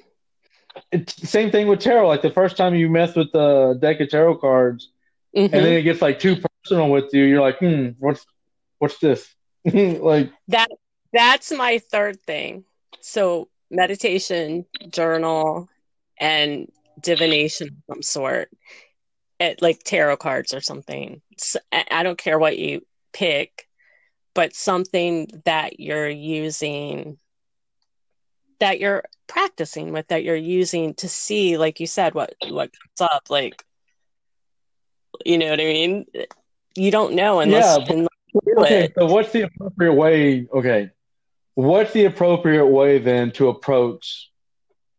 It's 0.91 1.29
same 1.29 1.51
thing 1.51 1.67
with 1.67 1.79
tarot. 1.79 2.07
Like 2.07 2.21
the 2.21 2.31
first 2.31 2.57
time 2.57 2.75
you 2.75 2.89
mess 2.89 3.15
with 3.15 3.31
the 3.31 3.77
deck 3.79 3.99
of 3.99 4.09
tarot 4.09 4.37
cards, 4.37 4.89
mm-hmm. 5.35 5.53
and 5.53 5.65
then 5.65 5.73
it 5.73 5.83
gets 5.83 6.01
like 6.01 6.19
too 6.19 6.37
personal 6.63 6.89
with 6.89 7.13
you. 7.13 7.23
You're 7.23 7.41
like, 7.41 7.59
hmm, 7.59 7.89
what's 7.99 8.25
what's 8.79 8.97
this? 8.99 9.27
like 9.65 10.31
that. 10.49 10.69
That's 11.11 11.51
my 11.51 11.77
third 11.77 12.21
thing. 12.21 12.63
So 13.01 13.49
meditation, 13.69 14.65
journal, 14.89 15.69
and 16.19 16.71
divination 16.99 17.67
of 17.67 17.95
some 17.95 18.01
sort. 18.01 18.49
It, 19.39 19.61
like 19.61 19.83
tarot 19.83 20.17
cards 20.17 20.53
or 20.53 20.61
something. 20.61 21.21
So, 21.37 21.59
I 21.71 22.03
don't 22.03 22.17
care 22.17 22.39
what 22.39 22.57
you 22.57 22.85
pick, 23.11 23.67
but 24.33 24.55
something 24.55 25.41
that 25.45 25.79
you're 25.79 26.09
using 26.09 27.17
that 28.63 28.79
you're 28.79 29.03
practicing 29.27 29.91
with 29.91 30.07
that 30.07 30.23
you're 30.23 30.37
using 30.37 30.93
to 30.93 31.09
see 31.09 31.57
like 31.57 31.81
you 31.81 31.85
said 31.85 32.13
what 32.13 32.33
what 32.47 32.71
comes 32.71 33.11
up 33.11 33.29
like 33.29 33.61
you 35.25 35.37
know 35.37 35.49
what 35.49 35.59
i 35.59 35.65
mean 35.65 36.05
you 36.75 36.89
don't 36.89 37.13
know 37.13 37.41
unless 37.41 37.77
yeah, 37.77 37.93
you 37.93 38.07
okay 38.57 38.85
it. 38.85 38.93
so 38.97 39.05
what's 39.05 39.33
the 39.33 39.41
appropriate 39.41 39.93
way 39.93 40.47
okay 40.53 40.89
what's 41.55 41.91
the 41.91 42.05
appropriate 42.05 42.65
way 42.65 42.99
then 42.99 43.31
to 43.31 43.49
approach 43.49 44.31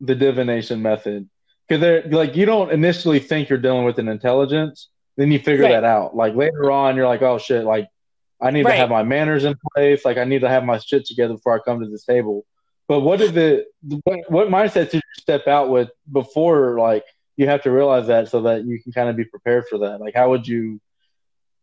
the 0.03 0.15
divination 0.15 0.83
method 0.83 1.27
because 1.67 1.81
they're 1.81 2.03
like 2.11 2.37
you 2.37 2.45
don't 2.45 2.71
initially 2.71 3.19
think 3.19 3.49
you're 3.49 3.59
dealing 3.59 3.87
with 3.87 3.99
an 3.99 4.09
intelligence 4.09 4.91
then 5.17 5.33
you 5.33 5.39
figure 5.39 5.65
right. 5.65 5.73
that 5.73 5.85
out 5.85 6.15
like 6.15 6.35
later 6.35 6.71
on 6.71 6.97
you're 6.97 7.09
like 7.09 7.23
oh 7.23 7.39
shit 7.39 7.65
like 7.65 7.89
i 8.43 8.51
need 8.51 8.67
right. 8.67 8.73
to 8.73 8.77
have 8.77 8.91
my 8.91 9.03
manners 9.03 9.45
in 9.45 9.55
place 9.75 10.05
like 10.05 10.19
i 10.19 10.25
need 10.25 10.41
to 10.41 10.51
have 10.51 10.65
my 10.65 10.77
shit 10.77 11.07
together 11.07 11.33
before 11.33 11.55
i 11.55 11.59
come 11.65 11.81
to 11.81 11.89
this 11.89 12.05
table 12.05 12.45
but 12.87 13.01
what 13.01 13.21
it? 13.21 13.67
What, 14.05 14.19
what 14.29 14.49
mindset 14.49 14.91
did 14.91 14.95
you 14.95 15.01
step 15.19 15.47
out 15.47 15.71
with 15.71 15.91
before? 16.11 16.79
Like 16.79 17.05
you 17.37 17.47
have 17.47 17.63
to 17.63 17.71
realize 17.71 18.09
that 18.09 18.29
so 18.29 18.43
that 18.43 18.65
you 18.65 18.83
can 18.83 18.93
kind 18.93 19.09
of 19.09 19.17
be 19.17 19.25
prepared 19.25 19.65
for 19.69 19.79
that. 19.79 20.01
Like 20.01 20.15
how 20.15 20.31
would 20.31 20.47
you? 20.47 20.81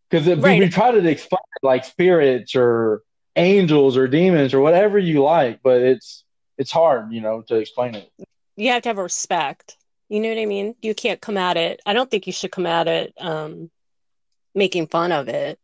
Because 0.09 0.27
right. 0.27 0.59
we, 0.59 0.65
we 0.65 0.69
try 0.69 0.91
to 0.91 1.07
explain 1.07 1.41
like 1.63 1.85
spirits 1.85 2.55
or 2.55 3.03
angels 3.35 3.97
or 3.97 4.07
demons 4.07 4.53
or 4.53 4.59
whatever 4.59 4.97
you 4.97 5.23
like, 5.23 5.61
but 5.63 5.81
it's 5.81 6.23
it's 6.57 6.71
hard, 6.71 7.11
you 7.11 7.21
know, 7.21 7.41
to 7.43 7.55
explain 7.55 7.95
it. 7.95 8.11
You 8.55 8.69
have 8.71 8.83
to 8.83 8.89
have 8.89 8.97
respect. 8.97 9.77
You 10.09 10.19
know 10.19 10.29
what 10.29 10.39
I 10.39 10.45
mean? 10.45 10.75
You 10.81 10.93
can't 10.93 11.21
come 11.21 11.37
at 11.37 11.55
it. 11.55 11.81
I 11.85 11.93
don't 11.93 12.11
think 12.11 12.27
you 12.27 12.33
should 12.33 12.51
come 12.51 12.65
at 12.65 12.87
it 12.87 13.13
um, 13.17 13.71
making 14.53 14.87
fun 14.87 15.11
of 15.11 15.29
it. 15.29 15.57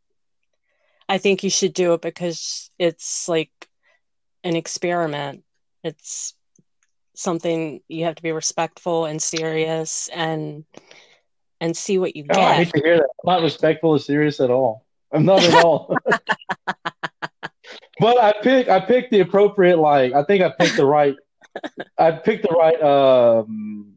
I 1.09 1.17
think 1.17 1.43
you 1.43 1.49
should 1.49 1.73
do 1.73 1.93
it 1.93 2.01
because 2.01 2.69
it's 2.79 3.27
like 3.27 3.51
an 4.43 4.55
experiment 4.55 5.43
it's 5.87 6.33
something 7.15 7.81
you 7.87 8.05
have 8.05 8.15
to 8.15 8.23
be 8.23 8.31
respectful 8.31 9.05
and 9.05 9.21
serious 9.21 10.09
and 10.13 10.65
and 11.59 11.75
see 11.75 11.97
what 11.97 12.15
you 12.15 12.23
get. 12.23 12.37
Oh, 12.37 12.41
I 12.41 12.53
hate 12.53 12.71
to 12.73 12.81
hear 12.83 12.97
that. 12.97 13.09
I'm 13.25 13.33
not 13.33 13.41
respectful 13.41 13.91
or 13.91 13.99
serious 13.99 14.39
at 14.39 14.51
all. 14.51 14.85
I'm 15.11 15.25
not 15.25 15.43
at 15.43 15.65
all. 15.65 15.97
but 17.99 18.21
I 18.21 18.33
pick 18.41 18.69
I 18.69 18.79
picked 18.79 19.11
the 19.11 19.21
appropriate 19.21 19.77
like 19.77 20.13
I 20.13 20.23
think 20.23 20.43
I 20.43 20.49
picked 20.49 20.77
the 20.77 20.85
right 20.85 21.15
I 21.97 22.11
picked 22.11 22.43
the 22.43 22.55
right 22.55 22.81
um 22.81 23.93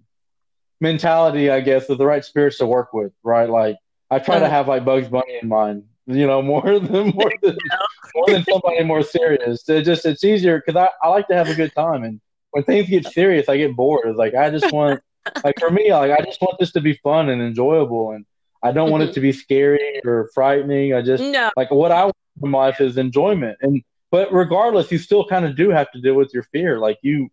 mentality, 0.80 1.50
I 1.50 1.60
guess, 1.60 1.88
of 1.90 1.98
the 1.98 2.06
right 2.06 2.24
spirits 2.24 2.58
to 2.58 2.66
work 2.66 2.94
with, 2.94 3.12
right? 3.22 3.48
Like 3.48 3.76
I 4.10 4.18
try 4.18 4.38
to 4.38 4.46
uh-huh. 4.46 4.54
have 4.54 4.68
like 4.68 4.84
Bugs 4.84 5.08
Bunny 5.08 5.38
in 5.40 5.48
mind, 5.48 5.84
you 6.06 6.26
know, 6.26 6.40
more 6.42 6.78
than 6.78 7.08
more 7.08 7.32
than 7.42 7.56
more 8.14 8.26
than 8.28 8.44
somebody 8.44 8.82
more 8.84 9.02
serious. 9.02 9.68
It 9.68 9.82
just 9.82 10.06
it's 10.06 10.24
easier 10.24 10.62
because 10.64 10.76
I, 10.76 10.88
I 11.06 11.08
like 11.08 11.28
to 11.28 11.34
have 11.34 11.48
a 11.48 11.54
good 11.54 11.72
time, 11.74 12.04
and 12.04 12.20
when 12.50 12.64
things 12.64 12.88
get 12.88 13.06
serious, 13.06 13.48
I 13.48 13.56
get 13.56 13.76
bored. 13.76 14.08
It's 14.08 14.18
like 14.18 14.34
I 14.34 14.50
just 14.50 14.72
want 14.72 15.00
like 15.44 15.58
for 15.58 15.70
me, 15.70 15.92
like 15.92 16.12
I 16.12 16.24
just 16.24 16.40
want 16.40 16.58
this 16.58 16.72
to 16.72 16.80
be 16.80 16.94
fun 16.94 17.28
and 17.28 17.42
enjoyable, 17.42 18.12
and 18.12 18.24
I 18.62 18.72
don't 18.72 18.90
want 18.90 19.02
it 19.04 19.12
to 19.14 19.20
be 19.20 19.32
scary 19.32 20.00
or 20.04 20.30
frightening. 20.34 20.94
I 20.94 21.02
just 21.02 21.22
no. 21.22 21.50
like 21.56 21.70
what 21.70 21.92
I 21.92 22.04
want 22.04 22.16
in 22.42 22.52
life 22.52 22.80
is 22.80 22.96
enjoyment, 22.96 23.58
and 23.62 23.82
but 24.10 24.32
regardless, 24.32 24.90
you 24.90 24.98
still 24.98 25.26
kind 25.26 25.44
of 25.44 25.56
do 25.56 25.70
have 25.70 25.90
to 25.92 26.00
deal 26.00 26.14
with 26.14 26.34
your 26.34 26.42
fear. 26.44 26.78
Like 26.78 26.98
you, 27.02 27.30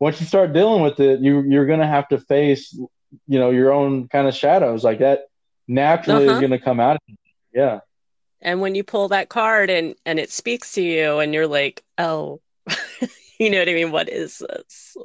once 0.00 0.20
you 0.20 0.26
start 0.26 0.52
dealing 0.52 0.82
with 0.82 1.00
it, 1.00 1.20
you 1.20 1.42
you're 1.42 1.66
gonna 1.66 1.86
have 1.86 2.08
to 2.08 2.18
face, 2.18 2.72
you 2.72 3.38
know, 3.38 3.50
your 3.50 3.72
own 3.72 4.08
kind 4.08 4.26
of 4.26 4.34
shadows. 4.34 4.84
Like 4.84 5.00
that 5.00 5.24
naturally 5.68 6.26
uh-huh. 6.26 6.36
is 6.36 6.40
gonna 6.40 6.60
come 6.60 6.80
out. 6.80 6.98
Yeah 7.52 7.80
and 8.44 8.60
when 8.60 8.74
you 8.74 8.84
pull 8.84 9.08
that 9.08 9.30
card 9.30 9.70
and 9.70 9.94
and 10.04 10.20
it 10.20 10.30
speaks 10.30 10.74
to 10.74 10.82
you 10.82 11.18
and 11.18 11.34
you're 11.34 11.48
like 11.48 11.82
oh 11.98 12.40
you 13.38 13.50
know 13.50 13.58
what 13.58 13.68
i 13.68 13.74
mean? 13.74 13.90
What 13.90 14.08
is 14.08 14.38
this? 14.38 14.96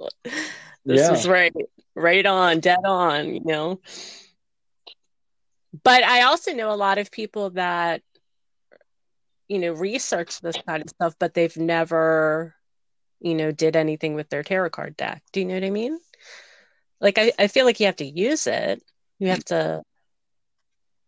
This 0.86 1.02
yeah. 1.02 1.14
is 1.14 1.28
right 1.28 1.54
right 1.96 2.26
on 2.26 2.60
dead 2.60 2.86
on 2.86 3.34
you 3.34 3.42
know? 3.44 3.82
But 5.84 6.04
i 6.04 6.24
also 6.24 6.54
know 6.54 6.72
a 6.72 6.76
lot 6.76 6.98
of 6.98 7.12
people 7.12 7.52
that 7.52 8.02
you 9.48 9.60
know 9.60 9.72
research 9.74 10.42
this 10.42 10.58
kind 10.68 10.84
of 10.84 10.90
stuff 10.90 11.16
but 11.20 11.34
they've 11.34 11.58
never 11.58 12.56
you 13.20 13.34
know 13.34 13.52
did 13.52 13.76
anything 13.76 14.14
with 14.14 14.30
their 14.30 14.44
tarot 14.44 14.70
card 14.70 14.98
deck. 14.98 15.24
Do 15.32 15.40
you 15.40 15.46
know 15.46 15.56
what 15.56 15.64
i 15.64 15.70
mean? 15.70 15.98
Like 17.00 17.18
i, 17.18 17.32
I 17.40 17.48
feel 17.48 17.66
like 17.66 17.80
you 17.80 17.86
have 17.86 17.98
to 17.98 18.06
use 18.06 18.48
it. 18.48 18.84
You 19.18 19.30
have 19.30 19.46
to 19.46 19.82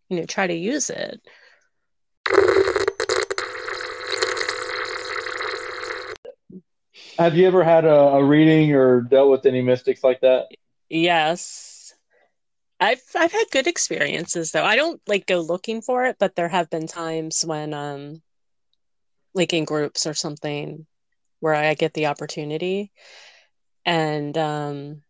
you 0.08 0.18
know 0.18 0.26
try 0.26 0.46
to 0.46 0.54
use 0.54 0.90
it 0.90 1.20
Have 7.22 7.36
you 7.36 7.46
ever 7.46 7.62
had 7.62 7.84
a, 7.84 7.94
a 7.94 8.24
reading 8.24 8.74
or 8.74 9.00
dealt 9.00 9.30
with 9.30 9.46
any 9.46 9.62
mystics 9.62 10.02
like 10.02 10.22
that? 10.22 10.48
Yes. 10.88 11.94
I've 12.80 13.00
I've 13.14 13.30
had 13.30 13.44
good 13.52 13.68
experiences 13.68 14.50
though. 14.50 14.64
I 14.64 14.74
don't 14.74 15.00
like 15.06 15.26
go 15.26 15.38
looking 15.38 15.82
for 15.82 16.04
it, 16.06 16.16
but 16.18 16.34
there 16.34 16.48
have 16.48 16.68
been 16.68 16.88
times 16.88 17.44
when 17.46 17.74
um 17.74 18.22
like 19.34 19.52
in 19.52 19.64
groups 19.64 20.04
or 20.04 20.14
something 20.14 20.84
where 21.38 21.54
I 21.54 21.74
get 21.74 21.94
the 21.94 22.06
opportunity. 22.06 22.90
And 23.84 24.36
um 24.36 25.02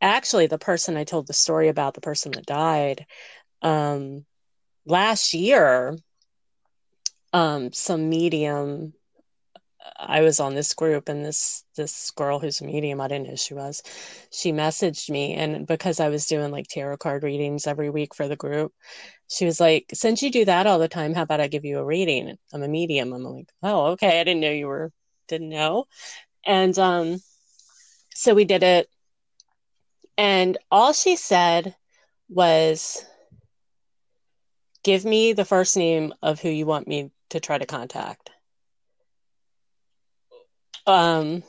actually 0.00 0.48
the 0.48 0.58
person 0.58 0.96
I 0.96 1.04
told 1.04 1.28
the 1.28 1.32
story 1.32 1.68
about, 1.68 1.94
the 1.94 2.00
person 2.00 2.32
that 2.32 2.44
died, 2.44 3.06
um 3.62 4.26
last 4.84 5.32
year 5.32 5.96
um 7.32 7.72
some 7.72 8.08
medium 8.08 8.94
I 9.96 10.22
was 10.22 10.40
on 10.40 10.54
this 10.54 10.74
group 10.74 11.08
and 11.08 11.24
this 11.24 11.64
this 11.76 12.10
girl 12.12 12.38
who's 12.38 12.60
a 12.60 12.64
medium, 12.64 13.00
I 13.00 13.08
didn't 13.08 13.28
know 13.28 13.36
she 13.36 13.54
was. 13.54 13.82
She 14.30 14.52
messaged 14.52 15.10
me 15.10 15.34
and 15.34 15.66
because 15.66 16.00
I 16.00 16.08
was 16.08 16.26
doing 16.26 16.50
like 16.50 16.66
tarot 16.68 16.98
card 16.98 17.22
readings 17.22 17.66
every 17.66 17.90
week 17.90 18.14
for 18.14 18.28
the 18.28 18.36
group, 18.36 18.72
she 19.28 19.44
was 19.46 19.60
like, 19.60 19.86
"Since 19.94 20.22
you 20.22 20.30
do 20.30 20.44
that 20.46 20.66
all 20.66 20.78
the 20.78 20.88
time, 20.88 21.14
how 21.14 21.22
about 21.22 21.40
I 21.40 21.48
give 21.48 21.64
you 21.64 21.78
a 21.78 21.84
reading? 21.84 22.36
I'm 22.52 22.62
a 22.62 22.68
medium." 22.68 23.12
I'm 23.12 23.24
like, 23.24 23.48
"Oh, 23.62 23.86
okay. 23.92 24.20
I 24.20 24.24
didn't 24.24 24.40
know 24.40 24.50
you 24.50 24.68
were 24.68 24.92
didn't 25.28 25.50
know." 25.50 25.86
And 26.46 26.78
um 26.78 27.20
so 28.14 28.34
we 28.34 28.44
did 28.44 28.62
it 28.62 28.88
and 30.16 30.58
all 30.70 30.92
she 30.92 31.16
said 31.16 31.74
was 32.28 33.04
give 34.82 35.04
me 35.04 35.32
the 35.32 35.44
first 35.44 35.76
name 35.76 36.14
of 36.22 36.40
who 36.40 36.48
you 36.48 36.66
want 36.66 36.86
me 36.86 37.10
to 37.30 37.40
try 37.40 37.58
to 37.58 37.66
contact. 37.66 38.30
Um, 40.86 41.42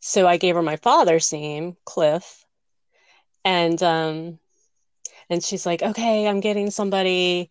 so 0.00 0.26
I 0.26 0.36
gave 0.36 0.54
her 0.54 0.62
my 0.62 0.76
father's 0.76 1.32
name, 1.32 1.76
Cliff, 1.84 2.44
and 3.44 3.82
um, 3.82 4.38
and 5.28 5.42
she's 5.42 5.66
like, 5.66 5.82
okay, 5.82 6.26
I'm 6.26 6.40
getting 6.40 6.70
somebody, 6.70 7.50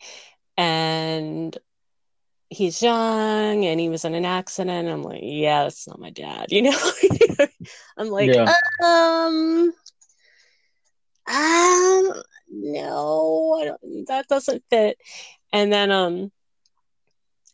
and 0.58 1.58
he's 2.50 2.82
young 2.82 3.66
and 3.66 3.80
he 3.80 3.90
was 3.90 4.06
in 4.06 4.16
an 4.16 4.26
accident. 4.26 4.90
I'm 4.90 5.04
like, 5.04 5.22
yeah, 5.22 5.64
that's 5.64 5.88
not 5.88 6.00
my 6.00 6.10
dad, 6.10 6.48
you 6.52 6.64
know. 6.64 6.92
I'm 7.98 8.10
like, 8.10 8.32
yeah. 8.34 8.54
um, 8.84 9.72
um, 11.28 12.14
no, 12.50 13.78
that 14.08 14.28
doesn't 14.28 14.64
fit. 14.70 14.98
And 15.54 15.72
then 15.72 15.92
um, 15.92 16.32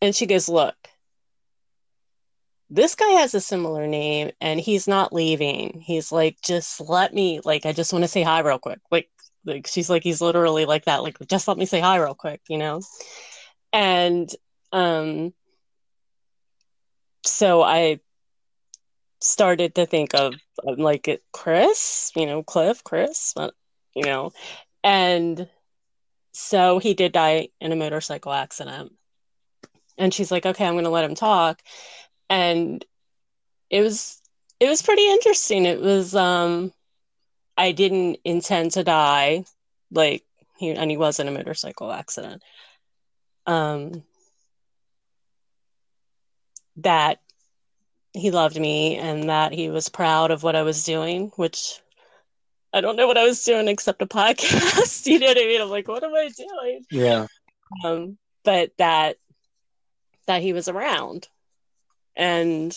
and 0.00 0.14
she 0.14 0.26
goes, 0.26 0.48
look 0.48 0.76
this 2.70 2.94
guy 2.94 3.10
has 3.20 3.34
a 3.34 3.40
similar 3.40 3.86
name 3.86 4.32
and 4.40 4.60
he's 4.60 4.88
not 4.88 5.12
leaving. 5.12 5.80
He's 5.80 6.12
like, 6.12 6.38
just 6.42 6.80
let 6.80 7.14
me, 7.14 7.40
like, 7.44 7.66
I 7.66 7.72
just 7.72 7.92
want 7.92 8.04
to 8.04 8.08
say 8.08 8.22
hi 8.22 8.40
real 8.40 8.58
quick. 8.58 8.80
Like, 8.90 9.08
like 9.44 9.66
she's 9.66 9.88
like, 9.90 10.02
he's 10.02 10.20
literally 10.20 10.64
like 10.66 10.86
that. 10.86 11.02
Like, 11.02 11.18
just 11.28 11.48
let 11.48 11.58
me 11.58 11.66
say 11.66 11.80
hi 11.80 11.96
real 11.96 12.14
quick, 12.14 12.40
you 12.48 12.58
know? 12.58 12.80
And 13.72 14.30
Um, 14.72 15.32
so 17.24 17.62
I 17.62 18.00
started 19.20 19.74
to 19.76 19.86
think 19.86 20.14
of 20.14 20.34
like 20.64 21.22
Chris, 21.32 22.12
you 22.14 22.26
know, 22.26 22.42
Cliff, 22.42 22.84
Chris, 22.84 23.34
you 23.94 24.04
know, 24.04 24.32
and 24.84 25.48
so 26.32 26.78
he 26.78 26.94
did 26.94 27.12
die 27.12 27.48
in 27.60 27.72
a 27.72 27.76
motorcycle 27.76 28.32
accident. 28.32 28.92
And 29.98 30.12
she's 30.12 30.30
like, 30.30 30.44
okay, 30.44 30.66
I'm 30.66 30.74
going 30.74 30.84
to 30.84 30.90
let 30.90 31.04
him 31.04 31.14
talk. 31.14 31.62
And 32.28 32.84
it 33.70 33.82
was, 33.82 34.20
it 34.60 34.68
was 34.68 34.82
pretty 34.82 35.06
interesting. 35.08 35.64
It 35.64 35.80
was, 35.80 36.14
um, 36.14 36.72
I 37.56 37.72
didn't 37.72 38.18
intend 38.24 38.72
to 38.72 38.84
die. 38.84 39.44
Like, 39.90 40.24
he, 40.58 40.70
and 40.70 40.90
he 40.90 40.96
was 40.96 41.20
in 41.20 41.28
a 41.28 41.32
motorcycle 41.32 41.92
accident. 41.92 42.42
Um, 43.46 44.02
that 46.78 47.20
he 48.12 48.30
loved 48.30 48.58
me 48.58 48.96
and 48.96 49.28
that 49.28 49.52
he 49.52 49.68
was 49.70 49.88
proud 49.88 50.30
of 50.30 50.42
what 50.42 50.56
I 50.56 50.62
was 50.62 50.84
doing, 50.84 51.30
which 51.36 51.80
I 52.72 52.80
don't 52.80 52.96
know 52.96 53.06
what 53.06 53.18
I 53.18 53.24
was 53.24 53.44
doing 53.44 53.68
except 53.68 54.02
a 54.02 54.06
podcast. 54.06 55.06
you 55.06 55.18
know 55.18 55.28
what 55.28 55.38
I 55.38 55.46
mean? 55.46 55.60
I'm 55.60 55.70
like, 55.70 55.88
what 55.88 56.02
am 56.02 56.14
I 56.14 56.30
doing? 56.36 56.84
Yeah. 56.90 57.26
Um, 57.84 58.18
but 58.44 58.72
that 58.78 59.16
that 60.26 60.42
he 60.42 60.52
was 60.52 60.68
around. 60.68 61.28
And 62.16 62.76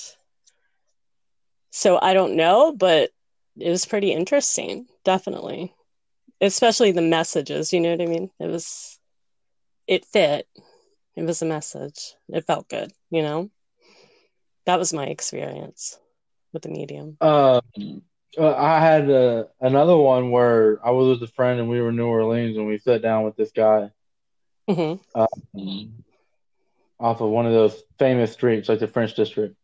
so 1.71 1.99
I 2.01 2.13
don't 2.13 2.35
know, 2.35 2.73
but 2.75 3.11
it 3.57 3.69
was 3.69 3.85
pretty 3.85 4.11
interesting, 4.11 4.87
definitely. 5.03 5.73
Especially 6.41 6.91
the 6.91 7.01
messages, 7.01 7.73
you 7.73 7.79
know 7.79 7.91
what 7.91 8.01
I 8.01 8.05
mean? 8.05 8.29
It 8.39 8.47
was 8.47 8.99
it 9.87 10.05
fit. 10.05 10.47
It 11.15 11.23
was 11.23 11.41
a 11.41 11.45
message. 11.45 12.13
It 12.29 12.45
felt 12.45 12.69
good, 12.69 12.91
you 13.09 13.21
know? 13.21 13.49
that 14.69 14.77
was 14.77 14.93
my 14.93 15.05
experience 15.05 15.97
with 16.53 16.61
the 16.61 16.69
medium. 16.69 17.17
Um, 17.21 18.03
uh, 18.37 18.55
I 18.55 18.79
had 18.79 19.09
uh, 19.09 19.45
another 19.59 19.97
one 19.97 20.29
where 20.29 20.79
I 20.85 20.91
was 20.91 21.19
with 21.19 21.27
a 21.27 21.33
friend 21.33 21.59
and 21.59 21.67
we 21.67 21.81
were 21.81 21.89
in 21.89 21.95
New 21.95 22.05
Orleans 22.05 22.55
and 22.55 22.67
we 22.67 22.77
sat 22.77 23.01
down 23.01 23.23
with 23.23 23.35
this 23.35 23.51
guy 23.51 23.89
mm-hmm. 24.69 25.19
um, 25.19 26.03
off 26.99 27.21
of 27.21 27.29
one 27.29 27.45
of 27.45 27.53
those 27.53 27.81
famous 27.97 28.31
streets, 28.31 28.69
like 28.69 28.79
the 28.79 28.87
French 28.87 29.15
District. 29.15 29.55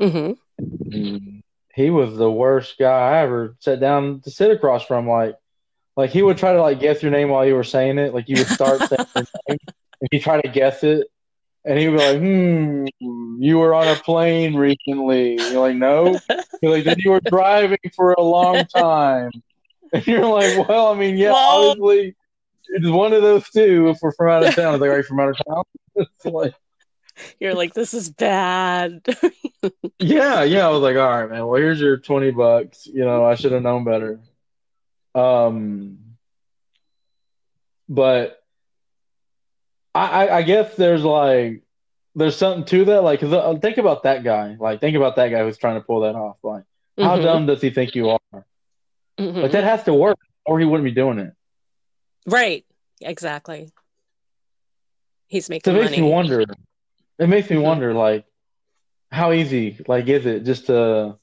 Mm-hmm. 0.00 1.40
He 1.74 1.90
was 1.90 2.16
the 2.16 2.30
worst 2.30 2.78
guy 2.78 3.12
I 3.12 3.22
ever 3.22 3.56
sat 3.60 3.80
down 3.80 4.20
to 4.22 4.30
sit 4.30 4.50
across 4.50 4.84
from. 4.84 5.08
Like, 5.08 5.36
like 5.96 6.10
he 6.10 6.22
would 6.22 6.38
try 6.38 6.52
to 6.52 6.60
like 6.60 6.80
guess 6.80 7.02
your 7.02 7.12
name 7.12 7.28
while 7.28 7.46
you 7.46 7.54
were 7.54 7.64
saying 7.64 7.98
it. 7.98 8.14
Like 8.14 8.28
you 8.28 8.36
would 8.38 8.48
start 8.48 8.80
saying 8.88 9.06
your 9.16 9.26
name 9.48 9.58
and 10.00 10.08
he 10.10 10.18
try 10.18 10.40
to 10.40 10.48
guess 10.48 10.82
it, 10.82 11.06
and 11.64 11.78
he'd 11.78 11.88
be 11.88 11.96
like, 11.96 12.18
"Hmm, 12.18 12.86
you 13.42 13.58
were 13.58 13.74
on 13.74 13.88
a 13.88 13.96
plane 13.96 14.54
recently." 14.54 15.34
You're 15.34 15.60
like, 15.60 15.76
"No." 15.76 16.18
You're 16.62 16.72
like, 16.72 16.84
"Then 16.84 16.96
you 16.98 17.10
were 17.10 17.20
driving 17.20 17.78
for 17.94 18.12
a 18.12 18.22
long 18.22 18.64
time." 18.64 19.30
And 19.92 20.06
you're 20.06 20.26
like, 20.26 20.68
"Well, 20.68 20.88
I 20.88 20.96
mean, 20.96 21.16
yeah, 21.16 21.32
well, 21.32 21.70
obviously, 21.70 22.14
it's 22.68 22.88
one 22.88 23.12
of 23.12 23.22
those 23.22 23.48
two. 23.50 23.88
If 23.88 23.98
we're 24.00 24.12
from 24.12 24.30
out 24.30 24.46
of 24.46 24.54
town, 24.54 24.66
I 24.66 24.70
was 24.72 24.80
like, 24.80 24.90
"Are 24.90 24.96
you 24.98 25.02
from 25.02 25.20
out 25.20 25.28
of 25.30 25.36
town?" 25.46 25.64
it's 25.96 26.24
like, 26.24 26.54
you're 27.38 27.54
like, 27.54 27.74
"This 27.74 27.94
is 27.94 28.10
bad." 28.10 29.04
yeah, 29.98 30.42
yeah. 30.42 30.66
I 30.66 30.70
was 30.70 30.80
like, 30.80 30.96
"All 30.96 31.20
right, 31.20 31.30
man. 31.30 31.46
Well, 31.46 31.60
here's 31.60 31.80
your 31.80 31.96
twenty 31.96 32.30
bucks. 32.30 32.86
You 32.86 33.04
know, 33.04 33.24
I 33.24 33.34
should 33.34 33.52
have 33.52 33.62
known 33.62 33.84
better." 33.84 34.20
Um, 35.14 35.98
but 37.88 38.40
I, 39.94 40.28
I 40.28 40.42
guess 40.42 40.76
there's 40.76 41.02
like 41.02 41.62
there's 42.14 42.36
something 42.36 42.64
to 42.66 42.84
that. 42.86 43.02
Like, 43.02 43.20
cause 43.20 43.32
uh, 43.32 43.58
think 43.60 43.78
about 43.78 44.04
that 44.04 44.24
guy. 44.24 44.56
Like, 44.58 44.80
think 44.80 44.96
about 44.96 45.16
that 45.16 45.28
guy 45.28 45.42
who's 45.42 45.58
trying 45.58 45.76
to 45.76 45.80
pull 45.80 46.00
that 46.00 46.14
off. 46.14 46.36
Like, 46.42 46.64
how 46.98 47.14
mm-hmm. 47.14 47.24
dumb 47.24 47.46
does 47.46 47.60
he 47.60 47.70
think 47.70 47.94
you 47.94 48.10
are? 48.10 48.46
Mm-hmm. 49.18 49.40
Like, 49.40 49.52
that 49.52 49.64
has 49.64 49.84
to 49.84 49.94
work, 49.94 50.18
or 50.44 50.58
he 50.58 50.64
wouldn't 50.64 50.84
be 50.84 50.92
doing 50.92 51.18
it. 51.18 51.32
Right. 52.26 52.64
Exactly. 53.00 53.70
He's 55.26 55.48
making. 55.48 55.72
So 55.72 55.76
it 55.76 55.82
makes 55.82 55.92
money. 55.92 56.02
me 56.02 56.10
wonder. 56.10 56.44
It 57.20 57.28
makes 57.28 57.48
me 57.50 57.58
wonder, 57.58 57.94
like, 57.94 58.24
how 59.12 59.30
easy, 59.32 59.78
like, 59.86 60.08
is 60.08 60.26
it 60.26 60.44
just 60.44 60.66
to 60.66 61.18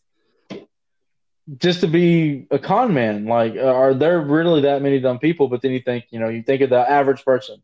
just 1.57 1.79
to 1.81 1.87
be 1.87 2.45
a 2.51 2.59
con 2.59 2.93
man? 2.93 3.25
Like, 3.25 3.55
are 3.55 3.93
there 3.93 4.21
really 4.21 4.61
that 4.61 4.81
many 4.81 4.99
dumb 4.99 5.19
people? 5.19 5.47
But 5.47 5.61
then 5.61 5.71
you 5.71 5.79
think, 5.79 6.05
you 6.09 6.19
know, 6.19 6.29
you 6.29 6.43
think 6.43 6.61
of 6.61 6.69
the 6.69 6.89
average 6.89 7.23
person 7.25 7.61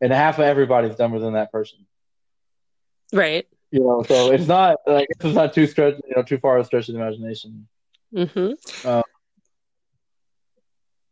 and 0.00 0.12
half 0.12 0.38
of 0.38 0.44
everybody's 0.44 0.96
dumber 0.96 1.18
than 1.18 1.34
that 1.34 1.50
person. 1.52 1.86
Right. 3.12 3.46
You 3.70 3.80
know, 3.80 4.02
so 4.04 4.30
it's 4.30 4.46
not 4.46 4.76
like 4.86 5.08
it's 5.10 5.24
not 5.24 5.52
too 5.52 5.66
stretch, 5.66 5.96
you 6.06 6.14
know, 6.14 6.22
too 6.22 6.38
far 6.38 6.58
a 6.58 6.64
stretch 6.64 6.88
of 6.88 6.94
the 6.94 7.00
imagination. 7.00 7.66
Mm-hmm. 8.14 8.88
Uh, 8.88 9.02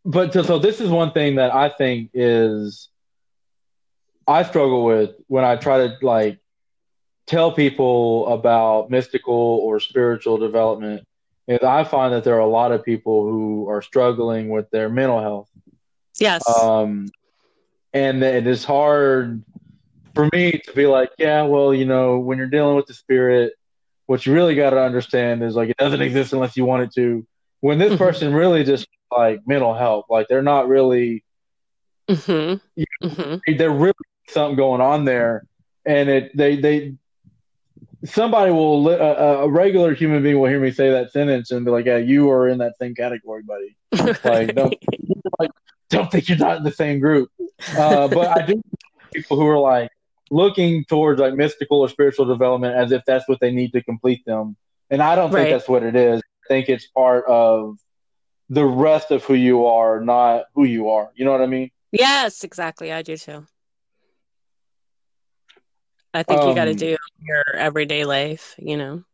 but 0.05 0.33
so, 0.33 0.43
so 0.43 0.59
this 0.59 0.81
is 0.81 0.89
one 0.89 1.13
thing 1.13 1.37
that 1.37 1.53
I 1.53 1.69
think 1.71 2.11
is 2.15 2.89
I 4.27 4.45
struggle 4.45 4.85
with 4.85 5.11
when 5.27 5.45
I 5.45 5.57
try 5.57 5.89
to 5.89 5.97
like 6.03 6.39
tell 7.33 7.51
people 7.51 8.29
about 8.29 8.91
mystical 8.91 9.33
or 9.35 9.81
spiritual 9.81 10.37
development 10.37 11.03
is 11.49 11.61
I 11.63 11.83
find 11.83 12.13
that 12.13 12.25
there 12.25 12.35
are 12.35 12.41
a 12.41 12.47
lot 12.47 12.73
of 12.73 12.85
people 12.85 13.25
who 13.25 13.71
are 13.71 13.81
struggling 13.81 14.51
with 14.51 14.69
their 14.71 14.91
mental 14.91 15.19
health. 15.19 15.49
Yes. 16.21 16.47
Um, 16.47 17.09
and 17.95 18.23
it 18.23 18.47
is 18.47 18.67
hard 18.67 19.43
for 20.15 20.29
me 20.31 20.61
to 20.67 20.73
be 20.75 20.87
like, 20.87 21.11
yeah, 21.19 21.43
well, 21.43 21.73
you 21.73 21.87
know, 21.87 22.19
when 22.19 22.37
you're 22.37 22.49
dealing 22.49 22.77
with 22.77 22.87
the 22.87 22.93
spirit, 22.93 23.55
what 24.05 24.27
you 24.27 24.35
really 24.35 24.55
got 24.55 24.71
to 24.71 24.81
understand 24.83 25.43
is 25.43 25.57
like 25.57 25.71
it 25.71 25.79
doesn't 25.79 26.03
exist 26.03 26.35
unless 26.35 26.55
you 26.55 26.67
want 26.67 26.83
it 26.83 26.93
to. 26.97 27.27
When 27.61 27.79
this 27.79 27.95
mm-hmm. 27.95 28.05
person 28.05 28.35
really 28.35 28.63
just 28.63 28.87
like 29.11 29.41
mental 29.47 29.73
health, 29.73 30.05
like 30.11 30.29
they're 30.29 30.43
not 30.43 30.69
really, 30.69 31.25
mm-hmm. 32.11 32.59
You 32.77 32.85
know, 33.01 33.09
mm-hmm. 33.09 33.57
they're 33.57 33.71
really 33.71 33.95
something 34.29 34.57
going 34.57 34.83
on 34.83 35.07
there, 35.07 35.47
and 35.87 36.11
it 36.11 36.37
they 36.37 36.57
they 36.57 36.97
somebody 38.05 38.51
will 38.51 38.89
a, 38.89 39.45
a, 39.45 39.49
regular 39.49 39.95
human 39.95 40.23
being 40.23 40.39
will 40.39 40.49
hear 40.49 40.61
me 40.61 40.71
say 40.71 40.91
that 40.91 41.13
sentence 41.13 41.51
and 41.51 41.65
be 41.65 41.71
like, 41.71 41.87
yeah, 41.87 41.99
you 41.99 42.31
are 42.31 42.49
in 42.49 42.59
that 42.59 42.75
same 42.81 42.95
category, 42.95 43.43
buddy. 43.43 43.77
like 44.25 44.55
don't 44.55 44.75
like 45.39 45.51
don't 45.91 46.11
think 46.11 46.29
you're 46.29 46.39
not 46.39 46.59
in 46.59 46.63
the 46.65 46.73
same 46.73 46.99
group. 47.01 47.31
Uh, 47.77 48.09
but 48.09 48.37
I 48.37 48.47
do 48.47 48.63
people 49.13 49.37
who 49.37 49.47
are 49.47 49.59
like 49.59 49.91
looking 50.31 50.85
towards 50.87 51.21
like 51.21 51.35
mystical 51.35 51.81
or 51.81 51.89
spiritual 51.89 52.25
development 52.25 52.75
as 52.75 52.91
if 52.93 53.03
that's 53.07 53.29
what 53.29 53.39
they 53.41 53.53
need 53.53 53.73
to 53.73 53.83
complete 53.83 54.25
them. 54.25 54.57
And 54.91 55.03
I 55.03 55.15
don't 55.15 55.31
right. 55.31 55.43
think 55.43 55.55
that's 55.55 55.69
what 55.69 55.83
it 55.83 55.95
is. 55.95 56.21
I 56.21 56.49
think 56.49 56.69
it's 56.69 56.87
part 56.89 57.25
of 57.27 57.79
the 58.49 58.65
rest 58.65 59.11
of 59.11 59.25
who 59.25 59.35
you 59.35 59.67
are, 59.67 60.01
not 60.01 60.45
who 60.55 60.65
you 60.65 60.91
are. 60.91 61.11
You 61.15 61.25
know 61.25 61.33
what 61.33 61.41
I 61.41 61.47
mean? 61.47 61.71
Yes, 61.93 62.43
exactly. 62.43 62.93
I 62.93 63.03
do 63.03 63.17
too. 63.17 63.47
I 66.15 66.23
think 66.23 66.45
um, 66.45 66.47
you 66.47 66.55
got 66.55 66.67
to 66.67 66.75
do 66.75 66.97
your 67.21 67.57
everyday 67.57 68.05
life, 68.05 68.55
you 68.59 68.77
know. 68.77 69.05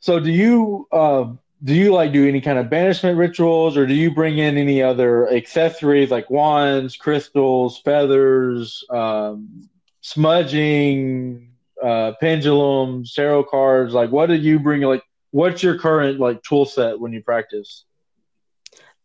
So, 0.00 0.20
do 0.20 0.30
you 0.30 0.86
uh, 0.92 1.26
do 1.64 1.74
you 1.74 1.92
like 1.92 2.12
do 2.12 2.26
any 2.28 2.40
kind 2.40 2.58
of 2.58 2.70
banishment 2.70 3.18
rituals 3.18 3.76
or 3.76 3.86
do 3.86 3.94
you 3.94 4.12
bring 4.14 4.38
in 4.38 4.56
any 4.56 4.82
other 4.82 5.28
accessories 5.30 6.10
like 6.10 6.30
wands 6.30 6.96
crystals 6.96 7.78
feathers 7.80 8.84
um, 8.90 9.68
smudging 10.00 11.52
uh, 11.82 12.12
pendulums 12.20 13.12
tarot 13.14 13.44
cards? 13.44 13.94
Like 13.94 14.10
what 14.10 14.26
do 14.26 14.34
you 14.34 14.58
bring 14.58 14.82
like 14.82 15.02
what's 15.30 15.62
your 15.62 15.78
current 15.78 16.18
like 16.20 16.42
tool 16.42 16.64
set 16.64 16.98
when 16.98 17.12
you 17.12 17.22
practice? 17.22 17.84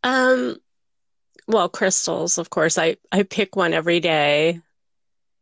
Um 0.04 0.58
well 1.48 1.70
crystals 1.70 2.38
of 2.38 2.50
course. 2.50 2.78
I 2.78 2.98
i 3.12 3.24
pick 3.24 3.56
one 3.56 3.74
every 3.74 4.00
day 4.00 4.62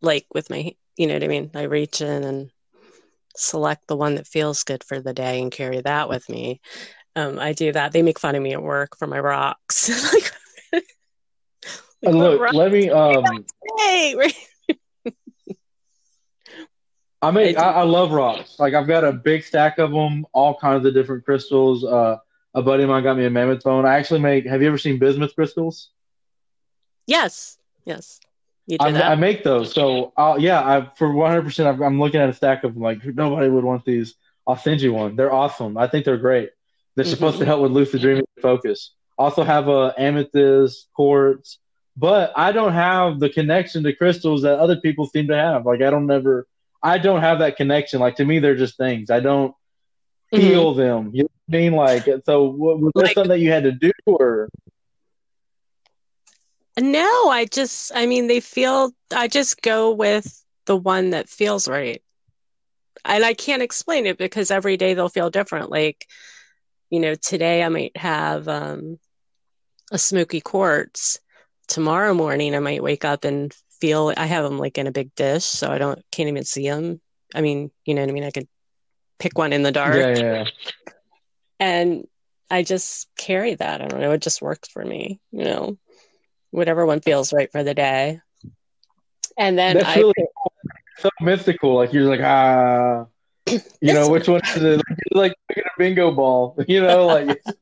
like 0.01 0.25
with 0.33 0.49
my 0.49 0.73
you 0.97 1.07
know 1.07 1.13
what 1.13 1.23
i 1.23 1.27
mean 1.27 1.51
i 1.55 1.63
reach 1.63 2.01
in 2.01 2.23
and 2.23 2.51
select 3.35 3.87
the 3.87 3.95
one 3.95 4.15
that 4.15 4.27
feels 4.27 4.63
good 4.63 4.83
for 4.83 4.99
the 4.99 5.13
day 5.13 5.41
and 5.41 5.51
carry 5.51 5.79
that 5.81 6.09
with 6.09 6.27
me 6.29 6.59
um, 7.15 7.39
I 7.39 7.53
do 7.53 7.71
that. 7.73 7.91
They 7.91 8.01
make 8.01 8.19
fun 8.19 8.35
of 8.35 8.41
me 8.41 8.53
at 8.53 8.61
work 8.61 8.97
for 8.97 9.07
my 9.07 9.19
rocks. 9.19 9.89
like, 10.13 10.83
like 12.03 12.15
look, 12.15 12.41
rocks? 12.41 12.55
let 12.55 12.71
me. 12.71 12.89
Um, 12.89 13.45
hey, 13.79 14.31
I 17.23 17.29
mean, 17.29 17.55
I, 17.57 17.61
I, 17.61 17.83
love 17.83 18.11
rocks. 18.11 18.55
Like 18.57 18.73
I've 18.73 18.87
got 18.87 19.03
a 19.03 19.11
big 19.11 19.43
stack 19.43 19.77
of 19.77 19.91
them, 19.91 20.25
all 20.33 20.57
kinds 20.57 20.85
of 20.85 20.93
different 20.93 21.23
crystals. 21.23 21.83
Uh, 21.83 22.17
a 22.55 22.61
buddy 22.61 22.83
of 22.83 22.89
mine 22.89 23.03
got 23.03 23.17
me 23.17 23.25
a 23.25 23.29
mammoth 23.29 23.63
bone. 23.63 23.85
I 23.85 23.95
actually 23.95 24.21
make. 24.21 24.47
Have 24.47 24.61
you 24.61 24.67
ever 24.69 24.77
seen 24.77 24.97
bismuth 24.97 25.35
crystals? 25.35 25.89
Yes. 27.05 27.57
Yes. 27.85 28.19
I, 28.79 29.11
I, 29.11 29.15
make 29.15 29.43
those. 29.43 29.73
So, 29.73 30.13
I'll, 30.15 30.39
yeah, 30.39 30.61
I 30.61 30.89
for 30.95 31.11
100. 31.11 31.43
percent 31.43 31.81
I'm 31.81 31.99
looking 31.99 32.21
at 32.21 32.29
a 32.29 32.33
stack 32.33 32.63
of 32.63 32.73
them. 32.73 32.83
Like 32.83 33.03
nobody 33.03 33.49
would 33.49 33.63
want 33.63 33.85
these. 33.85 34.15
I'll 34.47 34.55
send 34.55 34.81
you 34.81 34.93
one. 34.93 35.15
They're 35.15 35.33
awesome. 35.33 35.77
I 35.77 35.87
think 35.87 36.05
they're 36.05 36.17
great. 36.17 36.51
They're 36.95 37.05
mm-hmm. 37.05 37.11
supposed 37.13 37.39
to 37.39 37.45
help 37.45 37.61
with 37.61 37.71
lucid 37.71 38.01
dreaming 38.01 38.25
focus. 38.41 38.93
Also 39.17 39.43
have 39.43 39.67
a 39.67 39.93
amethyst, 39.97 40.89
quartz, 40.95 41.59
but 41.95 42.33
I 42.35 42.51
don't 42.51 42.73
have 42.73 43.19
the 43.19 43.29
connection 43.29 43.83
to 43.83 43.93
crystals 43.93 44.41
that 44.43 44.59
other 44.59 44.77
people 44.77 45.05
seem 45.05 45.27
to 45.27 45.35
have. 45.35 45.65
Like 45.65 45.81
I 45.81 45.89
don't 45.89 46.07
never, 46.07 46.47
I 46.81 46.97
don't 46.97 47.21
have 47.21 47.39
that 47.39 47.57
connection. 47.57 47.99
Like 47.99 48.15
to 48.15 48.25
me, 48.25 48.39
they're 48.39 48.55
just 48.55 48.77
things. 48.77 49.09
I 49.09 49.19
don't 49.19 49.53
mm-hmm. 50.33 50.41
feel 50.41 50.73
them. 50.73 51.11
You 51.13 51.23
know 51.23 51.29
what 51.45 51.57
I 51.57 51.61
mean? 51.61 51.73
Like 51.73 52.05
so, 52.25 52.45
was 52.45 52.91
there 52.95 53.03
like, 53.05 53.13
something 53.13 53.29
that 53.29 53.39
you 53.39 53.51
had 53.51 53.63
to 53.63 53.71
do 53.71 53.91
or? 54.05 54.49
No, 56.81 57.29
I 57.29 57.45
just, 57.45 57.91
I 57.95 58.05
mean, 58.05 58.27
they 58.27 58.39
feel. 58.39 58.91
I 59.13 59.27
just 59.27 59.61
go 59.61 59.91
with 59.91 60.43
the 60.65 60.75
one 60.75 61.11
that 61.11 61.29
feels 61.29 61.67
right, 61.67 62.01
and 63.05 63.23
I 63.23 63.33
can't 63.33 63.61
explain 63.61 64.05
it 64.05 64.17
because 64.17 64.51
every 64.51 64.77
day 64.77 64.93
they'll 64.93 65.09
feel 65.09 65.29
different. 65.29 65.69
Like, 65.69 66.07
you 66.89 66.99
know, 66.99 67.15
today 67.15 67.63
I 67.63 67.69
might 67.69 67.95
have 67.97 68.47
um, 68.47 68.99
a 69.91 69.97
smoky 69.97 70.41
quartz 70.41 71.19
tomorrow 71.71 72.13
morning 72.13 72.53
I 72.53 72.59
might 72.59 72.83
wake 72.83 73.05
up 73.05 73.23
and 73.23 73.53
feel 73.79 74.13
I 74.15 74.25
have 74.25 74.43
them 74.43 74.59
like 74.59 74.77
in 74.77 74.87
a 74.87 74.91
big 74.91 75.15
dish, 75.15 75.45
so 75.45 75.71
I 75.71 75.77
don't 75.77 75.99
can't 76.11 76.29
even 76.29 76.43
see 76.43 76.67
them. 76.67 76.99
I 77.33 77.41
mean, 77.41 77.71
you 77.85 77.95
know 77.95 78.01
what 78.01 78.09
I 78.09 78.13
mean? 78.13 78.25
I 78.25 78.31
could 78.31 78.47
pick 79.19 79.37
one 79.37 79.53
in 79.53 79.63
the 79.63 79.71
dark. 79.71 79.95
Yeah, 79.95 80.17
yeah. 80.17 80.45
And 81.59 82.07
I 82.49 82.63
just 82.63 83.07
carry 83.17 83.55
that. 83.55 83.81
I 83.81 83.87
don't 83.87 84.01
know. 84.01 84.11
It 84.11 84.21
just 84.21 84.41
works 84.41 84.67
for 84.67 84.83
me. 84.83 85.21
You 85.31 85.45
know, 85.45 85.77
whatever 86.51 86.85
one 86.85 87.01
feels 87.01 87.33
right 87.33 87.51
for 87.51 87.63
the 87.63 87.73
day. 87.73 88.21
And 89.37 89.57
then 89.57 89.77
that's 89.77 89.89
I 89.89 89.95
really 89.95 90.13
so 90.99 91.09
mystical. 91.19 91.75
Like 91.75 91.93
you're 91.93 92.09
like 92.09 92.21
ah, 92.21 93.07
you 93.81 93.93
know, 93.93 94.09
which 94.09 94.27
one 94.27 94.41
is 94.55 94.63
it? 94.63 94.77
Like, 94.77 94.97
like 95.11 95.33
picking 95.47 95.63
a 95.63 95.79
bingo 95.79 96.11
ball. 96.11 96.55
You 96.67 96.81
know, 96.81 97.07
like. 97.07 97.41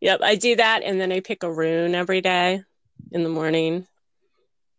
Yep, 0.00 0.20
I 0.22 0.36
do 0.36 0.54
that, 0.54 0.84
and 0.84 1.00
then 1.00 1.10
I 1.10 1.18
pick 1.18 1.42
a 1.42 1.52
rune 1.52 1.96
every 1.96 2.20
day 2.20 2.62
in 3.10 3.24
the 3.24 3.28
morning. 3.28 3.84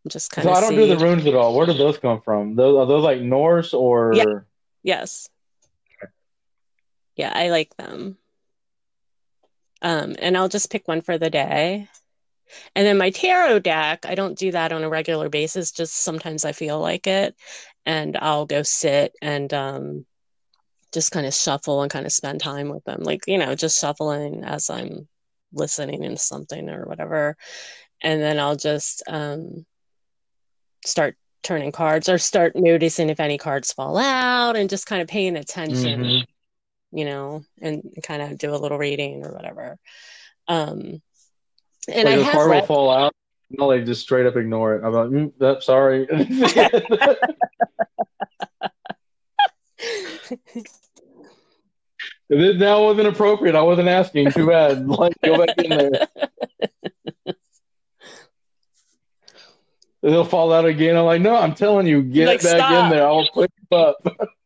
Just 0.08 0.32
kind 0.32 0.48
of. 0.48 0.56
so 0.56 0.58
of. 0.58 0.58
I 0.58 0.62
don't 0.62 0.80
see. 0.80 0.88
do 0.88 0.96
the 0.96 1.04
runes 1.04 1.26
at 1.26 1.36
all. 1.36 1.54
Where 1.54 1.66
do 1.66 1.74
those 1.74 1.98
come 1.98 2.22
from? 2.22 2.56
Those 2.56 2.78
are 2.78 2.86
those 2.86 3.04
like 3.04 3.20
Norse 3.20 3.74
or? 3.74 4.14
Yeah. 4.16 4.40
Yes. 4.82 5.28
Yeah, 7.18 7.34
I 7.36 7.50
like 7.50 7.76
them. 7.76 8.18
Um, 9.82 10.16
and 10.20 10.38
I'll 10.38 10.50
just 10.50 10.72
pick 10.72 10.88
one 10.88 11.02
for 11.02 11.18
the 11.18 11.30
day. 11.30 11.88
And 12.76 12.86
then 12.86 12.98
my 12.98 13.12
tarot 13.12 13.60
deck, 13.60 14.06
I 14.06 14.16
don't 14.16 14.38
do 14.38 14.52
that 14.52 14.72
on 14.72 14.84
a 14.84 14.90
regular 14.90 15.30
basis. 15.30 15.72
Just 15.72 15.96
sometimes 15.96 16.46
I 16.46 16.52
feel 16.52 16.80
like 16.80 17.06
it, 17.06 17.36
and 17.86 18.18
I'll 18.18 18.48
go 18.48 18.64
sit 18.64 19.14
and 19.22 19.54
um, 19.54 20.06
just 20.92 21.12
kind 21.12 21.26
of 21.26 21.34
shuffle 21.34 21.82
and 21.82 21.92
kind 21.92 22.06
of 22.06 22.12
spend 22.12 22.40
time 22.42 22.70
with 22.70 22.84
them 22.84 23.02
like 23.02 23.22
you 23.28 23.38
know 23.38 23.56
just 23.56 23.80
shuffling 23.80 24.44
as 24.44 24.70
i'm 24.70 25.08
listening 25.54 26.02
to 26.02 26.18
something 26.18 26.70
or 26.70 26.86
whatever 26.86 27.36
and 28.02 28.22
then 28.22 28.40
i'll 28.40 28.56
just 28.56 29.04
um, 29.08 29.66
start 30.86 31.16
turning 31.42 31.72
cards 31.72 32.10
or 32.10 32.18
start 32.18 32.56
noticing 32.56 33.10
if 33.10 33.20
any 33.20 33.38
cards 33.38 33.72
fall 33.72 33.98
out 33.98 34.56
and 34.56 34.70
just 34.70 34.86
kind 34.86 35.02
of 35.02 35.08
paying 35.08 35.36
attention 35.36 36.02
mm-hmm. 36.02 36.24
You 36.92 37.06
know 37.06 37.44
and 37.62 37.84
kind 38.04 38.22
of 38.22 38.38
do 38.38 38.54
a 38.54 38.58
little 38.58 38.78
reading 38.78 39.26
or 39.26 39.34
whatever 39.34 39.78
um 40.48 41.02
and 41.88 42.06
like 42.06 42.20
I 42.20 42.24
have 42.24 42.48
read- 42.48 42.62
will 42.62 42.68
fall 42.68 42.92
out 42.92 43.14
no, 43.52 43.72
they 43.72 43.84
just 43.84 44.02
straight 44.02 44.28
up 44.28 44.36
ignore 44.36 44.76
it. 44.76 44.84
I'm 44.84 44.94
like, 44.94 45.10
mm, 45.10 45.34
that, 45.40 45.64
sorry. 45.64 46.06
that 52.30 52.78
wasn't 52.80 53.08
appropriate. 53.08 53.56
I 53.56 53.62
wasn't 53.62 53.88
asking. 53.88 54.32
Too 54.32 54.48
bad. 54.48 54.88
Like, 55.00 55.14
go 55.24 55.46
back 55.46 55.58
in 55.58 55.70
there. 55.70 55.92
They'll 60.02 60.24
fall 60.24 60.54
out 60.54 60.66
again. 60.66 60.96
I'm 60.96 61.06
like, 61.06 61.22
no, 61.22 61.36
I'm 61.36 61.56
telling 61.56 61.88
you, 61.88 62.04
get 62.04 62.28
like, 62.28 62.42
back 62.42 62.58
stop. 62.58 62.86
in 62.86 62.92
there. 62.92 63.06
I'll 63.06 63.28
pick 63.34 63.52
you 63.72 63.78
up. 63.78 63.98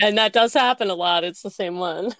and 0.00 0.18
that 0.18 0.32
does 0.32 0.54
happen 0.54 0.90
a 0.90 0.94
lot. 0.94 1.24
It's 1.24 1.42
the 1.42 1.50
same 1.50 1.78
one. 1.78 2.12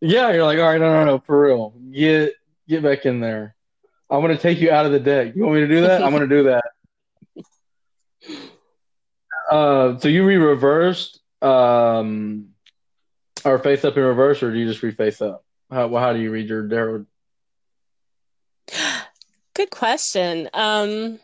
yeah, 0.00 0.32
you're 0.32 0.44
like, 0.44 0.58
all 0.58 0.64
right, 0.64 0.80
no, 0.80 0.92
no, 0.92 1.04
no, 1.04 1.18
for 1.18 1.40
real. 1.40 1.74
Get 1.92 2.34
get 2.68 2.82
back 2.82 3.06
in 3.06 3.20
there. 3.20 3.54
I'm 4.10 4.20
gonna 4.20 4.38
take 4.38 4.60
you 4.60 4.70
out 4.70 4.86
of 4.86 4.92
the 4.92 5.00
deck. 5.00 5.34
You 5.34 5.42
want 5.42 5.54
me 5.54 5.60
to 5.60 5.68
do 5.68 5.80
that? 5.82 6.02
I'm 6.02 6.12
gonna 6.12 6.26
do 6.26 6.44
that. 6.44 6.64
Uh, 9.50 9.98
so 9.98 10.08
you 10.08 10.24
re-reversed 10.24 11.20
um, 11.42 12.48
or 13.44 13.58
face 13.58 13.84
up 13.84 13.96
in 13.96 14.02
reverse, 14.02 14.42
or 14.42 14.50
do 14.50 14.58
you 14.58 14.66
just 14.66 14.82
read 14.82 14.96
face 14.96 15.20
up? 15.20 15.44
How 15.70 15.94
how 15.94 16.14
do 16.14 16.18
you 16.18 16.30
read 16.30 16.48
your 16.48 16.66
tarot? 16.66 17.04
Good 19.54 19.70
question. 19.70 20.48
Um, 20.54 21.20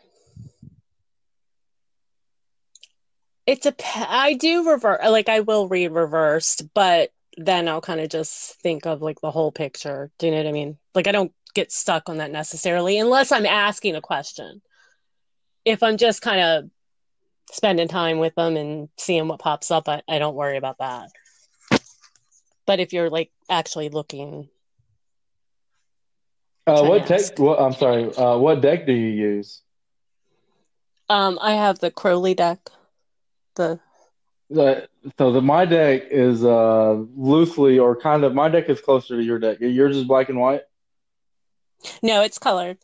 it's 3.45 3.65
a 3.65 3.73
I 3.95 4.33
do 4.33 4.69
reverse 4.69 4.99
like 5.03 5.29
I 5.29 5.41
will 5.41 5.67
read 5.67 5.91
reversed, 5.91 6.73
but 6.73 7.11
then 7.37 7.67
I'll 7.67 7.81
kind 7.81 7.99
of 7.99 8.09
just 8.09 8.59
think 8.61 8.85
of 8.85 9.01
like 9.01 9.21
the 9.21 9.31
whole 9.31 9.51
picture. 9.51 10.11
Do 10.19 10.27
you 10.27 10.31
know 10.31 10.39
what 10.39 10.47
I 10.47 10.51
mean? 10.51 10.77
Like 10.93 11.07
I 11.07 11.11
don't 11.11 11.33
get 11.53 11.71
stuck 11.71 12.09
on 12.09 12.17
that 12.17 12.31
necessarily 12.31 12.97
unless 12.97 13.31
I'm 13.31 13.45
asking 13.45 13.95
a 13.95 14.01
question. 14.01 14.61
If 15.65 15.83
I'm 15.83 15.97
just 15.97 16.21
kind 16.21 16.41
of 16.41 16.69
spending 17.51 17.87
time 17.87 18.19
with 18.19 18.33
them 18.35 18.57
and 18.57 18.89
seeing 18.97 19.27
what 19.27 19.39
pops 19.39 19.71
up, 19.71 19.87
I, 19.89 20.01
I 20.07 20.19
don't 20.19 20.35
worry 20.35 20.57
about 20.57 20.77
that. 20.79 21.09
But 22.65 22.79
if 22.79 22.93
you're 22.93 23.09
like 23.09 23.31
actually 23.49 23.89
looking, 23.89 24.49
uh, 26.67 26.83
what 26.83 27.07
deck? 27.07 27.37
What, 27.37 27.59
I'm 27.59 27.73
sorry. 27.73 28.13
Uh, 28.15 28.37
what 28.37 28.61
deck 28.61 28.85
do 28.85 28.93
you 28.93 29.09
use? 29.09 29.61
Um, 31.09 31.37
I 31.41 31.53
have 31.53 31.79
the 31.79 31.91
Crowley 31.91 32.33
deck. 32.33 32.59
The 33.55 33.79
the 34.49 34.87
so 35.17 35.31
the 35.31 35.41
my 35.41 35.65
deck 35.65 36.03
is 36.11 36.43
uh 36.43 36.93
loosely 37.15 37.79
or 37.79 37.95
kind 37.95 38.23
of 38.23 38.33
my 38.33 38.49
deck 38.49 38.69
is 38.69 38.81
closer 38.81 39.17
to 39.17 39.23
your 39.23 39.39
deck. 39.39 39.57
Yours 39.59 39.95
is 39.97 40.03
black 40.03 40.29
and 40.29 40.39
white. 40.39 40.61
No, 42.01 42.21
it's 42.21 42.37
colored. 42.37 42.77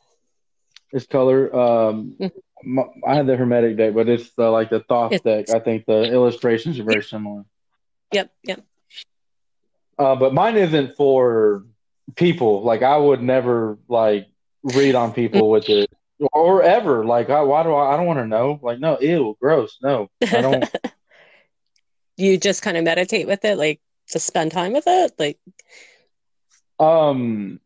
It's 0.91 1.05
color. 1.05 1.53
Um, 1.53 2.15
mm-hmm. 2.19 2.79
I 3.05 3.15
have 3.15 3.27
the 3.27 3.35
Hermetic 3.35 3.77
deck, 3.77 3.93
but 3.93 4.09
it's 4.09 4.31
the 4.31 4.49
like 4.49 4.69
the 4.69 4.79
Thoth 4.79 5.13
it's, 5.13 5.23
deck. 5.23 5.49
I 5.49 5.59
think 5.59 5.85
the 5.85 6.03
illustrations 6.03 6.79
are 6.79 6.83
very 6.83 7.03
similar. 7.03 7.45
Yep, 8.13 8.31
yep. 8.43 8.63
Uh, 9.99 10.15
but 10.15 10.33
mine 10.33 10.55
isn't 10.55 10.95
for 10.95 11.65
people. 12.15 12.63
Like 12.63 12.81
I 12.83 12.97
would 12.97 13.21
never 13.21 13.77
like 13.87 14.27
read 14.63 14.95
on 14.95 15.13
people 15.13 15.49
with 15.49 15.69
it 15.69 15.91
or 16.19 16.63
ever. 16.63 17.05
Like 17.05 17.29
I, 17.29 17.41
why 17.41 17.63
do 17.63 17.73
I? 17.73 17.93
I 17.93 17.97
don't 17.97 18.05
want 18.05 18.19
to 18.19 18.27
know. 18.27 18.59
Like 18.61 18.79
no, 18.79 18.99
ew, 18.99 19.37
gross. 19.39 19.77
No, 19.81 20.09
I 20.21 20.41
don't. 20.41 20.65
you 22.17 22.37
just 22.37 22.61
kind 22.61 22.77
of 22.77 22.83
meditate 22.83 23.27
with 23.27 23.45
it, 23.45 23.57
like 23.57 23.79
to 24.09 24.19
spend 24.19 24.51
time 24.51 24.73
with 24.73 24.85
it, 24.87 25.13
like. 25.17 25.39
Um, 26.79 27.59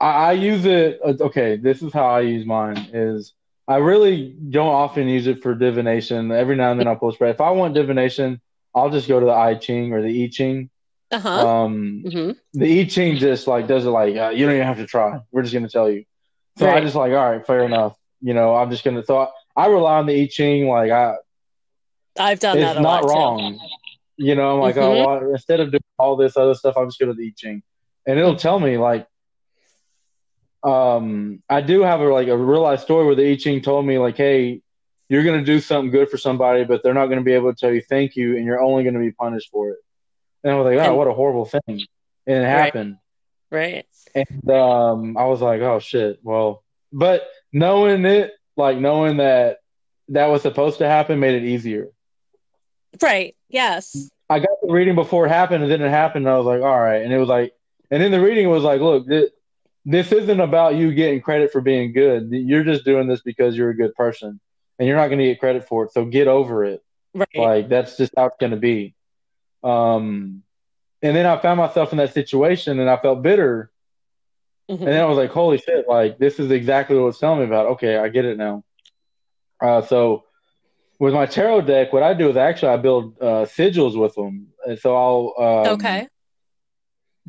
I, 0.00 0.06
I 0.06 0.32
use 0.32 0.64
it. 0.64 1.00
Uh, 1.04 1.14
okay, 1.20 1.56
this 1.56 1.82
is 1.82 1.92
how 1.92 2.06
I 2.06 2.20
use 2.20 2.46
mine. 2.46 2.90
Is 2.92 3.34
I 3.68 3.76
really 3.76 4.36
don't 4.50 4.68
often 4.68 5.08
use 5.08 5.26
it 5.26 5.42
for 5.42 5.54
divination. 5.54 6.30
Every 6.30 6.56
now 6.56 6.70
and 6.70 6.80
then 6.80 6.86
I'll 6.86 6.96
pull 6.96 7.12
spread. 7.12 7.34
If 7.34 7.40
I 7.40 7.50
want 7.50 7.74
divination, 7.74 8.40
I'll 8.74 8.90
just 8.90 9.08
go 9.08 9.18
to 9.20 9.26
the 9.26 9.32
I 9.32 9.54
Ching 9.54 9.92
or 9.92 10.02
the 10.02 10.24
I 10.24 10.28
Ching. 10.30 10.70
Uh-huh. 11.10 11.48
Um, 11.48 12.02
mm-hmm. 12.04 12.32
The 12.58 12.80
I 12.80 12.84
Ching 12.84 13.16
just 13.16 13.46
like 13.46 13.66
does 13.66 13.86
it 13.86 13.90
like 13.90 14.16
uh, 14.16 14.30
you 14.30 14.44
don't 14.44 14.54
even 14.54 14.66
have 14.66 14.78
to 14.78 14.86
try. 14.86 15.18
We're 15.32 15.42
just 15.42 15.54
gonna 15.54 15.68
tell 15.68 15.90
you. 15.90 16.04
So 16.58 16.66
right. 16.66 16.76
I 16.76 16.80
just 16.80 16.96
like 16.96 17.12
all 17.12 17.30
right, 17.30 17.46
fair 17.46 17.64
enough. 17.64 17.96
You 18.20 18.34
know, 18.34 18.54
I'm 18.54 18.70
just 18.70 18.84
gonna. 18.84 19.04
So 19.04 19.18
I, 19.18 19.28
I 19.56 19.66
rely 19.66 19.98
on 19.98 20.06
the 20.06 20.20
I 20.20 20.26
Ching. 20.26 20.68
Like 20.68 20.90
I, 20.90 21.16
I've 22.18 22.40
done 22.40 22.58
it's 22.58 22.74
that. 22.74 22.82
not 22.82 23.04
wrong. 23.04 23.54
Too. 23.54 24.24
You 24.24 24.34
know, 24.34 24.54
I'm 24.54 24.60
like, 24.60 24.78
oh, 24.78 24.92
mm-hmm. 24.92 25.06
oh, 25.06 25.20
well, 25.20 25.30
instead 25.32 25.60
of 25.60 25.70
doing 25.70 25.82
all 25.98 26.16
this 26.16 26.36
other 26.36 26.54
stuff, 26.54 26.76
I'm 26.76 26.88
just 26.88 26.98
going 26.98 27.12
to 27.12 27.16
the 27.16 27.26
I 27.26 27.32
Ching, 27.36 27.62
and 28.06 28.18
it'll 28.18 28.36
tell 28.36 28.58
me 28.58 28.78
like 28.78 29.06
um, 30.66 31.42
I 31.48 31.60
do 31.60 31.82
have 31.82 32.00
a 32.00 32.04
like 32.04 32.28
a 32.28 32.36
real 32.36 32.62
life 32.62 32.80
story 32.80 33.06
where 33.06 33.14
the 33.14 33.30
I 33.30 33.36
Ching 33.36 33.60
told 33.60 33.86
me 33.86 33.98
like, 33.98 34.16
hey, 34.16 34.62
you're 35.08 35.22
going 35.22 35.38
to 35.38 35.44
do 35.44 35.60
something 35.60 35.90
good 35.90 36.08
for 36.08 36.18
somebody, 36.18 36.64
but 36.64 36.82
they're 36.82 36.94
not 36.94 37.06
going 37.06 37.18
to 37.18 37.24
be 37.24 37.32
able 37.32 37.52
to 37.52 37.58
tell 37.58 37.72
you 37.72 37.82
thank 37.82 38.16
you, 38.16 38.36
and 38.36 38.44
you're 38.44 38.60
only 38.60 38.82
going 38.82 38.94
to 38.94 39.00
be 39.00 39.12
punished 39.12 39.50
for 39.50 39.70
it. 39.70 39.78
And 40.42 40.52
I 40.52 40.56
was 40.56 40.64
like, 40.64 40.86
oh, 40.86 40.94
what 40.94 41.06
a 41.06 41.12
horrible 41.12 41.44
thing, 41.44 41.60
and 41.68 41.86
it 42.26 42.44
happened. 42.44 42.96
Right. 43.50 43.86
And 44.14 44.50
um, 44.50 45.16
I 45.16 45.24
was 45.26 45.40
like, 45.40 45.60
oh 45.60 45.78
shit. 45.78 46.20
Well, 46.22 46.64
but 46.92 47.28
knowing 47.52 48.04
it, 48.04 48.32
like 48.56 48.78
knowing 48.78 49.18
that 49.18 49.58
that 50.08 50.26
was 50.26 50.42
supposed 50.42 50.78
to 50.78 50.86
happen, 50.86 51.20
made 51.20 51.34
it 51.34 51.46
easier. 51.46 51.88
Right. 53.02 53.36
Yes. 53.48 54.10
I 54.28 54.38
got 54.38 54.48
the 54.62 54.72
reading 54.72 54.94
before 54.94 55.26
it 55.26 55.30
happened, 55.30 55.62
and 55.62 55.70
then 55.70 55.82
it 55.82 55.90
happened. 55.90 56.26
And 56.26 56.34
I 56.34 56.38
was 56.38 56.46
like, 56.46 56.62
all 56.62 56.80
right. 56.80 57.02
And 57.02 57.12
it 57.12 57.18
was 57.18 57.28
like, 57.28 57.52
and 57.90 58.02
then 58.02 58.10
the 58.10 58.20
reading 58.20 58.48
was 58.48 58.62
like, 58.62 58.80
look, 58.80 59.06
this 59.84 60.12
isn't 60.12 60.40
about 60.40 60.74
you 60.74 60.92
getting 60.92 61.20
credit 61.20 61.52
for 61.52 61.60
being 61.60 61.92
good. 61.92 62.28
You're 62.30 62.64
just 62.64 62.84
doing 62.84 63.06
this 63.06 63.20
because 63.20 63.56
you're 63.56 63.70
a 63.70 63.76
good 63.76 63.94
person, 63.94 64.40
and 64.78 64.88
you're 64.88 64.96
not 64.96 65.08
going 65.08 65.18
to 65.18 65.26
get 65.26 65.38
credit 65.38 65.68
for 65.68 65.84
it. 65.84 65.92
So 65.92 66.04
get 66.04 66.26
over 66.26 66.64
it. 66.64 66.82
Right. 67.14 67.28
Like 67.34 67.68
that's 67.68 67.96
just 67.96 68.12
how 68.16 68.26
it's 68.26 68.36
going 68.40 68.50
to 68.50 68.56
be. 68.56 68.94
Um, 69.62 70.42
and 71.06 71.16
then 71.16 71.26
I 71.26 71.38
found 71.38 71.58
myself 71.58 71.92
in 71.92 71.98
that 71.98 72.12
situation, 72.12 72.78
and 72.80 72.90
I 72.90 72.96
felt 72.96 73.22
bitter 73.22 73.70
Mm-hmm. 74.70 74.82
And 74.82 74.92
then 74.92 75.00
I 75.00 75.06
was 75.06 75.16
like, 75.16 75.30
holy 75.30 75.58
shit, 75.58 75.88
like 75.88 76.18
this 76.18 76.40
is 76.40 76.50
exactly 76.50 76.98
what 76.98 77.08
it's 77.08 77.18
telling 77.18 77.40
me 77.40 77.46
about. 77.46 77.66
Okay, 77.72 77.96
I 77.96 78.08
get 78.08 78.24
it 78.24 78.36
now. 78.36 78.64
Uh, 79.60 79.80
so 79.82 80.24
with 80.98 81.14
my 81.14 81.26
tarot 81.26 81.62
deck, 81.62 81.92
what 81.92 82.02
I 82.02 82.14
do 82.14 82.28
is 82.28 82.36
actually 82.36 82.70
I 82.70 82.76
build 82.76 83.16
uh, 83.20 83.46
sigils 83.46 83.98
with 83.98 84.14
them, 84.16 84.48
and 84.66 84.78
so 84.78 84.96
I'll 84.96 85.44
um, 85.44 85.72
okay 85.74 86.08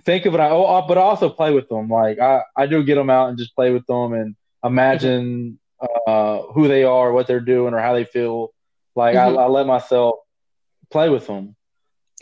think 0.04 0.26
of 0.26 0.34
it. 0.34 0.40
I 0.40 0.50
oh, 0.50 0.86
but 0.88 0.98
I 0.98 1.02
also 1.02 1.30
play 1.30 1.54
with 1.54 1.70
them. 1.70 1.90
Like 1.90 2.20
I 2.20 2.42
I 2.56 2.66
do 2.66 2.84
get 2.84 2.96
them 2.96 3.10
out 3.10 3.30
and 3.30 3.38
just 3.38 3.56
play 3.56 3.72
with 3.72 3.86
them 3.86 4.14
and 4.14 4.36
imagine 4.64 5.60
uh, 6.08 6.42
who 6.42 6.68
they 6.68 6.84
are, 6.84 7.12
what 7.12 7.28
they're 7.28 7.40
doing, 7.40 7.76
or 7.76 7.80
how 7.80 7.94
they 7.94 8.06
feel. 8.06 8.52
Like 8.96 9.16
mm-hmm. 9.16 9.38
I, 9.38 9.44
I, 9.44 9.48
let 9.48 9.68
myself 9.68 10.16
play 10.90 11.10
with 11.10 11.28
them, 11.28 11.56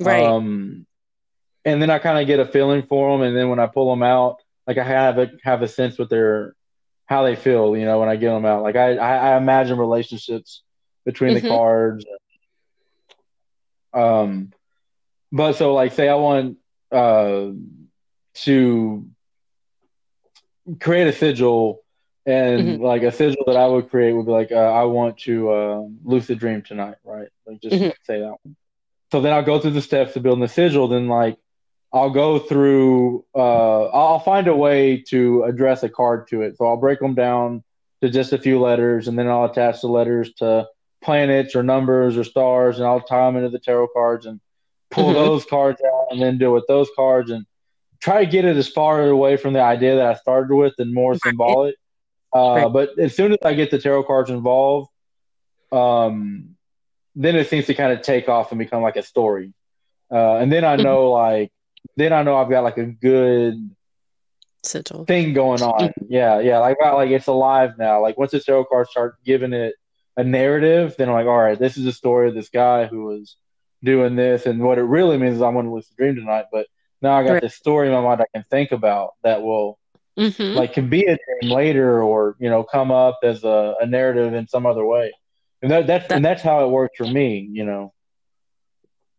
right? 0.01 0.25
Um, 0.25 0.85
and 1.65 1.81
then 1.81 1.89
I 1.89 1.97
kind 1.99 2.19
of 2.19 2.27
get 2.27 2.39
a 2.39 2.45
feeling 2.45 2.83
for 2.83 3.11
them, 3.11 3.27
and 3.27 3.35
then 3.35 3.49
when 3.49 3.59
I 3.59 3.65
pull 3.65 3.89
them 3.89 4.03
out, 4.03 4.41
like 4.67 4.77
I 4.77 4.83
have 4.83 5.17
a 5.17 5.31
have 5.43 5.61
a 5.63 5.67
sense 5.67 5.97
what 5.97 6.09
they're 6.09 6.55
how 7.05 7.23
they 7.23 7.35
feel. 7.35 7.75
You 7.75 7.85
know, 7.85 7.99
when 7.99 8.09
I 8.09 8.15
get 8.15 8.29
them 8.29 8.45
out, 8.45 8.63
like 8.63 8.75
I 8.75 8.95
I, 8.95 9.15
I 9.33 9.37
imagine 9.37 9.77
relationships 9.77 10.61
between 11.05 11.35
mm-hmm. 11.35 11.43
the 11.43 11.49
cards. 11.49 12.05
Um, 13.93 14.51
but 15.31 15.53
so 15.53 15.73
like 15.73 15.93
say 15.93 16.07
I 16.07 16.15
want 16.15 16.57
uh 16.91 17.47
to 18.35 19.09
create 20.79 21.07
a 21.07 21.13
sigil 21.13 21.81
and 22.25 22.61
mm-hmm. 22.61 22.83
like 22.83 23.03
a 23.03 23.11
sigil 23.11 23.43
that 23.47 23.55
I 23.55 23.67
would 23.67 23.89
create 23.89 24.13
would 24.13 24.25
be 24.25 24.31
like 24.31 24.51
uh, 24.51 24.55
I 24.55 24.83
want 24.83 25.19
to 25.19 25.51
uh, 25.51 25.81
lucid 26.03 26.39
dream 26.39 26.61
tonight, 26.61 26.95
right? 27.03 27.27
Like 27.45 27.61
just 27.61 27.75
mm-hmm. 27.75 27.89
say 28.03 28.19
that 28.19 28.35
one. 28.43 28.55
So 29.11 29.21
then 29.21 29.33
I'll 29.33 29.43
go 29.43 29.59
through 29.59 29.71
the 29.71 29.81
steps 29.81 30.15
of 30.15 30.23
building 30.23 30.41
the 30.41 30.47
sigil. 30.47 30.87
Then 30.87 31.07
like 31.07 31.37
I'll 31.95 32.09
go 32.09 32.39
through. 32.39 33.23
Uh, 33.33 33.85
I'll 33.85 34.19
find 34.19 34.49
a 34.49 34.55
way 34.55 35.01
to 35.07 35.43
address 35.43 35.81
a 35.81 35.89
card 35.89 36.27
to 36.27 36.41
it. 36.41 36.57
So 36.57 36.65
I'll 36.65 36.75
break 36.75 36.99
them 36.99 37.15
down 37.15 37.63
to 38.01 38.09
just 38.09 38.33
a 38.33 38.37
few 38.37 38.59
letters, 38.59 39.07
and 39.07 39.17
then 39.17 39.29
I'll 39.29 39.45
attach 39.45 39.79
the 39.79 39.87
letters 39.87 40.33
to 40.39 40.67
planets 41.01 41.55
or 41.55 41.63
numbers 41.63 42.17
or 42.17 42.25
stars, 42.25 42.77
and 42.77 42.85
I'll 42.85 42.99
tie 42.99 43.25
them 43.27 43.37
into 43.37 43.49
the 43.49 43.59
tarot 43.59 43.87
cards 43.93 44.25
and 44.25 44.41
pull 44.91 45.05
mm-hmm. 45.05 45.13
those 45.13 45.45
cards 45.45 45.81
out, 45.87 46.07
and 46.11 46.21
then 46.21 46.37
deal 46.37 46.51
with 46.51 46.67
those 46.67 46.89
cards 46.97 47.31
and 47.31 47.45
try 48.01 48.25
to 48.25 48.29
get 48.29 48.43
it 48.43 48.57
as 48.57 48.67
far 48.67 49.01
away 49.07 49.37
from 49.37 49.53
the 49.53 49.61
idea 49.61 49.95
that 49.95 50.05
I 50.05 50.15
started 50.15 50.53
with 50.53 50.73
and 50.79 50.93
more 50.93 51.15
symbolic. 51.15 51.75
Uh, 52.33 52.67
but 52.67 52.99
as 52.99 53.15
soon 53.15 53.31
as 53.31 53.37
I 53.45 53.53
get 53.53 53.71
the 53.71 53.79
tarot 53.79 54.03
cards 54.03 54.29
involved, 54.29 54.89
um, 55.71 56.57
then 57.15 57.37
it 57.37 57.47
seems 57.47 57.67
to 57.67 57.73
kind 57.73 57.93
of 57.93 58.01
take 58.01 58.27
off 58.27 58.51
and 58.51 58.59
become 58.59 58.83
like 58.83 58.97
a 58.97 59.03
story. 59.03 59.53
Uh, 60.11 60.35
and 60.35 60.51
then 60.51 60.65
I 60.65 60.75
know 60.75 61.11
mm-hmm. 61.11 61.37
like, 61.37 61.51
then 61.95 62.13
I 62.13 62.23
know 62.23 62.37
I've 62.37 62.49
got 62.49 62.63
like 62.63 62.77
a 62.77 62.85
good 62.85 63.69
Sigil. 64.63 65.05
thing 65.05 65.33
going 65.33 65.61
on. 65.61 65.93
yeah, 66.07 66.39
yeah. 66.39 66.59
Like, 66.59 66.77
like 66.81 67.11
it's 67.11 67.27
alive 67.27 67.77
now. 67.77 68.01
Like 68.01 68.17
once 68.17 68.31
the 68.31 68.39
tarot 68.39 68.65
cards 68.65 68.91
start 68.91 69.17
giving 69.23 69.53
it 69.53 69.75
a 70.17 70.23
narrative, 70.23 70.95
then 70.97 71.09
I'm 71.09 71.15
like, 71.15 71.27
all 71.27 71.37
right, 71.37 71.59
this 71.59 71.77
is 71.77 71.85
the 71.85 71.91
story 71.91 72.29
of 72.29 72.35
this 72.35 72.49
guy 72.49 72.85
who 72.85 73.05
was 73.05 73.37
doing 73.83 74.15
this, 74.15 74.45
and 74.45 74.61
what 74.61 74.77
it 74.77 74.83
really 74.83 75.17
means 75.17 75.35
is 75.35 75.41
I'm 75.41 75.53
going 75.53 75.65
to 75.65 75.71
lucid 75.71 75.95
dream 75.97 76.15
tonight. 76.15 76.45
But 76.51 76.67
now 77.01 77.15
I 77.15 77.23
got 77.23 77.33
right. 77.33 77.41
this 77.41 77.55
story 77.55 77.87
in 77.87 77.93
my 77.93 78.01
mind 78.01 78.21
I 78.21 78.25
can 78.33 78.45
think 78.49 78.71
about 78.71 79.11
that 79.23 79.41
will 79.41 79.77
mm-hmm. 80.17 80.57
like 80.57 80.73
can 80.73 80.89
be 80.89 81.03
a 81.03 81.17
dream 81.17 81.51
later 81.51 82.01
or 82.01 82.35
you 82.39 82.49
know 82.49 82.63
come 82.63 82.91
up 82.91 83.19
as 83.23 83.43
a, 83.43 83.75
a 83.79 83.85
narrative 83.85 84.33
in 84.33 84.47
some 84.47 84.65
other 84.65 84.85
way 84.85 85.13
and 85.61 85.71
that, 85.71 85.87
that's 85.87 86.07
that, 86.07 86.15
and 86.15 86.25
that's 86.25 86.41
how 86.41 86.65
it 86.65 86.69
works 86.69 86.95
for 86.97 87.07
me 87.07 87.47
you 87.51 87.65
know 87.65 87.93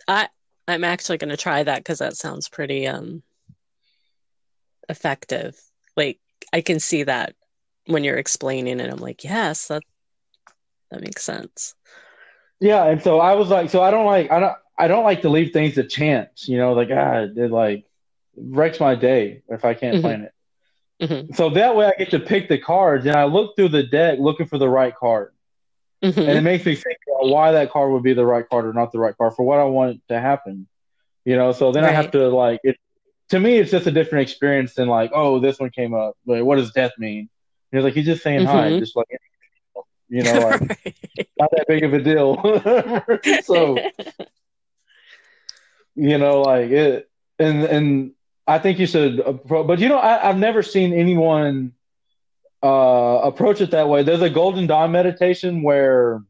i 0.08 0.28
i'm 0.68 0.84
actually 0.84 1.18
going 1.18 1.30
to 1.30 1.36
try 1.36 1.62
that 1.62 1.78
because 1.78 1.98
that 1.98 2.16
sounds 2.16 2.48
pretty 2.48 2.86
um 2.86 3.22
effective 4.88 5.58
like 5.96 6.18
i 6.52 6.60
can 6.60 6.80
see 6.80 7.02
that 7.02 7.34
when 7.86 8.04
you're 8.04 8.16
explaining 8.16 8.80
it 8.80 8.90
i'm 8.90 8.98
like 8.98 9.24
yes 9.24 9.68
that 9.68 9.82
that 10.90 11.00
makes 11.00 11.22
sense 11.22 11.74
yeah 12.60 12.84
and 12.84 13.02
so 13.02 13.20
i 13.20 13.34
was 13.34 13.48
like 13.48 13.70
so 13.70 13.82
i 13.82 13.90
don't 13.90 14.06
like 14.06 14.30
i 14.30 14.38
don't 14.38 14.56
i 14.78 14.88
don't 14.88 15.04
like 15.04 15.22
to 15.22 15.28
leave 15.28 15.52
things 15.52 15.74
to 15.74 15.84
chance 15.84 16.48
you 16.48 16.58
know 16.58 16.72
like 16.72 16.90
ah 16.90 17.26
it 17.36 17.50
like 17.50 17.84
wrecks 18.36 18.80
my 18.80 18.94
day 18.94 19.42
if 19.48 19.64
i 19.64 19.74
can't 19.74 19.96
mm-hmm. 19.96 20.02
plan 20.02 20.20
it 20.22 20.32
Mm-hmm. 21.00 21.34
So 21.34 21.50
that 21.50 21.76
way 21.76 21.86
I 21.86 21.92
get 21.98 22.10
to 22.10 22.20
pick 22.20 22.48
the 22.48 22.58
cards 22.58 23.06
and 23.06 23.16
I 23.16 23.24
look 23.24 23.56
through 23.56 23.68
the 23.68 23.82
deck 23.82 24.18
looking 24.18 24.46
for 24.46 24.58
the 24.58 24.68
right 24.68 24.94
card. 24.94 25.32
Mm-hmm. 26.02 26.20
And 26.20 26.30
it 26.30 26.42
makes 26.42 26.64
me 26.64 26.74
think 26.74 26.98
why 27.28 27.52
that 27.52 27.70
card 27.70 27.92
would 27.92 28.02
be 28.02 28.14
the 28.14 28.26
right 28.26 28.48
card 28.48 28.66
or 28.66 28.72
not 28.72 28.92
the 28.92 28.98
right 28.98 29.16
card 29.16 29.34
for 29.34 29.44
what 29.44 29.58
I 29.58 29.64
want 29.64 30.00
to 30.08 30.20
happen. 30.20 30.66
You 31.24 31.36
know, 31.36 31.52
so 31.52 31.72
then 31.72 31.82
right. 31.82 31.92
I 31.92 31.94
have 31.94 32.12
to 32.12 32.28
like 32.28 32.60
it 32.62 32.76
to 33.30 33.40
me 33.40 33.58
it's 33.58 33.70
just 33.70 33.86
a 33.86 33.90
different 33.90 34.22
experience 34.22 34.74
than 34.74 34.88
like, 34.88 35.10
oh, 35.14 35.40
this 35.40 35.58
one 35.58 35.70
came 35.70 35.94
up. 35.94 36.16
Like, 36.26 36.44
what 36.44 36.56
does 36.56 36.72
death 36.72 36.92
mean? 36.98 37.28
He's 37.72 37.82
like, 37.82 37.94
he's 37.94 38.06
just 38.06 38.22
saying 38.22 38.46
mm-hmm. 38.46 38.48
hi, 38.48 38.78
just 38.78 38.96
like 38.96 39.08
you 40.08 40.22
know, 40.22 40.38
like, 40.38 40.60
not 41.38 41.50
that 41.50 41.64
big 41.66 41.82
of 41.82 41.94
a 41.94 42.00
deal. 42.00 42.36
so 43.42 43.76
you 45.96 46.18
know, 46.18 46.42
like 46.42 46.70
it 46.70 47.10
and 47.38 47.64
and 47.64 48.12
I 48.46 48.58
think 48.58 48.78
you 48.78 48.86
should, 48.86 49.40
but 49.48 49.80
you 49.80 49.88
know, 49.88 49.98
I, 49.98 50.26
have 50.26 50.38
never 50.38 50.62
seen 50.62 50.92
anyone 50.92 51.72
uh, 52.62 53.20
approach 53.24 53.60
it 53.60 53.72
that 53.72 53.88
way. 53.88 54.04
There's 54.04 54.22
a 54.22 54.30
golden 54.30 54.68
dawn 54.68 54.92
meditation 54.92 55.62
where 55.62 56.22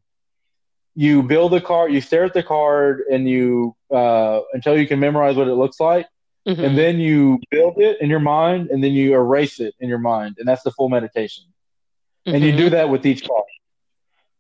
you 0.97 1.23
build 1.23 1.55
a 1.55 1.61
card, 1.61 1.93
you 1.93 2.01
stare 2.01 2.25
at 2.25 2.35
the 2.35 2.43
card, 2.43 3.03
and 3.11 3.29
you 3.29 3.77
uh, 3.95 4.41
until 4.53 4.77
you 4.77 4.89
can 4.89 4.99
memorize 4.99 5.37
what 5.37 5.47
it 5.47 5.55
looks 5.55 5.79
like, 5.79 6.09
mm-hmm. 6.49 6.63
and 6.63 6.77
then 6.77 6.99
you 6.99 7.39
build 7.51 7.79
it 7.79 8.01
in 8.01 8.11
your 8.11 8.21
mind, 8.21 8.71
and 8.71 8.83
then 8.83 8.93
you 8.93 9.15
erase 9.15 9.61
it 9.61 9.75
in 9.79 9.89
your 9.89 9.99
mind, 9.99 10.37
and 10.39 10.49
that's 10.49 10.63
the 10.63 10.73
full 10.73 10.89
meditation. 10.89 11.45
Mm-hmm. 12.27 12.35
And 12.35 12.45
you 12.45 12.53
do 12.53 12.65
mm-hmm. 12.65 12.75
that 12.75 12.89
with 12.89 13.07
each 13.07 13.25
card. 13.29 13.45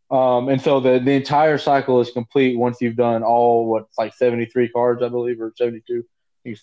Um, 0.08 0.48
and 0.48 0.60
so 0.60 0.80
the 0.80 0.98
the 0.98 1.12
entire 1.12 1.58
cycle 1.58 2.00
is 2.00 2.10
complete 2.10 2.56
once 2.56 2.78
you've 2.80 2.96
done 2.96 3.22
all 3.22 3.66
what's 3.66 3.96
like 3.98 4.14
73 4.14 4.68
cards, 4.70 5.02
I 5.02 5.08
believe, 5.08 5.40
or 5.40 5.52
72. 5.56 6.04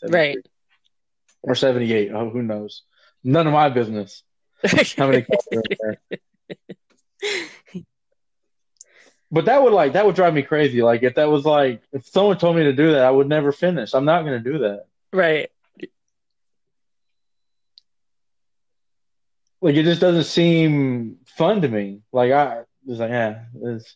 Right 0.09 0.37
or 1.43 1.55
78. 1.55 2.11
Oh, 2.13 2.29
who 2.29 2.41
knows? 2.41 2.83
None 3.23 3.45
of 3.45 3.53
my 3.53 3.69
business. 3.69 4.23
How 4.97 5.09
many 5.09 5.23
cards 5.23 5.47
are 5.53 5.63
there? 5.69 5.97
But 9.33 9.45
that 9.45 9.63
would 9.63 9.73
like 9.73 9.93
that 9.93 10.05
would 10.05 10.15
drive 10.15 10.35
me 10.35 10.43
crazy. 10.43 10.83
Like 10.83 11.01
if 11.01 11.15
that 11.15 11.27
was 11.27 11.43
like 11.43 11.81
if 11.91 12.05
someone 12.05 12.37
told 12.37 12.55
me 12.55 12.63
to 12.63 12.73
do 12.73 12.91
that, 12.91 13.03
I 13.03 13.09
would 13.09 13.27
never 13.27 13.51
finish. 13.51 13.95
I'm 13.95 14.05
not 14.05 14.23
going 14.23 14.41
to 14.41 14.51
do 14.51 14.59
that. 14.59 14.85
Right. 15.11 15.49
Like 19.59 19.75
it 19.75 19.83
just 19.83 20.01
doesn't 20.01 20.25
seem 20.25 21.17
fun 21.25 21.61
to 21.61 21.67
me. 21.67 22.01
Like 22.11 22.31
I 22.31 22.61
was 22.85 22.99
like, 22.99 23.09
yeah, 23.09 23.45
it's 23.55 23.95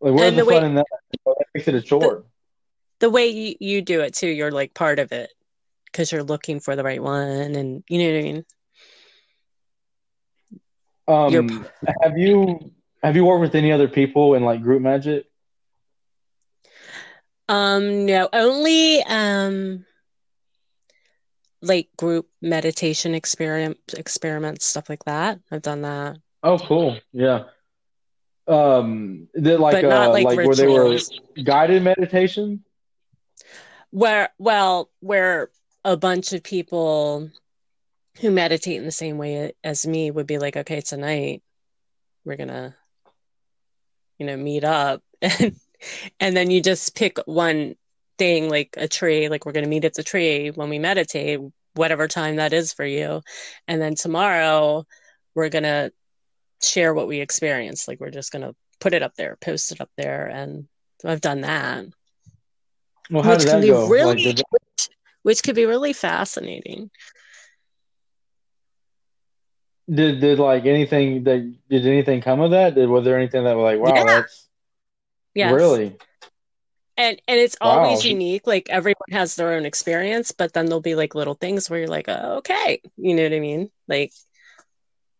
like 0.00 0.14
where's 0.14 0.30
the, 0.30 0.36
the 0.40 0.44
way, 0.46 0.54
fun 0.54 0.64
in 0.64 0.74
that? 0.76 0.86
That 1.26 1.46
makes 1.54 1.68
it 1.68 1.74
a 1.74 1.82
chore 1.82 2.24
the 3.00 3.10
way 3.10 3.26
you, 3.28 3.56
you 3.58 3.82
do 3.82 4.00
it 4.00 4.14
too 4.14 4.28
you're 4.28 4.52
like 4.52 4.72
part 4.74 4.98
of 4.98 5.10
it 5.10 5.30
because 5.86 6.12
you're 6.12 6.22
looking 6.22 6.60
for 6.60 6.76
the 6.76 6.84
right 6.84 7.02
one 7.02 7.56
and 7.56 7.82
you 7.88 7.98
know 7.98 8.12
what 8.12 8.18
i 8.18 8.22
mean 8.22 8.44
um 11.10 11.66
have 12.02 12.16
you 12.16 12.72
have 13.02 13.16
you 13.16 13.24
worked 13.24 13.40
with 13.40 13.54
any 13.54 13.72
other 13.72 13.88
people 13.88 14.34
in 14.34 14.44
like 14.44 14.62
group 14.62 14.82
magic? 14.82 15.26
Um 17.48 18.06
no. 18.06 18.28
Only 18.32 19.02
um 19.02 19.84
like 21.62 21.88
group 21.96 22.28
meditation 22.40 23.14
experiment 23.14 23.78
experiments 23.96 24.64
stuff 24.66 24.88
like 24.88 25.04
that. 25.04 25.40
I've 25.50 25.62
done 25.62 25.82
that. 25.82 26.18
Oh 26.42 26.58
cool. 26.58 26.98
Yeah. 27.12 27.44
Um 28.46 29.28
did 29.34 29.60
like 29.60 29.84
uh, 29.84 30.10
like, 30.10 30.24
like 30.24 30.36
where 30.46 30.54
they 30.54 30.66
were 30.66 30.98
guided 31.42 31.82
meditation? 31.82 32.64
Where 33.90 34.30
well 34.38 34.90
where 35.00 35.50
a 35.84 35.96
bunch 35.96 36.32
of 36.32 36.42
people 36.42 37.30
who 38.18 38.30
meditate 38.30 38.76
in 38.76 38.84
the 38.84 38.90
same 38.90 39.18
way 39.18 39.52
as 39.62 39.86
me 39.86 40.10
would 40.10 40.26
be 40.26 40.38
like 40.38 40.56
okay 40.56 40.80
tonight 40.80 41.42
we're 42.24 42.36
gonna 42.36 42.74
you 44.18 44.26
know 44.26 44.36
meet 44.36 44.64
up 44.64 45.02
and 45.22 45.54
and 46.18 46.36
then 46.36 46.50
you 46.50 46.60
just 46.60 46.94
pick 46.94 47.18
one 47.26 47.74
thing 48.18 48.48
like 48.50 48.74
a 48.76 48.88
tree 48.88 49.28
like 49.28 49.46
we're 49.46 49.52
gonna 49.52 49.66
meet 49.66 49.84
at 49.84 49.94
the 49.94 50.02
tree 50.02 50.50
when 50.50 50.68
we 50.68 50.78
meditate 50.78 51.40
whatever 51.74 52.08
time 52.08 52.36
that 52.36 52.52
is 52.52 52.72
for 52.72 52.84
you 52.84 53.22
and 53.68 53.80
then 53.80 53.94
tomorrow 53.94 54.84
we're 55.34 55.48
gonna 55.48 55.90
share 56.62 56.92
what 56.92 57.08
we 57.08 57.20
experience. 57.20 57.88
like 57.88 58.00
we're 58.00 58.10
just 58.10 58.32
gonna 58.32 58.54
put 58.80 58.92
it 58.92 59.02
up 59.02 59.14
there 59.14 59.36
post 59.40 59.72
it 59.72 59.80
up 59.80 59.90
there 59.96 60.26
and 60.26 60.66
i've 61.04 61.20
done 61.20 61.42
that 61.42 61.86
well, 63.10 63.24
how 63.24 63.32
which 63.32 63.40
did 63.40 63.48
that 63.48 63.66
go? 63.66 63.88
Really, 63.88 64.24
like, 64.24 64.36
which, 64.50 64.88
which 65.22 65.42
could 65.42 65.56
be 65.56 65.66
really 65.66 65.92
fascinating. 65.92 66.90
Did 69.92 70.20
did 70.20 70.38
like 70.38 70.66
anything 70.66 71.24
that 71.24 71.54
did 71.68 71.86
anything 71.86 72.20
come 72.20 72.40
of 72.40 72.52
that? 72.52 72.74
Did 72.74 72.88
was 72.88 73.04
there 73.04 73.18
anything 73.18 73.44
that 73.44 73.56
was 73.56 73.64
like 73.64 73.80
wow 73.80 73.94
yeah. 73.94 74.04
that's 74.04 74.48
yes. 75.34 75.52
really 75.52 75.96
and 77.00 77.20
and 77.26 77.40
it's 77.40 77.56
wow. 77.60 77.68
always 77.68 78.04
unique 78.04 78.46
like 78.46 78.68
everyone 78.68 79.10
has 79.10 79.34
their 79.34 79.52
own 79.54 79.64
experience 79.64 80.32
but 80.32 80.52
then 80.52 80.66
there'll 80.66 80.80
be 80.80 80.94
like 80.94 81.14
little 81.14 81.34
things 81.34 81.70
where 81.70 81.80
you're 81.80 81.88
like 81.88 82.08
oh, 82.08 82.36
okay 82.38 82.80
you 82.96 83.14
know 83.14 83.22
what 83.22 83.32
i 83.32 83.40
mean 83.40 83.70
like 83.88 84.12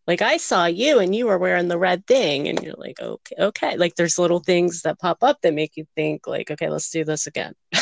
like 0.07 0.21
i 0.21 0.37
saw 0.37 0.65
you 0.65 0.99
and 0.99 1.15
you 1.15 1.25
were 1.25 1.39
wearing 1.39 1.67
the 1.67 1.77
red 1.77 2.05
thing 2.05 2.47
and 2.47 2.61
you're 2.61 2.75
like 2.77 2.99
okay 3.01 3.35
okay 3.39 3.77
like 3.77 3.95
there's 3.95 4.19
little 4.19 4.39
things 4.39 4.83
that 4.83 4.99
pop 4.99 5.23
up 5.23 5.41
that 5.41 5.53
make 5.53 5.75
you 5.75 5.85
think 5.95 6.27
like 6.27 6.51
okay 6.51 6.69
let's 6.69 6.91
do 6.91 7.03
this 7.03 7.25
again 7.25 7.53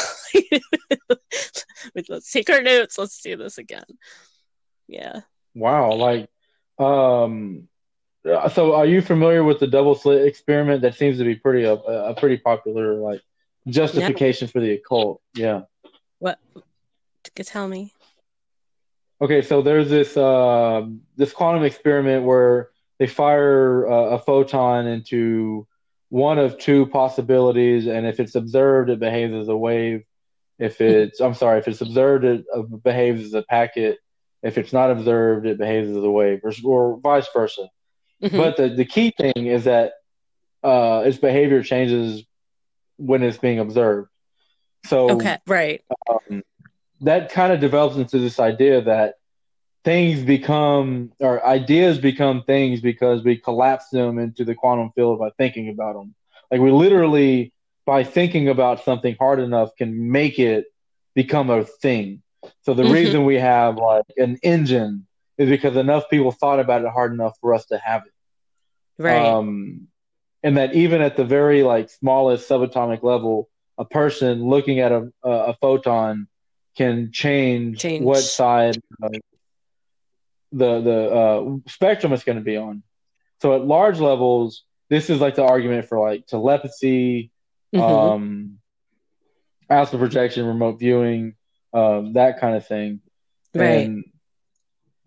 let's 2.09 2.31
take 2.31 2.49
our 2.49 2.61
notes 2.61 2.97
let's 2.97 3.21
do 3.21 3.35
this 3.35 3.57
again 3.57 3.83
yeah 4.87 5.19
wow 5.55 5.91
like 5.93 6.29
um 6.79 7.67
so 8.51 8.75
are 8.75 8.85
you 8.85 9.01
familiar 9.01 9.43
with 9.43 9.59
the 9.59 9.67
double 9.67 9.95
slit 9.95 10.25
experiment 10.25 10.81
that 10.81 10.95
seems 10.95 11.17
to 11.17 11.23
be 11.23 11.35
pretty 11.35 11.63
a, 11.63 11.73
a 11.73 12.15
pretty 12.15 12.37
popular 12.37 12.95
like 12.95 13.21
justification 13.67 14.47
for 14.47 14.59
the 14.59 14.73
occult. 14.73 15.21
Yeah. 15.33 15.61
What? 16.19 16.39
Tell 17.35 17.67
me. 17.67 17.93
Okay, 19.21 19.41
so 19.41 19.61
there's 19.61 19.89
this 19.89 20.15
uh, 20.15 20.87
this 21.15 21.33
quantum 21.33 21.63
experiment 21.63 22.25
where 22.25 22.69
they 22.97 23.07
fire 23.07 23.87
uh, 23.89 24.15
a 24.15 24.19
photon 24.19 24.87
into 24.87 25.67
one 26.09 26.39
of 26.39 26.57
two 26.57 26.85
possibilities, 26.87 27.87
and 27.87 28.05
if 28.07 28.19
it's 28.19 28.35
observed, 28.35 28.89
it 28.89 28.99
behaves 28.99 29.33
as 29.33 29.47
a 29.47 29.55
wave. 29.55 30.03
If 30.57 30.81
it's, 30.81 31.21
I'm 31.21 31.33
sorry, 31.33 31.59
if 31.59 31.67
it's 31.67 31.81
observed, 31.81 32.25
it 32.25 32.45
uh, 32.53 32.61
behaves 32.61 33.23
as 33.23 33.33
a 33.33 33.41
packet. 33.41 33.99
If 34.41 34.57
it's 34.57 34.73
not 34.73 34.91
observed, 34.91 35.45
it 35.45 35.57
behaves 35.57 35.89
as 35.89 36.03
a 36.03 36.09
wave, 36.09 36.41
or, 36.43 36.53
or 36.63 36.99
vice 36.99 37.27
versa. 37.33 37.69
Mm-hmm. 38.23 38.37
But 38.37 38.57
the, 38.57 38.69
the 38.69 38.85
key 38.85 39.11
thing 39.11 39.47
is 39.47 39.65
that 39.65 39.93
uh, 40.63 41.03
its 41.05 41.17
behavior 41.17 41.63
changes 41.63 42.23
when 42.97 43.23
it's 43.23 43.37
being 43.37 43.59
observed. 43.59 44.09
So 44.85 45.11
okay, 45.11 45.37
right. 45.47 45.83
Um, 46.09 46.43
that 47.01 47.31
kind 47.31 47.53
of 47.53 47.59
develops 47.59 47.95
into 47.95 48.19
this 48.19 48.39
idea 48.39 48.81
that 48.81 49.15
things 49.83 50.21
become 50.21 51.11
or 51.19 51.45
ideas 51.45 51.97
become 51.97 52.43
things 52.43 52.81
because 52.81 53.23
we 53.23 53.37
collapse 53.37 53.89
them 53.89 54.19
into 54.19 54.43
the 54.43 54.55
quantum 54.55 54.91
field 54.95 55.19
by 55.19 55.29
thinking 55.37 55.69
about 55.69 55.93
them. 55.93 56.13
Like 56.51 56.61
we 56.61 56.71
literally, 56.71 57.53
by 57.85 58.03
thinking 58.03 58.49
about 58.49 58.83
something 58.83 59.15
hard 59.19 59.39
enough, 59.39 59.69
can 59.77 60.11
make 60.11 60.39
it 60.39 60.65
become 61.15 61.49
a 61.49 61.63
thing. 61.63 62.21
So 62.61 62.73
the 62.73 62.83
mm-hmm. 62.83 62.93
reason 62.93 63.25
we 63.25 63.35
have 63.35 63.77
like 63.77 64.05
an 64.17 64.37
engine 64.43 65.07
is 65.37 65.49
because 65.49 65.75
enough 65.75 66.09
people 66.09 66.31
thought 66.31 66.59
about 66.59 66.83
it 66.83 66.89
hard 66.89 67.13
enough 67.13 67.37
for 67.41 67.53
us 67.53 67.65
to 67.67 67.77
have 67.77 68.03
it. 68.05 68.13
Right. 69.01 69.25
Um, 69.25 69.87
and 70.43 70.57
that 70.57 70.75
even 70.75 71.01
at 71.01 71.15
the 71.17 71.25
very 71.25 71.63
like 71.63 71.89
smallest 71.89 72.47
subatomic 72.47 73.03
level, 73.03 73.49
a 73.77 73.85
person 73.85 74.43
looking 74.43 74.79
at 74.79 74.91
a 74.91 75.11
a, 75.23 75.55
photon 75.55 76.27
can 76.77 77.11
change, 77.11 77.79
change. 77.79 78.03
what 78.03 78.19
side 78.19 78.77
the 80.51 80.81
the 80.81 81.11
uh, 81.11 81.57
spectrum 81.67 82.13
is 82.13 82.23
going 82.23 82.37
to 82.37 82.43
be 82.43 82.57
on. 82.57 82.83
So 83.41 83.55
at 83.55 83.65
large 83.65 83.99
levels, 83.99 84.63
this 84.89 85.09
is 85.09 85.21
like 85.21 85.35
the 85.35 85.45
argument 85.45 85.87
for 85.87 85.99
like 85.99 86.27
telepathy, 86.27 87.31
mm-hmm. 87.73 87.81
um, 87.81 88.59
astral 89.69 89.99
projection, 89.99 90.45
remote 90.45 90.79
viewing, 90.79 91.35
um, 91.73 92.13
that 92.13 92.39
kind 92.39 92.55
of 92.55 92.67
thing. 92.67 93.01
Right. 93.53 93.87
And 93.87 94.03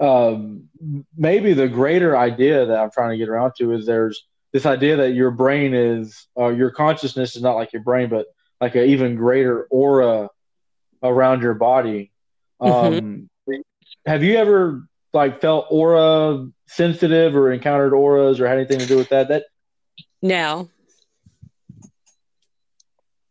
um, 0.00 0.68
maybe 1.16 1.52
the 1.52 1.68
greater 1.68 2.16
idea 2.16 2.66
that 2.66 2.78
I'm 2.78 2.90
trying 2.90 3.10
to 3.10 3.16
get 3.16 3.28
around 3.28 3.52
to 3.58 3.72
is 3.72 3.86
there's 3.86 4.26
this 4.52 4.66
idea 4.66 4.96
that 4.96 5.12
your 5.12 5.30
brain 5.30 5.74
is 5.74 6.26
uh, 6.38 6.48
your 6.48 6.70
consciousness 6.70 7.36
is 7.36 7.42
not 7.42 7.54
like 7.54 7.72
your 7.72 7.82
brain, 7.82 8.08
but 8.08 8.26
like 8.60 8.74
an 8.74 8.88
even 8.88 9.16
greater 9.16 9.64
aura 9.70 10.28
around 11.02 11.42
your 11.42 11.54
body. 11.54 12.12
Mm-hmm. 12.60 12.98
Um, 12.98 13.28
have 14.06 14.22
you 14.22 14.36
ever 14.36 14.86
like 15.12 15.40
felt 15.40 15.66
aura 15.70 16.46
sensitive 16.66 17.36
or 17.36 17.52
encountered 17.52 17.92
auras 17.92 18.40
or 18.40 18.46
had 18.46 18.58
anything 18.58 18.78
to 18.78 18.86
do 18.86 18.96
with 18.96 19.08
that? 19.10 19.28
That 19.28 19.44
no, 20.20 20.68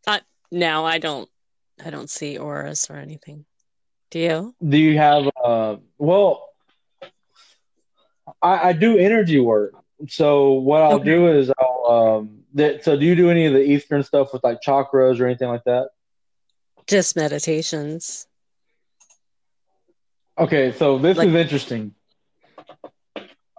uh, 0.07 0.19
no, 0.51 0.85
I 0.85 0.97
don't. 0.97 1.29
I 1.83 1.89
don't 1.89 2.09
see 2.09 2.37
auras 2.37 2.87
or 2.89 2.97
anything. 2.97 3.45
Do 4.11 4.19
you? 4.19 4.55
Do 4.67 4.77
you 4.77 4.97
have? 4.97 5.29
Uh, 5.43 5.77
well, 5.97 6.49
I, 8.41 8.69
I 8.69 8.73
do 8.73 8.97
energy 8.97 9.39
work, 9.39 9.73
so 10.07 10.53
what 10.53 10.81
I'll 10.81 10.95
okay. 10.95 11.05
do 11.05 11.27
is 11.31 11.51
I'll 11.57 11.85
um 11.91 12.43
that 12.53 12.83
so 12.83 12.97
do 12.97 13.05
you 13.05 13.15
do 13.15 13.29
any 13.29 13.45
of 13.45 13.53
the 13.53 13.61
Eastern 13.61 14.03
stuff 14.03 14.33
with 14.33 14.43
like 14.43 14.59
chakras 14.61 15.19
or 15.19 15.25
anything 15.25 15.47
like 15.47 15.63
that? 15.65 15.89
Just 16.87 17.15
meditations. 17.15 18.27
Okay, 20.37 20.71
so 20.73 20.97
this 20.97 21.17
like, 21.17 21.29
is 21.29 21.35
interesting. 21.35 21.93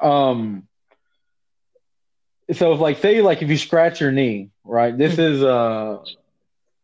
Um 0.01 0.66
so 2.53 2.75
if 2.75 2.81
like 2.81 2.99
say 2.99 3.23
like 3.23 3.43
if 3.43 3.49
you 3.49 3.57
scratch 3.57 4.01
your 4.01 4.12
knee, 4.12 4.51
right? 4.64 4.97
This 4.97 5.14
mm-hmm. 5.14 5.35
is 5.35 5.43
uh 5.43 6.05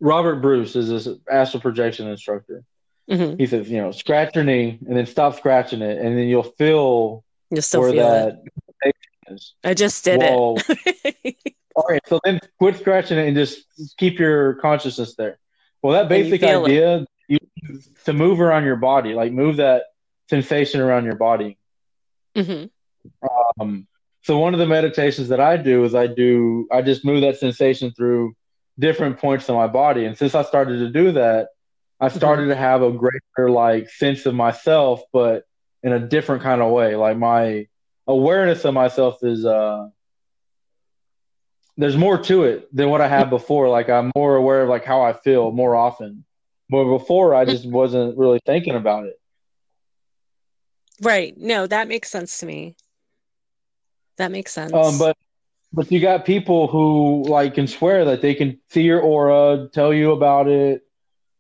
Robert 0.01 0.37
Bruce 0.37 0.77
is 0.77 0.89
this 0.89 1.09
astral 1.31 1.61
projection 1.61 2.09
instructor. 2.09 2.65
Mm-hmm. 3.11 3.39
He 3.39 3.47
says, 3.47 3.71
you 3.71 3.79
know, 3.79 3.91
scratch 3.91 4.35
your 4.35 4.45
knee 4.45 4.79
and 4.87 4.97
then 4.97 5.07
stop 5.07 5.37
scratching 5.37 5.83
it, 5.83 5.99
and 5.99 6.17
then 6.17 6.27
you'll 6.27 6.43
feel 6.43 7.25
you'll 7.51 7.63
still 7.63 7.81
where 7.81 7.93
feel 7.93 8.09
that 8.09 8.43
it 8.83 8.97
is. 9.29 9.55
I 9.65 9.75
just 9.75 10.05
did 10.05 10.21
well, 10.21 10.57
it. 10.69 11.37
all 11.75 11.87
right, 11.89 12.03
so 12.07 12.21
then 12.25 12.39
quit 12.59 12.77
scratching 12.77 13.19
it 13.19 13.27
and 13.27 13.37
just 13.37 13.65
keep 13.97 14.19
your 14.19 14.55
consciousness 14.55 15.15
there. 15.15 15.39
Well, 15.83 15.95
that 15.95 16.09
basic 16.09 16.43
idea 16.43 17.07
you, 17.29 17.39
to 18.05 18.13
move 18.13 18.41
around 18.41 18.65
your 18.65 18.77
body, 18.77 19.15
like 19.15 19.33
move 19.33 19.57
that 19.57 19.85
sensation 20.29 20.81
around 20.81 21.05
your 21.05 21.17
body. 21.17 21.57
Mm-hmm. 22.37 22.67
Um, 23.61 23.87
so 24.23 24.39
one 24.39 24.53
of 24.53 24.61
the 24.61 24.67
meditations 24.67 25.29
that 25.29 25.41
I 25.41 25.57
do 25.57 25.85
is 25.85 25.95
I 25.95 26.09
do 26.09 26.69
I 26.71 26.83
just 26.83 27.05
move 27.05 27.23
that 27.23 27.39
sensation 27.39 27.93
through 27.93 28.35
different 28.79 29.19
points 29.19 29.49
of 29.49 29.57
my 29.57 29.67
body, 29.67 30.05
and 30.05 30.17
since 30.17 30.35
I 30.35 30.43
started 30.43 30.79
to 30.79 30.91
do 30.91 31.13
that, 31.13 31.49
I 32.01 32.09
started 32.09 32.43
mm-hmm. 32.43 32.51
to 32.51 32.57
have 32.57 32.83
a 32.83 32.93
greater 32.93 33.51
like 33.51 33.91
sense 33.91 34.27
of 34.27 34.35
myself, 34.35 35.03
but 35.13 35.45
in 35.83 35.93
a 35.93 35.99
different 35.99 36.43
kind 36.43 36.63
of 36.63 36.71
way. 36.71 36.97
Like 36.97 37.17
my 37.17 37.67
awareness 38.07 38.65
of 38.65 38.75
myself 38.75 39.23
is 39.23 39.45
uh 39.45 39.89
there's 41.77 41.97
more 41.97 42.19
to 42.19 42.45
it 42.45 42.75
than 42.75 42.91
what 42.91 43.01
I 43.01 43.09
had 43.09 43.31
before. 43.31 43.69
Like 43.69 43.89
I'm 43.89 44.11
more 44.17 44.35
aware 44.35 44.63
of 44.63 44.69
like 44.69 44.85
how 44.85 45.03
I 45.03 45.13
feel 45.13 45.53
more 45.53 45.77
often. 45.77 46.25
But 46.71 46.85
before 46.85 47.35
I 47.35 47.45
just 47.45 47.67
wasn't 47.67 48.19
really 48.19 48.41
thinking 48.45 48.75
about 48.75 49.07
it. 49.07 49.19
Right. 51.01 51.35
No, 51.37 51.67
that 51.67 51.89
makes 51.89 52.11
sense 52.11 52.41
to 52.41 52.47
me. 52.47 52.75
That 54.17 54.33
makes 54.33 54.53
sense. 54.53 54.73
Um, 54.73 54.99
but 54.99 55.17
but 55.73 55.91
you 55.93 56.01
got 56.01 56.25
people 56.25 56.67
who 56.67 57.25
like 57.29 57.55
can 57.55 57.67
swear 57.67 58.07
that 58.07 58.23
they 58.23 58.35
can 58.35 58.59
see 58.71 58.83
your 58.83 59.01
aura, 59.01 59.69
tell 59.73 59.93
you 59.93 60.13
about 60.13 60.49
it, 60.49 60.83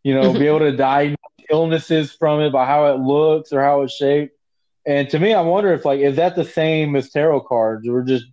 you 0.03 0.14
know, 0.14 0.33
be 0.33 0.47
able 0.47 0.61
to 0.61 0.72
diagnose 0.76 1.16
illnesses 1.51 2.12
from 2.12 2.41
it 2.41 2.53
by 2.53 2.66
how 2.66 2.87
it 2.87 2.99
looks 2.99 3.53
or 3.53 3.62
how 3.62 3.83
it's 3.83 3.95
shaped. 3.95 4.35
And 4.87 5.09
to 5.11 5.18
me, 5.18 5.35
I 5.35 5.41
wonder 5.41 5.72
if 5.72 5.85
like 5.85 6.01
is 6.01 6.16
that 6.16 6.37
the 6.37 6.45
same 6.45 6.97
as 6.97 7.11
tarot 7.11 7.43
cards? 7.43 7.89
We're 7.89 8.03
just 8.03 8.26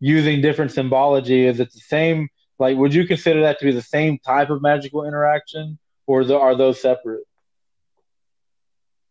using 0.00 0.40
different 0.40 0.72
symbology. 0.72 1.46
Is 1.46 1.60
it 1.60 1.72
the 1.72 1.80
same? 1.80 2.28
Like, 2.58 2.76
would 2.76 2.94
you 2.94 3.06
consider 3.06 3.40
that 3.42 3.58
to 3.58 3.64
be 3.64 3.72
the 3.72 3.82
same 3.82 4.18
type 4.18 4.50
of 4.50 4.62
magical 4.62 5.04
interaction, 5.04 5.78
or 6.06 6.22
are 6.32 6.54
those 6.54 6.80
separate? 6.80 7.24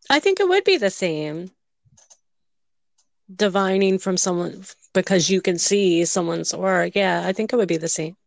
I 0.09 0.19
think 0.19 0.39
it 0.39 0.47
would 0.47 0.63
be 0.63 0.77
the 0.77 0.89
same. 0.89 1.51
Divining 3.33 3.99
from 3.99 4.17
someone 4.17 4.63
because 4.93 5.29
you 5.29 5.41
can 5.41 5.57
see 5.57 6.03
someone's 6.05 6.53
aura. 6.53 6.91
Yeah, 6.93 7.23
I 7.25 7.33
think 7.33 7.53
it 7.53 7.55
would 7.55 7.67
be 7.67 7.77
the 7.77 7.87
same. 7.87 8.17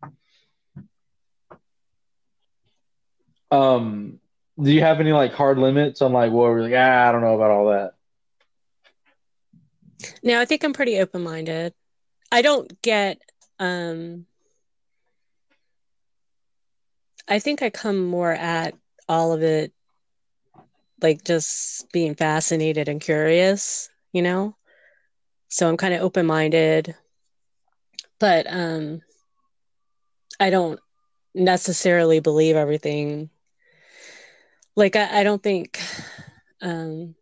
Um, 3.50 4.20
do 4.60 4.72
you 4.72 4.80
have 4.80 5.00
any 5.00 5.12
like 5.12 5.32
hard 5.32 5.58
limits 5.58 6.02
on 6.02 6.12
like 6.12 6.32
what 6.32 6.50
we're 6.50 6.62
like? 6.62 6.72
Ah, 6.74 7.08
I 7.08 7.12
don't 7.12 7.20
know 7.22 7.34
about 7.34 7.50
all 7.50 7.66
that. 7.70 7.94
No, 10.22 10.40
I 10.40 10.44
think 10.44 10.64
I'm 10.64 10.72
pretty 10.72 10.98
open 10.98 11.22
minded. 11.22 11.74
I 12.32 12.42
don't 12.42 12.80
get 12.82 13.20
um 13.58 14.26
I 17.28 17.38
think 17.38 17.62
I 17.62 17.70
come 17.70 18.06
more 18.06 18.32
at 18.32 18.74
all 19.08 19.32
of 19.32 19.42
it 19.42 19.72
like 21.02 21.24
just 21.24 21.90
being 21.92 22.14
fascinated 22.14 22.88
and 22.88 23.00
curious, 23.00 23.88
you 24.12 24.22
know? 24.22 24.56
So 25.54 25.68
I'm 25.68 25.76
kind 25.76 25.94
of 25.94 26.00
open 26.02 26.26
minded. 26.26 26.96
But 28.18 28.46
um 28.48 29.02
I 30.40 30.50
don't 30.50 30.80
necessarily 31.32 32.18
believe 32.18 32.56
everything. 32.56 33.30
Like 34.74 34.96
I, 34.96 35.20
I 35.20 35.22
don't 35.22 35.40
think 35.40 35.80
um 36.60 37.14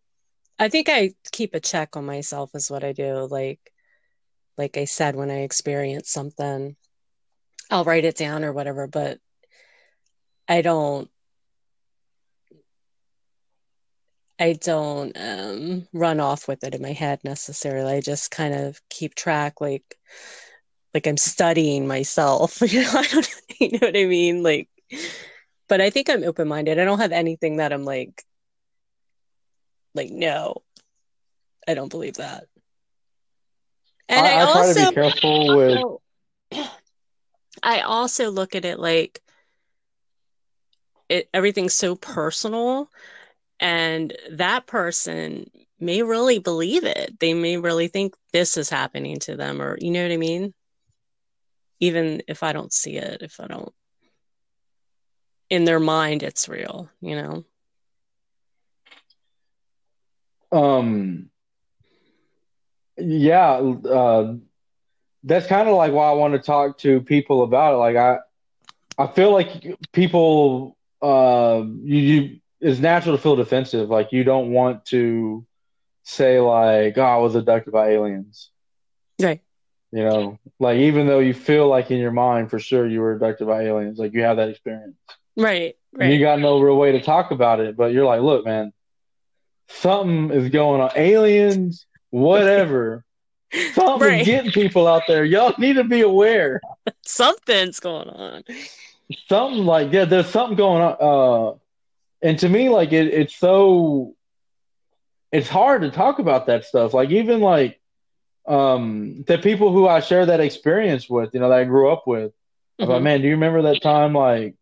I 0.58 0.70
think 0.70 0.88
I 0.88 1.12
keep 1.30 1.54
a 1.54 1.60
check 1.60 1.94
on 1.94 2.06
myself 2.06 2.52
is 2.54 2.70
what 2.70 2.84
I 2.84 2.92
do. 2.92 3.28
Like 3.30 3.60
like 4.56 4.78
I 4.78 4.86
said, 4.86 5.14
when 5.14 5.30
I 5.30 5.42
experience 5.42 6.08
something, 6.08 6.74
I'll 7.70 7.84
write 7.84 8.06
it 8.06 8.16
down 8.16 8.44
or 8.44 8.54
whatever, 8.54 8.86
but 8.86 9.18
I 10.48 10.62
don't 10.62 11.10
I 14.42 14.54
don't 14.54 15.16
um, 15.16 15.86
run 15.92 16.18
off 16.18 16.48
with 16.48 16.64
it 16.64 16.74
in 16.74 16.82
my 16.82 16.90
head 16.90 17.20
necessarily. 17.22 17.92
I 17.92 18.00
just 18.00 18.32
kind 18.32 18.52
of 18.52 18.80
keep 18.90 19.14
track, 19.14 19.60
like 19.60 19.96
like 20.92 21.06
I'm 21.06 21.16
studying 21.16 21.86
myself. 21.86 22.60
you 22.72 22.82
know, 22.82 22.90
I 22.92 23.06
don't, 23.06 23.34
you 23.60 23.70
know 23.70 23.86
what 23.86 23.96
I 23.96 24.04
mean? 24.04 24.42
Like, 24.42 24.68
but 25.68 25.80
I 25.80 25.90
think 25.90 26.10
I'm 26.10 26.24
open 26.24 26.48
minded. 26.48 26.80
I 26.80 26.84
don't 26.84 26.98
have 26.98 27.12
anything 27.12 27.58
that 27.58 27.72
I'm 27.72 27.84
like, 27.84 28.24
like 29.94 30.10
no, 30.10 30.62
I 31.68 31.74
don't 31.74 31.90
believe 31.90 32.14
that. 32.14 32.46
And 34.08 34.26
I, 34.26 34.30
I, 34.30 34.40
I 34.40 34.42
also, 34.42 34.74
try 34.74 34.82
to 34.82 34.88
be 34.88 34.94
careful 34.94 36.00
with. 36.50 36.68
I 37.62 37.82
also 37.82 38.32
look 38.32 38.56
at 38.56 38.64
it 38.64 38.80
like 38.80 39.20
it 41.08 41.28
everything's 41.32 41.74
so 41.74 41.94
personal 41.94 42.90
and 43.62 44.12
that 44.32 44.66
person 44.66 45.48
may 45.80 46.02
really 46.02 46.38
believe 46.40 46.84
it. 46.84 47.18
They 47.20 47.32
may 47.32 47.56
really 47.56 47.88
think 47.88 48.14
this 48.32 48.56
is 48.56 48.68
happening 48.68 49.20
to 49.20 49.36
them, 49.36 49.62
or 49.62 49.78
you 49.80 49.90
know 49.92 50.02
what 50.02 50.12
I 50.12 50.16
mean? 50.16 50.52
Even 51.80 52.22
if 52.28 52.42
I 52.42 52.52
don't 52.52 52.72
see 52.72 52.96
it, 52.96 53.22
if 53.22 53.40
I 53.40 53.46
don't, 53.46 53.72
in 55.48 55.64
their 55.64 55.80
mind, 55.80 56.22
it's 56.22 56.48
real, 56.48 56.90
you 57.00 57.16
know? 57.16 57.44
Um, 60.50 61.30
yeah, 62.98 63.52
uh, 63.52 64.34
that's 65.24 65.46
kind 65.46 65.68
of 65.68 65.76
like 65.76 65.92
why 65.92 66.08
I 66.08 66.14
want 66.14 66.34
to 66.34 66.40
talk 66.40 66.78
to 66.78 67.00
people 67.00 67.42
about 67.42 67.74
it. 67.74 67.78
Like, 67.78 67.96
I, 67.96 68.18
I 68.98 69.06
feel 69.06 69.32
like 69.32 69.76
people, 69.92 70.76
uh, 71.00 71.62
you, 71.82 71.98
you 71.98 72.41
it's 72.62 72.80
natural 72.80 73.16
to 73.16 73.22
feel 73.22 73.36
defensive. 73.36 73.90
Like 73.90 74.12
you 74.12 74.22
don't 74.22 74.52
want 74.52 74.86
to 74.86 75.44
say 76.04 76.40
like, 76.40 76.96
"Oh, 76.96 77.02
I 77.02 77.16
was 77.16 77.34
abducted 77.34 77.72
by 77.72 77.90
aliens." 77.90 78.50
Right. 79.20 79.42
You 79.90 80.04
know, 80.04 80.38
like 80.58 80.78
even 80.78 81.06
though 81.06 81.18
you 81.18 81.34
feel 81.34 81.68
like 81.68 81.90
in 81.90 81.98
your 81.98 82.12
mind 82.12 82.50
for 82.50 82.58
sure 82.58 82.86
you 82.86 83.00
were 83.00 83.12
abducted 83.12 83.46
by 83.46 83.62
aliens, 83.62 83.98
like 83.98 84.14
you 84.14 84.22
have 84.22 84.36
that 84.38 84.48
experience. 84.48 84.96
Right. 85.36 85.76
Right. 85.92 86.04
And 86.04 86.12
you 86.14 86.20
got 86.20 86.38
no 86.38 86.60
real 86.60 86.78
way 86.78 86.92
to 86.92 87.02
talk 87.02 87.32
about 87.32 87.60
it, 87.60 87.76
but 87.76 87.92
you're 87.92 88.06
like, 88.06 88.22
"Look, 88.22 88.44
man, 88.46 88.72
something 89.68 90.30
is 90.30 90.48
going 90.48 90.80
on. 90.80 90.90
Aliens, 90.94 91.86
whatever." 92.10 93.04
Something's 93.74 94.00
right. 94.10 94.24
getting 94.24 94.50
people 94.50 94.86
out 94.86 95.02
there. 95.06 95.26
Y'all 95.26 95.52
need 95.58 95.74
to 95.74 95.84
be 95.84 96.00
aware. 96.00 96.58
Something's 97.02 97.80
going 97.80 98.08
on. 98.08 98.44
Something 99.28 99.66
like 99.66 99.92
yeah, 99.92 100.06
there's 100.06 100.28
something 100.28 100.56
going 100.56 100.80
on. 100.80 100.96
Uh, 100.98 101.58
and 102.22 102.38
to 102.38 102.48
me 102.48 102.68
like 102.68 102.92
it, 102.92 103.08
it's 103.08 103.34
so 103.34 104.14
it's 105.32 105.48
hard 105.48 105.82
to 105.82 105.90
talk 105.90 106.18
about 106.18 106.46
that 106.46 106.64
stuff 106.64 106.94
like 106.94 107.10
even 107.10 107.40
like 107.40 107.80
um 108.46 109.24
the 109.26 109.38
people 109.38 109.72
who 109.72 109.86
i 109.86 110.00
share 110.00 110.26
that 110.26 110.40
experience 110.40 111.08
with 111.08 111.34
you 111.34 111.40
know 111.40 111.48
that 111.48 111.58
i 111.58 111.64
grew 111.64 111.90
up 111.90 112.06
with 112.06 112.32
mm-hmm. 112.32 112.84
about 112.84 113.02
man 113.02 113.20
do 113.20 113.28
you 113.28 113.34
remember 113.34 113.62
that 113.62 113.82
time 113.82 114.12
like 114.12 114.54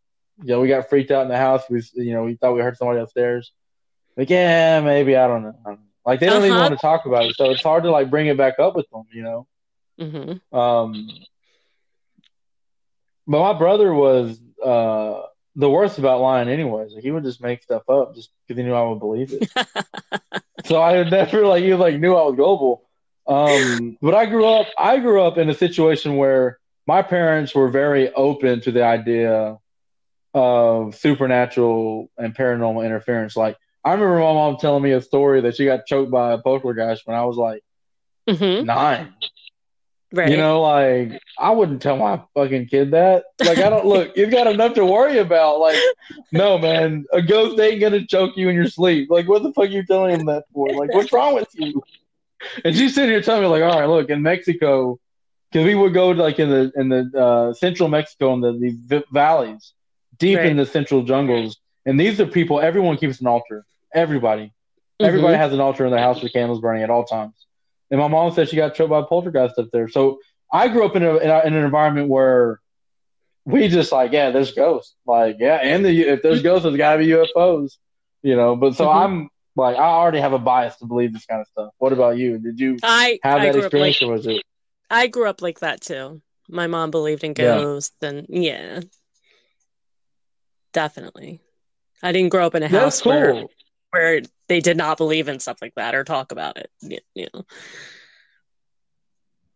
you 0.42 0.48
know 0.48 0.60
we 0.60 0.68
got 0.68 0.88
freaked 0.88 1.10
out 1.10 1.22
in 1.22 1.28
the 1.28 1.36
house 1.36 1.62
we 1.70 1.82
you 1.94 2.12
know 2.12 2.24
we 2.24 2.34
thought 2.34 2.54
we 2.54 2.60
heard 2.60 2.76
somebody 2.76 3.00
upstairs 3.00 3.52
like 4.16 4.30
yeah 4.30 4.80
maybe 4.80 5.16
i 5.16 5.26
don't 5.26 5.42
know 5.42 5.78
like 6.04 6.20
they 6.20 6.26
don't 6.26 6.36
uh-huh. 6.36 6.46
even 6.46 6.58
want 6.58 6.72
to 6.72 6.78
talk 6.78 7.06
about 7.06 7.24
it 7.24 7.36
so 7.36 7.50
it's 7.50 7.62
hard 7.62 7.84
to 7.84 7.90
like 7.90 8.10
bring 8.10 8.26
it 8.26 8.36
back 8.36 8.58
up 8.58 8.74
with 8.74 8.88
them 8.90 9.04
you 9.12 9.22
know 9.22 9.46
mm-hmm. 9.98 10.56
um 10.56 11.08
but 13.26 13.52
my 13.52 13.58
brother 13.58 13.94
was 13.94 14.38
uh 14.62 15.22
the 15.56 15.70
worst 15.70 15.98
about 15.98 16.20
lying, 16.20 16.48
anyways. 16.48 16.92
Like 16.92 17.02
he 17.02 17.10
would 17.10 17.24
just 17.24 17.42
make 17.42 17.62
stuff 17.62 17.88
up 17.88 18.14
just 18.14 18.30
because 18.46 18.58
he 18.58 18.64
knew 18.64 18.74
I 18.74 18.88
would 18.88 19.00
believe 19.00 19.32
it. 19.32 19.50
so 20.64 20.80
I 20.80 21.02
never 21.08 21.46
like 21.46 21.64
he 21.64 21.74
like 21.74 21.98
knew 21.98 22.14
I 22.14 22.22
was 22.22 22.36
gullible. 22.36 22.82
Um, 23.26 23.96
but 24.00 24.14
I 24.14 24.26
grew 24.26 24.46
up. 24.46 24.68
I 24.78 24.98
grew 24.98 25.22
up 25.22 25.38
in 25.38 25.48
a 25.48 25.54
situation 25.54 26.16
where 26.16 26.58
my 26.86 27.02
parents 27.02 27.54
were 27.54 27.68
very 27.68 28.12
open 28.12 28.60
to 28.62 28.72
the 28.72 28.84
idea 28.84 29.58
of 30.34 30.94
supernatural 30.94 32.10
and 32.16 32.34
paranormal 32.34 32.84
interference. 32.84 33.36
Like 33.36 33.56
I 33.84 33.92
remember 33.92 34.20
my 34.20 34.32
mom 34.32 34.56
telling 34.58 34.82
me 34.82 34.92
a 34.92 35.00
story 35.00 35.42
that 35.42 35.56
she 35.56 35.64
got 35.64 35.86
choked 35.86 36.10
by 36.10 36.32
a 36.32 36.38
poltergeist 36.38 37.06
when 37.06 37.16
I 37.16 37.24
was 37.24 37.36
like 37.36 37.62
mm-hmm. 38.28 38.64
nine. 38.64 39.14
Right. 40.12 40.30
You 40.30 40.36
know, 40.36 40.60
like 40.62 41.22
I 41.38 41.50
wouldn't 41.50 41.80
tell 41.80 41.96
my 41.96 42.20
fucking 42.34 42.66
kid 42.66 42.90
that. 42.90 43.24
Like 43.38 43.58
I 43.58 43.70
don't 43.70 43.86
look, 43.86 44.16
you've 44.16 44.32
got 44.32 44.48
enough 44.48 44.74
to 44.74 44.84
worry 44.84 45.18
about. 45.18 45.60
Like, 45.60 45.76
no 46.32 46.58
man, 46.58 47.04
a 47.12 47.22
ghost 47.22 47.60
ain't 47.60 47.80
gonna 47.80 48.04
choke 48.04 48.36
you 48.36 48.48
in 48.48 48.56
your 48.56 48.66
sleep. 48.66 49.08
Like 49.08 49.28
what 49.28 49.44
the 49.44 49.52
fuck 49.52 49.66
are 49.66 49.68
you 49.68 49.84
telling 49.84 50.18
him 50.18 50.26
that 50.26 50.44
for? 50.52 50.68
Like, 50.70 50.92
what's 50.92 51.12
wrong 51.12 51.34
with 51.34 51.48
you? 51.54 51.80
And 52.64 52.74
she's 52.74 52.94
sitting 52.94 53.10
here 53.10 53.22
telling 53.22 53.42
me, 53.42 53.48
like, 53.48 53.62
all 53.62 53.78
right, 53.78 53.86
look, 53.88 54.10
in 54.10 54.22
Mexico, 54.22 54.98
because 55.50 55.64
we 55.64 55.74
would 55.74 55.94
go 55.94 56.10
like 56.10 56.38
in 56.38 56.48
the 56.48 56.72
in 56.74 56.88
the 56.88 57.10
uh, 57.16 57.54
central 57.54 57.88
Mexico 57.88 58.34
in 58.34 58.40
the, 58.40 58.78
the 58.86 59.04
valleys, 59.12 59.74
deep 60.18 60.38
right. 60.38 60.46
in 60.46 60.56
the 60.56 60.66
central 60.66 61.02
jungles, 61.02 61.58
and 61.86 62.00
these 62.00 62.20
are 62.20 62.26
people. 62.26 62.60
Everyone 62.60 62.96
keeps 62.96 63.20
an 63.20 63.28
altar. 63.28 63.64
Everybody, 63.94 64.46
mm-hmm. 64.46 65.06
everybody 65.06 65.36
has 65.36 65.52
an 65.52 65.60
altar 65.60 65.84
in 65.84 65.92
their 65.92 66.00
house 66.00 66.22
with 66.22 66.32
candles 66.32 66.60
burning 66.60 66.82
at 66.82 66.90
all 66.90 67.04
times. 67.04 67.34
And 67.90 68.00
my 68.00 68.08
mom 68.08 68.32
said 68.32 68.48
she 68.48 68.56
got 68.56 68.74
choked 68.74 68.90
by 68.90 69.00
a 69.00 69.04
poltergeist 69.04 69.58
up 69.58 69.68
there. 69.72 69.88
So 69.88 70.18
I 70.52 70.68
grew 70.68 70.84
up 70.84 70.96
in, 70.96 71.02
a, 71.02 71.16
in, 71.16 71.30
a, 71.30 71.40
in 71.40 71.54
an 71.54 71.64
environment 71.64 72.08
where 72.08 72.60
we 73.44 73.68
just 73.68 73.92
like, 73.92 74.12
yeah, 74.12 74.30
there's 74.30 74.52
ghosts. 74.52 74.94
Like, 75.06 75.36
yeah, 75.38 75.56
and 75.56 75.84
the, 75.84 76.00
if 76.02 76.22
there's 76.22 76.42
ghosts, 76.42 76.64
there's 76.64 76.76
got 76.76 76.94
to 76.94 76.98
be 76.98 77.08
UFOs, 77.08 77.76
you 78.22 78.36
know. 78.36 78.56
But 78.56 78.76
so 78.76 78.86
mm-hmm. 78.86 78.98
I'm 78.98 79.30
like, 79.56 79.76
I 79.76 79.84
already 79.84 80.20
have 80.20 80.32
a 80.32 80.38
bias 80.38 80.76
to 80.76 80.86
believe 80.86 81.12
this 81.12 81.26
kind 81.26 81.40
of 81.40 81.46
stuff. 81.48 81.70
What 81.78 81.92
about 81.92 82.16
you? 82.16 82.38
Did 82.38 82.60
you 82.60 82.78
I, 82.82 83.18
have 83.22 83.42
that 83.42 83.56
experience, 83.56 84.00
like, 84.02 84.08
or 84.08 84.12
was 84.12 84.26
it? 84.26 84.42
I 84.90 85.06
grew 85.06 85.28
up 85.28 85.42
like 85.42 85.60
that 85.60 85.80
too. 85.80 86.20
My 86.48 86.66
mom 86.66 86.90
believed 86.90 87.22
in 87.22 87.32
ghosts, 87.32 87.94
yeah. 88.02 88.08
and 88.08 88.26
yeah, 88.28 88.80
definitely. 90.72 91.40
I 92.02 92.12
didn't 92.12 92.30
grow 92.30 92.46
up 92.46 92.54
in 92.54 92.62
a 92.62 92.68
house 92.68 93.02
cool. 93.02 93.12
where 93.12 93.44
where 93.90 94.22
they 94.48 94.60
did 94.60 94.76
not 94.76 94.98
believe 94.98 95.28
in 95.28 95.40
stuff 95.40 95.58
like 95.60 95.74
that 95.76 95.94
or 95.94 96.04
talk 96.04 96.32
about 96.32 96.56
it. 96.56 96.70
You 97.14 97.28
know. 97.34 97.44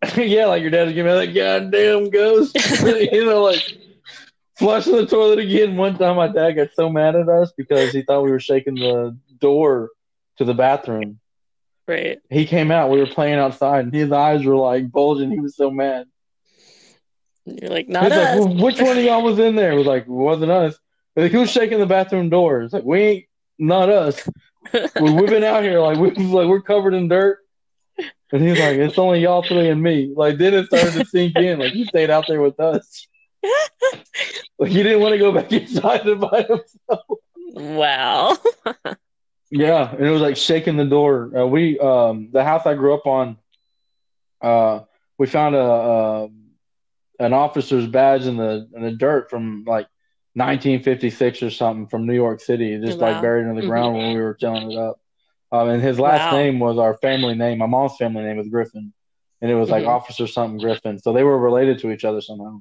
yeah, 0.17 0.47
like 0.47 0.63
your 0.63 0.71
dad 0.71 0.85
was 0.85 0.95
giving 0.95 1.13
me 1.13 1.27
that 1.27 1.35
goddamn 1.35 2.11
ghost. 2.11 2.55
you 3.13 3.25
know, 3.25 3.43
like 3.43 3.63
flushing 4.57 4.97
the 4.97 5.07
toilet 5.07 5.39
again. 5.39 5.77
One 5.77 5.97
time, 5.97 6.17
my 6.17 6.29
dad 6.29 6.53
got 6.53 6.69
so 6.75 6.89
mad 6.89 7.17
at 7.17 7.29
us 7.29 7.53
because 7.57 7.93
he 7.93 8.03
thought 8.03 8.23
we 8.23 8.31
were 8.31 8.41
shaking 8.41 8.75
the 8.75 9.17
door 9.39 9.91
to 10.39 10.45
the 10.45 10.55
bathroom. 10.55 11.21
Right. 11.87 12.19
He 12.31 12.47
came 12.47 12.71
out. 12.71 12.91
We 12.91 12.99
were 12.99 13.07
playing 13.07 13.39
outside, 13.39 13.85
and 13.85 13.95
his 13.95 14.11
eyes 14.11 14.45
were 14.45 14.57
like 14.57 14.91
bulging. 14.91 15.31
He 15.31 15.41
was 15.41 15.57
so 15.57 15.71
mad. 15.71 16.07
You're 17.45 17.71
like, 17.71 17.89
not 17.89 18.11
us. 18.11 18.39
Like, 18.39 18.49
well, 18.49 18.65
which 18.65 18.81
one 18.81 18.97
of 18.97 19.05
y'all 19.05 19.23
was 19.23 19.39
in 19.39 19.55
there? 19.55 19.73
It 19.73 19.77
was 19.77 19.87
like, 19.87 20.09
wasn't 20.09 20.51
us. 20.51 20.79
Like, 21.15 21.31
who 21.31 21.41
was 21.41 21.51
shaking 21.51 21.79
the 21.79 21.87
bathroom 21.87 22.31
doors? 22.31 22.73
Like, 22.73 22.85
we 22.85 23.01
ain't 23.01 23.25
not 23.59 23.89
us. 23.89 24.29
We've 24.73 25.27
been 25.27 25.45
out 25.45 25.63
here 25.63 25.81
like 25.81 25.99
we 25.99 26.11
like 26.11 26.49
we're 26.49 26.63
covered 26.63 26.95
in 26.95 27.09
dirt. 27.09 27.39
And 28.33 28.43
he's 28.43 28.59
like, 28.59 28.77
it's 28.77 28.99
only 28.99 29.21
y'all 29.21 29.43
three 29.43 29.69
and 29.69 29.81
me. 29.81 30.13
Like 30.15 30.39
then 30.39 30.55
it 30.55 30.67
started 30.67 30.95
to 30.95 31.05
sink 31.05 31.37
in. 31.37 31.61
Like 31.61 31.75
you 31.75 31.85
stayed 31.85 32.11
out 32.11 32.27
there 32.27 32.41
with 32.41 32.59
us. 32.59 33.07
like 34.59 34.71
he 34.71 34.83
didn't 34.83 35.01
want 35.01 35.13
to 35.13 35.19
go 35.19 35.33
back 35.33 35.53
inside 35.53 36.05
by 36.19 36.43
himself. 36.43 37.19
Wow. 37.53 38.37
yeah, 39.51 39.95
and 39.95 40.05
it 40.05 40.11
was 40.11 40.23
like 40.23 40.37
shaking 40.37 40.77
the 40.77 40.87
door. 40.87 41.39
Uh, 41.39 41.47
we 41.47 41.79
um 41.79 42.31
the 42.33 42.43
house 42.43 42.67
I 42.67 42.75
grew 42.75 42.95
up 42.95 43.07
on. 43.07 43.37
Uh, 44.41 44.81
we 45.19 45.27
found 45.27 45.55
a, 45.55 45.61
a 45.61 46.29
an 47.21 47.33
officer's 47.33 47.87
badge 47.87 48.27
in 48.27 48.37
the 48.37 48.69
in 48.75 48.83
the 48.83 48.91
dirt 48.91 49.31
from 49.31 49.65
like 49.67 49.87
1956 50.35 51.43
or 51.43 51.51
something 51.51 51.87
from 51.87 52.07
New 52.07 52.15
York 52.15 52.41
City, 52.41 52.79
just 52.81 52.99
wow. 52.99 53.13
like 53.13 53.23
buried 53.23 53.47
in 53.47 53.55
the 53.55 53.67
ground 53.67 53.95
mm-hmm. 53.95 54.07
when 54.07 54.17
we 54.17 54.21
were 54.21 54.35
tilling 54.35 54.73
it 54.73 54.79
up. 54.79 55.01
Um, 55.53 55.69
and 55.69 55.83
his 55.83 56.01
last 56.01 56.33
wow. 56.33 56.39
name 56.39 56.59
was 56.59 56.79
our 56.79 56.97
family 56.97 57.35
name. 57.35 57.59
My 57.59 57.67
mom's 57.67 57.97
family 57.97 58.25
name 58.25 58.37
was 58.37 58.49
Griffin, 58.49 58.93
and 59.41 59.51
it 59.51 59.55
was 59.55 59.71
like 59.71 59.83
mm-hmm. 59.83 59.93
Officer 59.93 60.27
something 60.27 60.59
Griffin. 60.59 60.99
So 60.99 61.13
they 61.13 61.23
were 61.23 61.39
related 61.39 61.79
to 61.81 61.93
each 61.93 62.05
other 62.05 62.21
somehow. 62.21 62.61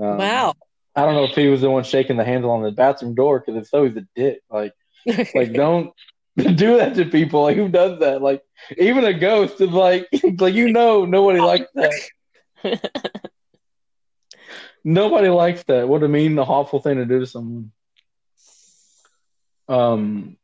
Um, 0.00 0.16
wow. 0.18 0.54
I 0.94 1.04
don't 1.04 1.14
know 1.14 1.24
if 1.24 1.34
he 1.34 1.48
was 1.48 1.60
the 1.60 1.70
one 1.70 1.84
shaking 1.84 2.16
the 2.16 2.24
handle 2.24 2.50
on 2.50 2.62
the 2.62 2.70
bathroom 2.70 3.14
door 3.14 3.40
because 3.40 3.60
if 3.60 3.68
so, 3.68 3.84
he's 3.84 3.96
a 3.96 4.06
dick. 4.14 4.40
Like, 4.50 4.72
like 5.34 5.52
don't 5.52 5.92
do 6.36 6.78
that 6.78 6.94
to 6.94 7.04
people. 7.04 7.42
Like, 7.42 7.56
who 7.56 7.68
does 7.68 8.00
that? 8.00 8.22
Like, 8.22 8.42
even 8.78 9.04
a 9.04 9.12
ghost 9.12 9.60
is 9.60 9.70
like, 9.70 10.08
like 10.38 10.54
you 10.54 10.72
know, 10.72 11.04
nobody 11.04 11.40
likes 11.40 11.70
that. 11.74 13.30
Nobody 14.88 15.28
likes 15.28 15.64
that. 15.64 15.88
What 15.88 16.04
a 16.04 16.08
mean, 16.08 16.36
the 16.36 16.44
awful 16.44 16.80
thing 16.80 16.98
to 16.98 17.04
do 17.04 17.18
to 17.18 17.26
someone. 17.26 17.72
Um. 19.68 20.36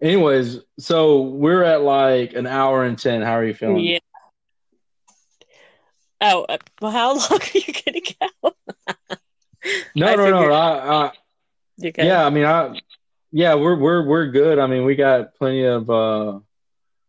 Anyways, 0.00 0.60
so 0.78 1.20
we're 1.20 1.62
at 1.62 1.82
like 1.82 2.32
an 2.32 2.46
hour 2.46 2.84
and 2.84 2.98
ten. 2.98 3.20
How 3.20 3.34
are 3.34 3.44
you 3.44 3.52
feeling? 3.52 3.84
Yeah. 3.84 3.98
Oh, 6.22 6.44
uh, 6.48 6.56
well, 6.80 6.90
how 6.90 7.08
long 7.30 7.38
are 7.38 7.58
you 7.58 7.74
gonna 7.84 8.00
go? 8.18 9.16
no, 9.94 10.06
I 10.06 10.16
no, 10.16 10.30
no. 10.30 10.50
I, 10.50 11.04
I 11.04 11.12
yeah, 11.76 12.24
I 12.24 12.30
mean, 12.30 12.46
I 12.46 12.80
yeah, 13.30 13.56
we're 13.56 13.76
we're 13.76 14.06
we're 14.06 14.28
good. 14.28 14.58
I 14.58 14.66
mean, 14.66 14.86
we 14.86 14.96
got 14.96 15.34
plenty 15.34 15.66
of. 15.66 15.90
uh 15.90 16.40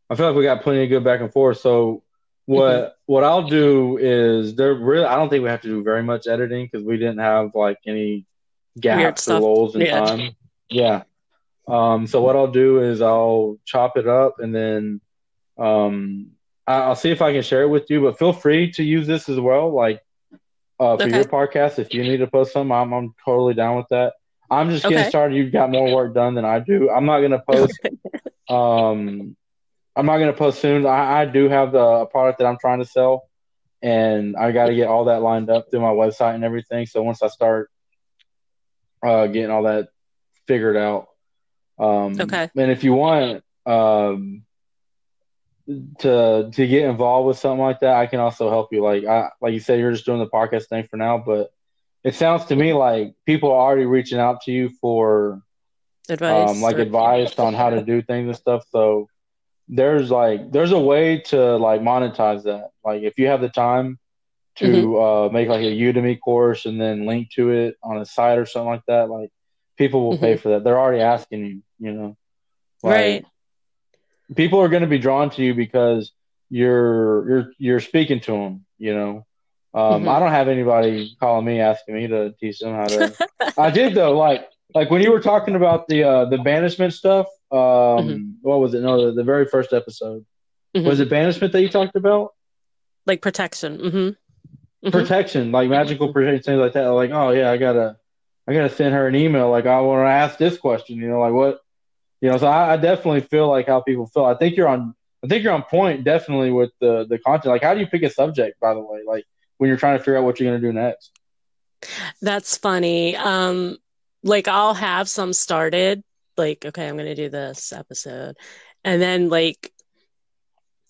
I 0.10 0.16
feel 0.16 0.28
like 0.28 0.36
we 0.36 0.44
got 0.44 0.64
plenty 0.64 0.84
of 0.84 0.90
good 0.90 1.06
back 1.06 1.22
and 1.22 1.32
forth. 1.32 1.60
So 1.60 2.03
what 2.46 2.72
mm-hmm. 2.72 2.90
what 3.06 3.24
I'll 3.24 3.48
do 3.48 3.98
is 3.98 4.56
there 4.56 4.74
really 4.74 5.06
I 5.06 5.16
don't 5.16 5.30
think 5.30 5.44
we 5.44 5.50
have 5.50 5.62
to 5.62 5.68
do 5.68 5.84
very 5.84 6.04
much 6.04 6.28
editing 6.28 6.70
because 6.70 6.86
we 6.86 6.98
didn't 6.98 7.20
have 7.20 7.56
like 7.56 7.78
any 7.86 8.26
gaps 8.80 9.28
or 9.30 9.40
lulls 9.40 9.76
in 9.76 9.82
yeah. 9.82 10.06
time. 10.06 10.36
Yeah. 10.70 11.04
Um, 11.68 12.08
so 12.08 12.22
what 12.22 12.36
I'll 12.36 12.52
do 12.52 12.82
is 12.82 13.02
I'll 13.02 13.58
chop 13.66 13.96
it 13.96 14.08
up 14.08 14.40
and 14.40 14.54
then 14.54 15.02
um, 15.58 16.32
I'll 16.68 16.96
see 16.96 17.12
if 17.12 17.22
I 17.22 17.32
can 17.32 17.42
share 17.42 17.64
it 17.64 17.70
with 17.70 17.90
you. 17.90 18.02
But 18.02 18.20
feel 18.20 18.34
free 18.34 18.72
to 18.74 18.84
use 18.84 19.08
this 19.08 19.30
as 19.30 19.40
well, 19.40 19.72
like 19.72 20.02
uh, 20.80 20.98
for 20.98 21.04
okay. 21.04 21.16
your 21.16 21.26
podcast. 21.26 21.80
If 21.80 21.94
you 21.94 22.04
need 22.04 22.18
to 22.18 22.28
post 22.28 22.54
some, 22.54 22.72
I'm 22.72 22.94
I'm 22.94 23.16
totally 23.24 23.54
down 23.54 23.78
with 23.78 23.88
that. 23.90 24.14
I'm 24.50 24.70
just 24.70 24.84
getting 24.84 25.00
okay. 25.00 25.10
started. 25.10 25.36
You've 25.36 25.52
got 25.52 25.72
more 25.72 25.94
work 25.94 26.14
done 26.14 26.36
than 26.36 26.46
I 26.46 26.60
do. 26.60 26.90
I'm 26.90 27.06
not 27.06 27.22
gonna 27.22 27.44
post. 27.48 27.80
um, 28.50 29.36
I'm 29.96 30.06
not 30.06 30.18
gonna 30.18 30.34
post 30.34 30.60
soon. 30.60 30.86
I, 30.86 31.22
I 31.22 31.26
do 31.26 31.50
have 31.50 31.72
the 31.72 32.06
product 32.08 32.40
that 32.40 32.48
I'm 32.48 32.58
trying 32.60 32.80
to 32.80 32.86
sell, 32.86 33.30
and 33.82 34.36
I 34.36 34.52
got 34.52 34.68
to 34.68 34.76
get 34.76 34.88
all 34.88 35.06
that 35.06 35.22
lined 35.22 35.50
up 35.50 35.68
through 35.70 35.82
my 35.82 35.92
website 35.92 36.36
and 36.36 36.44
everything. 36.44 36.86
So 36.86 37.04
once 37.04 37.22
I 37.22 37.28
start 37.28 37.70
uh, 39.06 39.28
getting 39.28 39.52
all 39.52 39.64
that 39.64 39.90
figured 40.48 40.78
out, 40.78 41.08
um, 41.80 42.20
okay. 42.20 42.50
And 42.56 42.72
if 42.72 42.84
you 42.84 42.94
want 42.94 43.44
um, 43.66 44.44
to 46.00 46.50
to 46.52 46.68
get 46.68 46.90
involved 46.90 47.28
with 47.28 47.38
something 47.38 47.62
like 47.64 47.80
that, 47.82 47.96
I 47.96 48.08
can 48.08 48.20
also 48.20 48.50
help 48.50 48.70
you. 48.72 48.84
Like 48.84 49.06
I 49.06 49.30
like 49.42 49.54
you 49.54 49.60
said, 49.60 49.80
you're 49.80 49.92
just 49.92 50.06
doing 50.06 50.20
the 50.20 50.28
podcast 50.28 50.68
thing 50.70 50.88
for 50.90 50.98
now, 50.98 51.18
but 51.18 51.52
it 52.04 52.16
sounds 52.16 52.46
to 52.46 52.56
me 52.56 52.74
like 52.74 53.14
people 53.26 53.52
are 53.52 53.60
already 53.62 53.86
reaching 53.86 54.20
out 54.20 54.42
to 54.42 54.52
you 54.52 54.70
for 54.82 55.42
advice, 56.10 56.50
um, 56.50 56.62
like 56.62 56.78
advice 56.80 57.38
on 57.40 57.54
how 57.54 57.70
to 57.70 57.82
do 57.84 58.02
things 58.02 58.28
and 58.28 58.36
stuff. 58.36 58.66
So 58.72 59.08
there's 59.74 60.12
like 60.12 60.52
there's 60.52 60.72
a 60.72 60.80
way 60.80 61.20
to 61.20 61.58
like 61.58 61.82
monetize 61.82 62.44
that. 62.44 62.70
Like 62.86 63.02
if 63.02 63.18
you 63.18 63.28
have 63.28 63.42
the 63.42 63.50
time 63.50 63.98
to 64.58 64.66
mm-hmm. 64.66 64.96
uh, 64.96 65.30
make 65.30 65.50
like 65.50 65.62
a 65.62 65.76
Udemy 65.76 66.20
course 66.20 66.68
and 66.68 66.80
then 66.80 67.08
link 67.08 67.32
to 67.32 67.50
it 67.50 67.76
on 67.82 67.98
a 67.98 68.06
site 68.06 68.38
or 68.38 68.46
something 68.46 68.70
like 68.70 68.86
that, 68.88 69.10
like 69.10 69.32
people 69.76 70.04
will 70.04 70.14
mm-hmm. 70.14 70.26
pay 70.26 70.38
for 70.38 70.50
that. 70.50 70.64
They're 70.64 70.80
already 70.80 71.02
asking 71.02 71.46
you, 71.46 71.64
you 71.80 71.92
know. 71.92 72.18
Like, 72.84 72.94
right. 72.94 73.26
People 74.36 74.60
are 74.60 74.70
going 74.70 74.84
to 74.84 74.88
be 74.88 75.00
drawn 75.00 75.32
to 75.32 75.42
you 75.44 75.56
because 75.56 76.12
you're 76.52 77.28
you're 77.28 77.52
you're 77.58 77.80
speaking 77.80 78.20
to 78.22 78.32
them, 78.32 78.66
you 78.78 78.94
know. 78.94 79.26
Um, 79.74 80.02
mm-hmm. 80.02 80.10
I 80.10 80.20
don't 80.20 80.32
have 80.32 80.50
anybody 80.50 81.18
calling 81.20 81.46
me 81.46 81.62
asking 81.62 81.96
me 81.96 82.08
to 82.08 82.36
teach 82.40 82.60
them 82.60 82.76
how 82.76 82.86
to. 82.86 83.30
I 83.58 83.72
did 83.72 83.96
though, 83.96 84.16
like 84.16 84.48
like 84.76 84.92
when 84.92 85.02
you 85.02 85.12
were 85.12 85.20
talking 85.20 85.56
about 85.56 85.88
the 85.88 86.04
uh, 86.04 86.26
the 86.26 86.38
banishment 86.38 86.94
stuff. 86.94 87.26
Um, 87.54 87.60
mm-hmm. 87.60 88.32
What 88.42 88.60
was 88.60 88.74
it? 88.74 88.82
No, 88.82 89.06
the, 89.06 89.12
the 89.12 89.24
very 89.24 89.46
first 89.46 89.74
episode 89.74 90.26
mm-hmm. 90.76 90.88
was 90.88 91.00
it 91.00 91.10
banishment 91.10 91.54
that 91.54 91.62
you 91.62 91.70
talked 91.70 91.96
about? 91.96 92.34
Like 93.06 93.22
protection. 93.22 93.78
Mm-hmm. 93.78 93.98
mm-hmm. 93.98 94.90
Protection, 94.90 95.52
like 95.52 95.70
magical 95.70 96.12
protection, 96.12 96.42
things 96.42 96.60
like 96.60 96.74
that. 96.74 96.88
Like, 96.88 97.12
oh 97.12 97.30
yeah, 97.30 97.52
I 97.52 97.58
gotta 97.58 97.98
I 98.48 98.54
gotta 98.54 98.70
send 98.70 98.94
her 98.94 99.08
an 99.08 99.16
email. 99.16 99.50
Like 99.50 99.66
I 99.66 99.80
want 99.82 100.06
to 100.06 100.12
ask 100.12 100.38
this 100.38 100.58
question. 100.58 100.98
You 100.98 101.10
know, 101.10 101.20
like 101.20 101.34
what, 101.34 101.60
you 102.22 102.30
know. 102.30 102.38
So 102.38 102.48
I, 102.48 102.74
I, 102.74 102.78
definitely 102.78 103.22
feel 103.22 103.48
like 103.48 103.68
how 103.68 103.82
people 103.82 104.08
feel. 104.08 104.26
I 104.26 104.36
think 104.36 104.58
you're 104.58 104.68
on. 104.68 104.96
I 105.24 105.28
think 105.28 105.44
you're 105.44 105.54
on 105.54 105.64
point. 105.64 106.04
Definitely 106.04 106.52
with 106.52 106.72
the 106.82 107.06
the 107.08 107.20
content. 107.20 107.52
Like, 107.52 107.64
how 107.64 107.74
do 107.74 107.80
you 107.80 107.88
pick 107.88 108.04
a 108.04 108.10
subject? 108.10 108.60
By 108.60 108.74
the 108.74 108.82
way, 108.82 109.02
like 109.06 109.26
when 109.58 109.68
you're 109.68 109.78
trying 109.78 109.98
to 109.98 110.04
figure 110.04 110.18
out 110.18 110.24
what 110.24 110.40
you're 110.40 110.50
gonna 110.50 110.62
do 110.62 110.74
next. 110.74 111.12
That's 112.22 112.58
funny. 112.58 113.16
Um, 113.16 113.78
like 114.24 114.48
I'll 114.48 114.74
have 114.74 115.10
some 115.10 115.34
started. 115.34 116.04
Like, 116.38 116.66
okay, 116.66 116.88
I'm 116.88 116.98
gonna 116.98 117.16
do 117.16 117.30
this 117.30 117.72
episode, 117.74 118.36
and 118.84 119.02
then 119.02 119.30
like 119.30 119.72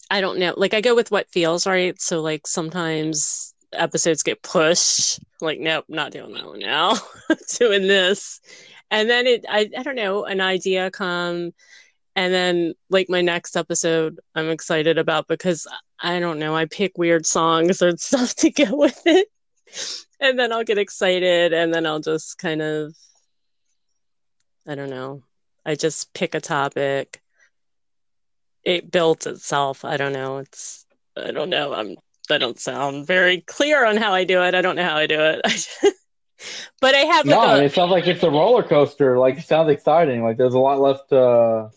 I 0.09 0.21
don't 0.21 0.39
know. 0.39 0.53
Like 0.55 0.73
I 0.73 0.81
go 0.81 0.95
with 0.95 1.11
what 1.11 1.29
feels 1.31 1.65
right. 1.65 1.99
So 1.99 2.21
like 2.21 2.47
sometimes 2.47 3.53
episodes 3.73 4.23
get 4.23 4.43
pushed. 4.43 5.19
Like, 5.41 5.59
nope, 5.59 5.85
not 5.89 6.11
doing 6.11 6.33
that 6.33 6.45
one 6.45 6.59
now. 6.59 6.95
doing 7.57 7.87
this. 7.87 8.39
And 8.91 9.09
then 9.09 9.25
it 9.27 9.45
I, 9.49 9.69
I 9.77 9.83
don't 9.83 9.95
know, 9.95 10.25
an 10.25 10.41
idea 10.41 10.91
come 10.91 11.51
and 12.15 12.33
then 12.33 12.73
like 12.91 13.09
my 13.09 13.21
next 13.21 13.57
episode 13.57 14.19
I'm 14.35 14.49
excited 14.49 14.99
about 14.99 15.27
because 15.27 15.65
I 15.99 16.19
don't 16.19 16.39
know, 16.39 16.55
I 16.55 16.65
pick 16.65 16.97
weird 16.97 17.25
songs 17.25 17.81
or 17.81 17.97
stuff 17.97 18.35
to 18.35 18.51
go 18.51 18.75
with 18.75 19.01
it. 19.05 19.27
And 20.19 20.37
then 20.37 20.53
I'll 20.53 20.63
get 20.63 20.77
excited 20.77 21.53
and 21.53 21.73
then 21.73 21.85
I'll 21.85 21.99
just 21.99 22.37
kind 22.37 22.61
of 22.61 22.95
I 24.67 24.75
don't 24.75 24.91
know. 24.91 25.23
I 25.65 25.75
just 25.75 26.13
pick 26.13 26.35
a 26.35 26.41
topic. 26.41 27.21
It 28.63 28.91
builds 28.91 29.25
itself. 29.25 29.83
I 29.85 29.97
don't 29.97 30.13
know. 30.13 30.37
It's 30.37 30.85
I 31.17 31.31
don't 31.31 31.49
know. 31.49 31.73
I'm 31.73 31.95
I 32.29 32.37
don't 32.37 32.59
sound 32.59 33.05
very 33.05 33.41
clear 33.41 33.85
on 33.85 33.97
how 33.97 34.13
I 34.13 34.23
do 34.23 34.41
it. 34.43 34.55
I 34.55 34.61
don't 34.61 34.75
know 34.75 34.83
how 34.83 34.97
I 34.97 35.07
do 35.07 35.19
it. 35.19 35.41
but 36.81 36.95
I 36.95 36.99
have 36.99 37.25
like 37.25 37.35
no. 37.35 37.55
A, 37.55 37.63
it 37.63 37.73
sounds 37.73 37.91
like 37.91 38.07
it's 38.07 38.23
a 38.23 38.29
roller 38.29 38.63
coaster. 38.63 39.17
Like 39.19 39.37
it 39.37 39.45
sounds 39.45 39.69
exciting. 39.69 40.23
Like 40.23 40.37
there's 40.37 40.53
a 40.53 40.59
lot 40.59 40.79
left. 40.79 41.11
Uh, 41.11 41.69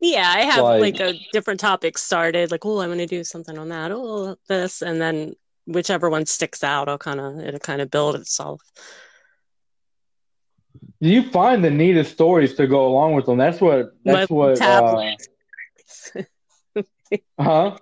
yeah, 0.00 0.32
I 0.34 0.42
have 0.42 0.64
like, 0.64 0.80
like 0.80 1.00
a 1.00 1.20
different 1.32 1.60
topic 1.60 1.98
started. 1.98 2.50
Like, 2.50 2.64
oh, 2.64 2.80
I'm 2.80 2.88
going 2.88 2.98
to 2.98 3.06
do 3.06 3.22
something 3.22 3.58
on 3.58 3.68
that. 3.68 3.92
Oh, 3.92 4.36
this, 4.48 4.80
and 4.80 5.00
then 5.00 5.34
whichever 5.66 6.08
one 6.08 6.24
sticks 6.24 6.64
out, 6.64 6.88
I'll 6.88 6.98
kind 6.98 7.20
of 7.20 7.38
it'll 7.40 7.60
kind 7.60 7.82
of 7.82 7.90
build 7.90 8.16
itself. 8.16 8.62
You 11.00 11.22
find 11.30 11.64
the 11.64 11.70
neatest 11.70 12.12
stories 12.12 12.54
to 12.54 12.66
go 12.66 12.86
along 12.86 13.14
with 13.14 13.26
them? 13.26 13.38
That's 13.38 13.60
what. 13.60 13.92
That's 14.04 14.30
My 14.30 14.34
what. 14.34 14.60
Uh, 14.60 15.14
huh? 17.40 17.78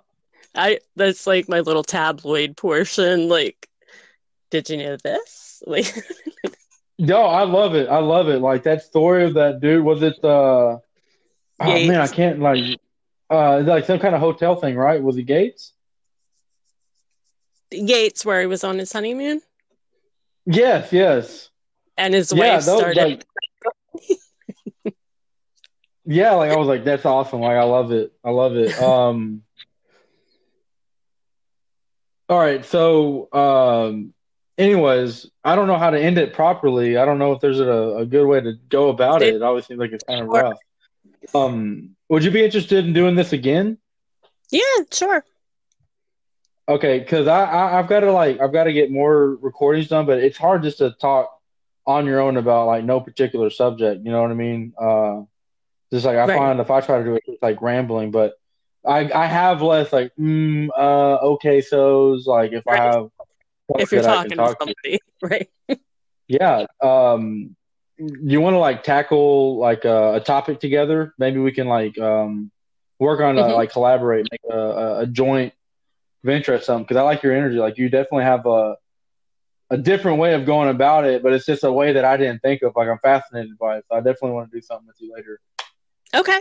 I 0.55 0.79
that's 0.95 1.27
like 1.27 1.49
my 1.49 1.59
little 1.59 1.83
tabloid 1.83 2.57
portion. 2.57 3.27
Like, 3.27 3.67
did 4.51 4.69
you 4.69 4.77
know 4.77 4.97
this? 4.97 5.61
Like, 5.67 5.93
no, 6.99 7.23
I 7.23 7.43
love 7.43 7.75
it. 7.75 7.89
I 7.89 7.99
love 7.99 8.29
it. 8.29 8.39
Like 8.39 8.63
that 8.63 8.81
story 8.83 9.25
of 9.25 9.33
that 9.35 9.59
dude. 9.59 9.83
Was 9.83 10.01
it? 10.01 10.23
uh 10.23 10.77
Oh 11.59 11.79
man, 11.79 12.01
I 12.01 12.07
can't 12.07 12.39
like. 12.39 12.63
Uh, 13.29 13.59
like 13.59 13.85
some 13.85 13.99
kind 13.99 14.15
of 14.15 14.21
hotel 14.21 14.55
thing, 14.55 14.75
right? 14.75 15.03
Was 15.03 15.15
it 15.17 15.23
Gates? 15.23 15.73
Gates, 17.71 18.25
where 18.25 18.41
he 18.41 18.47
was 18.47 18.63
on 18.63 18.79
his 18.79 18.91
honeymoon. 18.91 19.41
Yes, 20.45 20.91
yes. 20.91 21.49
And 21.99 22.13
his 22.13 22.31
yeah, 22.31 22.55
wife 22.55 22.65
those, 22.65 22.79
started. 22.79 23.25
Like, 24.85 24.95
yeah, 26.05 26.31
like 26.31 26.49
I 26.49 26.55
was 26.55 26.67
like, 26.67 26.85
that's 26.85 27.05
awesome. 27.05 27.41
Like 27.41 27.57
I 27.57 27.63
love 27.63 27.91
it. 27.91 28.13
I 28.23 28.31
love 28.31 28.55
it. 28.55 28.75
Um, 28.81 29.43
all 32.29 32.39
right. 32.39 32.63
So, 32.63 33.27
um, 33.33 34.13
anyways, 34.57 35.29
I 35.43 35.55
don't 35.55 35.67
know 35.67 35.77
how 35.77 35.89
to 35.89 35.99
end 35.99 36.17
it 36.17 36.33
properly. 36.33 36.95
I 36.95 37.03
don't 37.03 37.19
know 37.19 37.33
if 37.33 37.41
there's 37.41 37.59
a, 37.59 37.97
a 37.97 38.05
good 38.05 38.25
way 38.25 38.39
to 38.39 38.53
go 38.69 38.89
about 38.89 39.21
it. 39.21 39.35
It 39.35 39.41
always 39.41 39.65
seems 39.65 39.79
like 39.79 39.91
it's 39.91 40.03
kind 40.03 40.21
of 40.21 40.27
rough. 40.27 40.57
Um, 41.35 41.95
would 42.07 42.23
you 42.23 42.31
be 42.31 42.45
interested 42.45 42.85
in 42.85 42.93
doing 42.93 43.15
this 43.15 43.33
again? 43.33 43.77
Yeah, 44.51 44.61
sure. 44.91 45.25
Okay, 46.69 46.99
because 46.99 47.27
I, 47.27 47.43
I 47.51 47.71
have 47.71 47.87
got 47.87 48.01
to 48.01 48.11
like 48.11 48.39
I've 48.39 48.53
got 48.53 48.65
to 48.65 48.73
get 48.73 48.91
more 48.91 49.35
recordings 49.41 49.89
done, 49.89 50.05
but 50.05 50.19
it's 50.19 50.37
hard 50.37 50.63
just 50.63 50.77
to 50.77 50.91
talk 50.91 51.38
on 51.89 52.05
your 52.05 52.19
own 52.19 52.37
about 52.37 52.67
like 52.67 52.83
no 52.83 52.99
particular 52.99 53.49
subject. 53.49 54.05
You 54.05 54.11
know 54.11 54.21
what 54.21 54.29
I 54.29 54.35
mean? 54.35 54.73
Uh, 54.79 55.21
just 55.91 56.05
like 56.05 56.17
I 56.17 56.27
right. 56.27 56.37
find 56.37 56.59
if 56.59 56.69
I 56.69 56.81
try 56.81 56.99
to 56.99 57.03
do 57.03 57.15
it, 57.15 57.23
it's 57.25 57.41
like 57.41 57.63
rambling. 57.63 58.11
But 58.11 58.33
I 58.85 59.11
I 59.11 59.25
have 59.25 59.63
less 59.63 59.91
like 59.91 60.11
mm, 60.15 60.69
uh 60.77 61.15
okay 61.33 61.61
so's 61.61 62.27
like 62.27 62.51
if 62.51 62.63
right. 62.67 62.79
I 62.79 62.83
have 62.83 63.09
if 63.79 63.91
you're 63.91 64.03
talking 64.03 64.37
talk 64.37 64.59
to 64.59 64.65
somebody, 64.65 64.99
to. 64.99 65.27
right? 65.67 65.79
yeah. 66.27 66.67
Um 66.79 67.55
you 67.97 68.39
want 68.39 68.53
to 68.53 68.59
like 68.59 68.83
tackle 68.83 69.57
like 69.57 69.83
a, 69.83 70.15
a, 70.15 70.19
topic 70.21 70.61
together? 70.61 71.13
Maybe 71.17 71.39
we 71.39 71.51
can 71.51 71.67
like 71.67 71.97
um 71.97 72.51
work 72.99 73.19
on 73.19 73.35
mm-hmm. 73.35 73.49
a, 73.49 73.55
like 73.55 73.71
collaborate, 73.71 74.27
make 74.31 74.41
a, 74.49 74.99
a 74.99 75.07
joint 75.07 75.53
venture 76.23 76.53
or 76.53 76.61
something. 76.61 76.83
Because 76.83 76.97
I 76.97 77.01
like 77.01 77.23
your 77.23 77.35
energy. 77.35 77.57
Like 77.57 77.79
you 77.79 77.89
definitely 77.89 78.25
have 78.25 78.45
a 78.45 78.75
a 79.69 79.77
different 79.77 80.19
way 80.19 80.33
of 80.33 80.45
going 80.45 80.69
about 80.69 81.05
it, 81.05 81.21
but 81.21 81.33
it's 81.33 81.45
just 81.45 81.63
a 81.63 81.71
way 81.71 81.93
that 81.93 82.05
I 82.05 82.17
didn't 82.17 82.41
think 82.41 82.61
of. 82.61 82.73
Like 82.75 82.87
I'm 82.87 82.99
fascinated 82.99 83.57
by 83.57 83.77
it, 83.77 83.85
so 83.89 83.95
I 83.95 83.99
definitely 83.99 84.31
want 84.31 84.51
to 84.51 84.57
do 84.57 84.61
something 84.61 84.87
with 84.87 84.99
you 84.99 85.13
later. 85.13 85.39
Okay, 86.15 86.39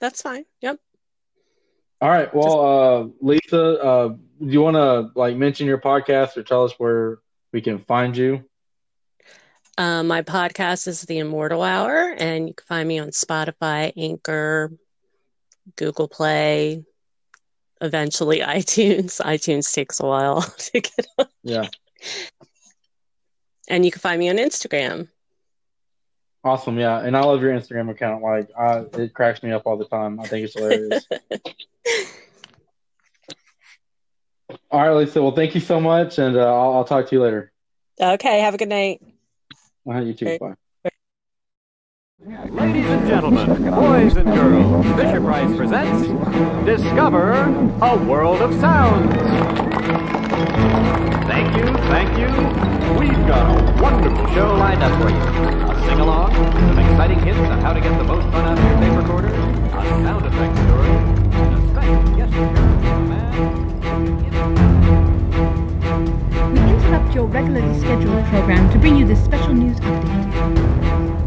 that's 0.00 0.22
fine. 0.22 0.44
Yep. 0.60 0.78
All 2.02 2.08
right. 2.08 2.34
Well, 2.34 2.60
uh, 2.60 3.08
Lisa, 3.20 3.82
uh, 3.82 4.08
do 4.08 4.18
you 4.40 4.62
want 4.62 4.76
to 4.76 5.10
like 5.18 5.36
mention 5.36 5.66
your 5.66 5.78
podcast 5.78 6.36
or 6.36 6.42
tell 6.42 6.64
us 6.64 6.72
where 6.78 7.18
we 7.52 7.60
can 7.60 7.78
find 7.80 8.16
you? 8.16 8.44
Uh, 9.76 10.02
my 10.02 10.22
podcast 10.22 10.88
is 10.88 11.02
The 11.02 11.18
Immortal 11.18 11.62
Hour, 11.62 12.14
and 12.18 12.48
you 12.48 12.54
can 12.54 12.66
find 12.66 12.88
me 12.88 12.98
on 12.98 13.08
Spotify, 13.08 13.92
Anchor, 13.96 14.72
Google 15.76 16.08
Play, 16.08 16.84
eventually 17.80 18.40
iTunes. 18.40 19.20
iTunes 19.20 19.72
takes 19.72 20.00
a 20.00 20.06
while 20.06 20.42
to 20.58 20.80
get 20.80 21.06
on. 21.18 21.26
Yeah. 21.42 21.68
And 23.70 23.84
you 23.86 23.90
can 23.90 24.00
find 24.00 24.18
me 24.18 24.28
on 24.28 24.36
Instagram. 24.36 25.08
Awesome, 26.42 26.78
yeah, 26.78 27.00
and 27.00 27.16
I 27.16 27.20
love 27.20 27.40
your 27.42 27.52
Instagram 27.52 27.90
account. 27.90 28.22
Like, 28.22 28.50
I, 28.58 28.84
it 28.98 29.14
cracks 29.14 29.42
me 29.42 29.52
up 29.52 29.62
all 29.66 29.76
the 29.76 29.84
time. 29.86 30.20
I 30.20 30.26
think 30.26 30.44
it's 30.44 30.54
hilarious. 30.54 31.06
all 34.70 34.80
right, 34.80 34.92
Lisa. 34.92 35.22
Well, 35.22 35.32
thank 35.32 35.54
you 35.54 35.60
so 35.60 35.80
much, 35.80 36.18
and 36.18 36.36
uh, 36.36 36.40
I'll, 36.40 36.74
I'll, 36.74 36.84
talk 36.84 37.08
to 37.08 37.14
you 37.14 37.22
later. 37.22 37.52
Okay. 38.00 38.40
Have 38.40 38.54
a 38.54 38.58
good 38.58 38.70
night. 38.70 39.02
Uh, 39.86 40.00
you 40.00 40.14
too. 40.14 40.26
Okay. 40.26 40.38
Bye. 40.38 40.54
Ladies 42.22 42.86
and 42.86 43.06
gentlemen, 43.06 43.70
boys 43.70 44.16
and 44.16 44.26
girls, 44.26 44.86
Fisher 44.96 45.20
Price 45.20 45.56
presents 45.56 46.06
Discover 46.64 47.32
a 47.82 47.96
World 48.04 48.40
of 48.40 48.52
Sounds. 48.60 49.99
Thank 50.40 51.54
you, 51.56 51.66
thank 51.92 52.16
you. 52.18 52.28
We've 52.98 53.26
got 53.26 53.44
a 53.50 53.82
wonderful 53.82 54.26
show 54.32 54.54
lined 54.54 54.82
up 54.82 54.92
for 55.00 55.10
you. 55.10 55.16
A 55.68 55.74
sing 55.84 56.00
along, 56.00 56.32
some 56.32 56.78
exciting 56.78 57.20
hints 57.20 57.50
on 57.50 57.60
how 57.60 57.74
to 57.74 57.80
get 57.80 57.96
the 57.98 58.04
most 58.04 58.26
fun 58.30 58.46
out 58.46 58.58
of 58.58 58.64
your 58.64 58.80
tape 58.80 58.96
recorder, 58.96 59.28
a 59.28 59.84
sound 60.02 60.24
effects 60.24 60.60
story, 60.60 60.88
and 60.88 61.54
a 61.54 61.60
special 61.70 62.02
guest 62.16 62.32
appearance 62.32 63.08
man. 63.10 63.30
We 66.54 66.60
interrupt 66.72 67.14
your 67.14 67.26
regularly 67.26 67.78
scheduled 67.78 68.24
program 68.26 68.70
to 68.72 68.78
bring 68.78 68.96
you 68.96 69.06
this 69.06 69.22
special 69.22 69.52
news 69.52 69.78
update 69.80 70.20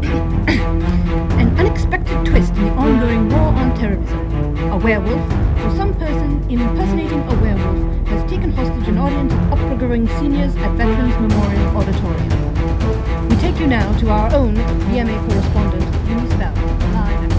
An 1.40 1.56
unexpected 1.56 2.26
twist 2.26 2.52
in 2.56 2.64
the 2.64 2.70
ongoing 2.72 3.28
war 3.28 3.38
on 3.38 3.74
terrorism. 3.76 4.58
A 4.72 4.76
werewolf, 4.76 5.32
or 5.62 5.76
some 5.76 5.94
person 5.94 6.44
impersonating 6.50 7.20
a 7.28 7.34
werewolf, 7.40 8.03
taken 8.34 8.50
hostage 8.50 8.88
an 8.88 8.98
audience 8.98 9.32
of 9.32 9.52
opera-going 9.52 10.08
seniors 10.18 10.56
at 10.56 10.72
Veterans 10.72 11.14
Memorial 11.20 11.76
Auditorium. 11.76 13.28
We 13.28 13.36
take 13.36 13.60
you 13.60 13.68
now 13.68 13.96
to 13.98 14.10
our 14.10 14.34
own 14.34 14.56
VMA 14.56 15.28
correspondent, 15.28 15.84
Eunice 16.08 16.34
Bell, 16.34 16.52
live 16.94 17.30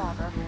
I, 0.00 0.02
I, 0.02 0.47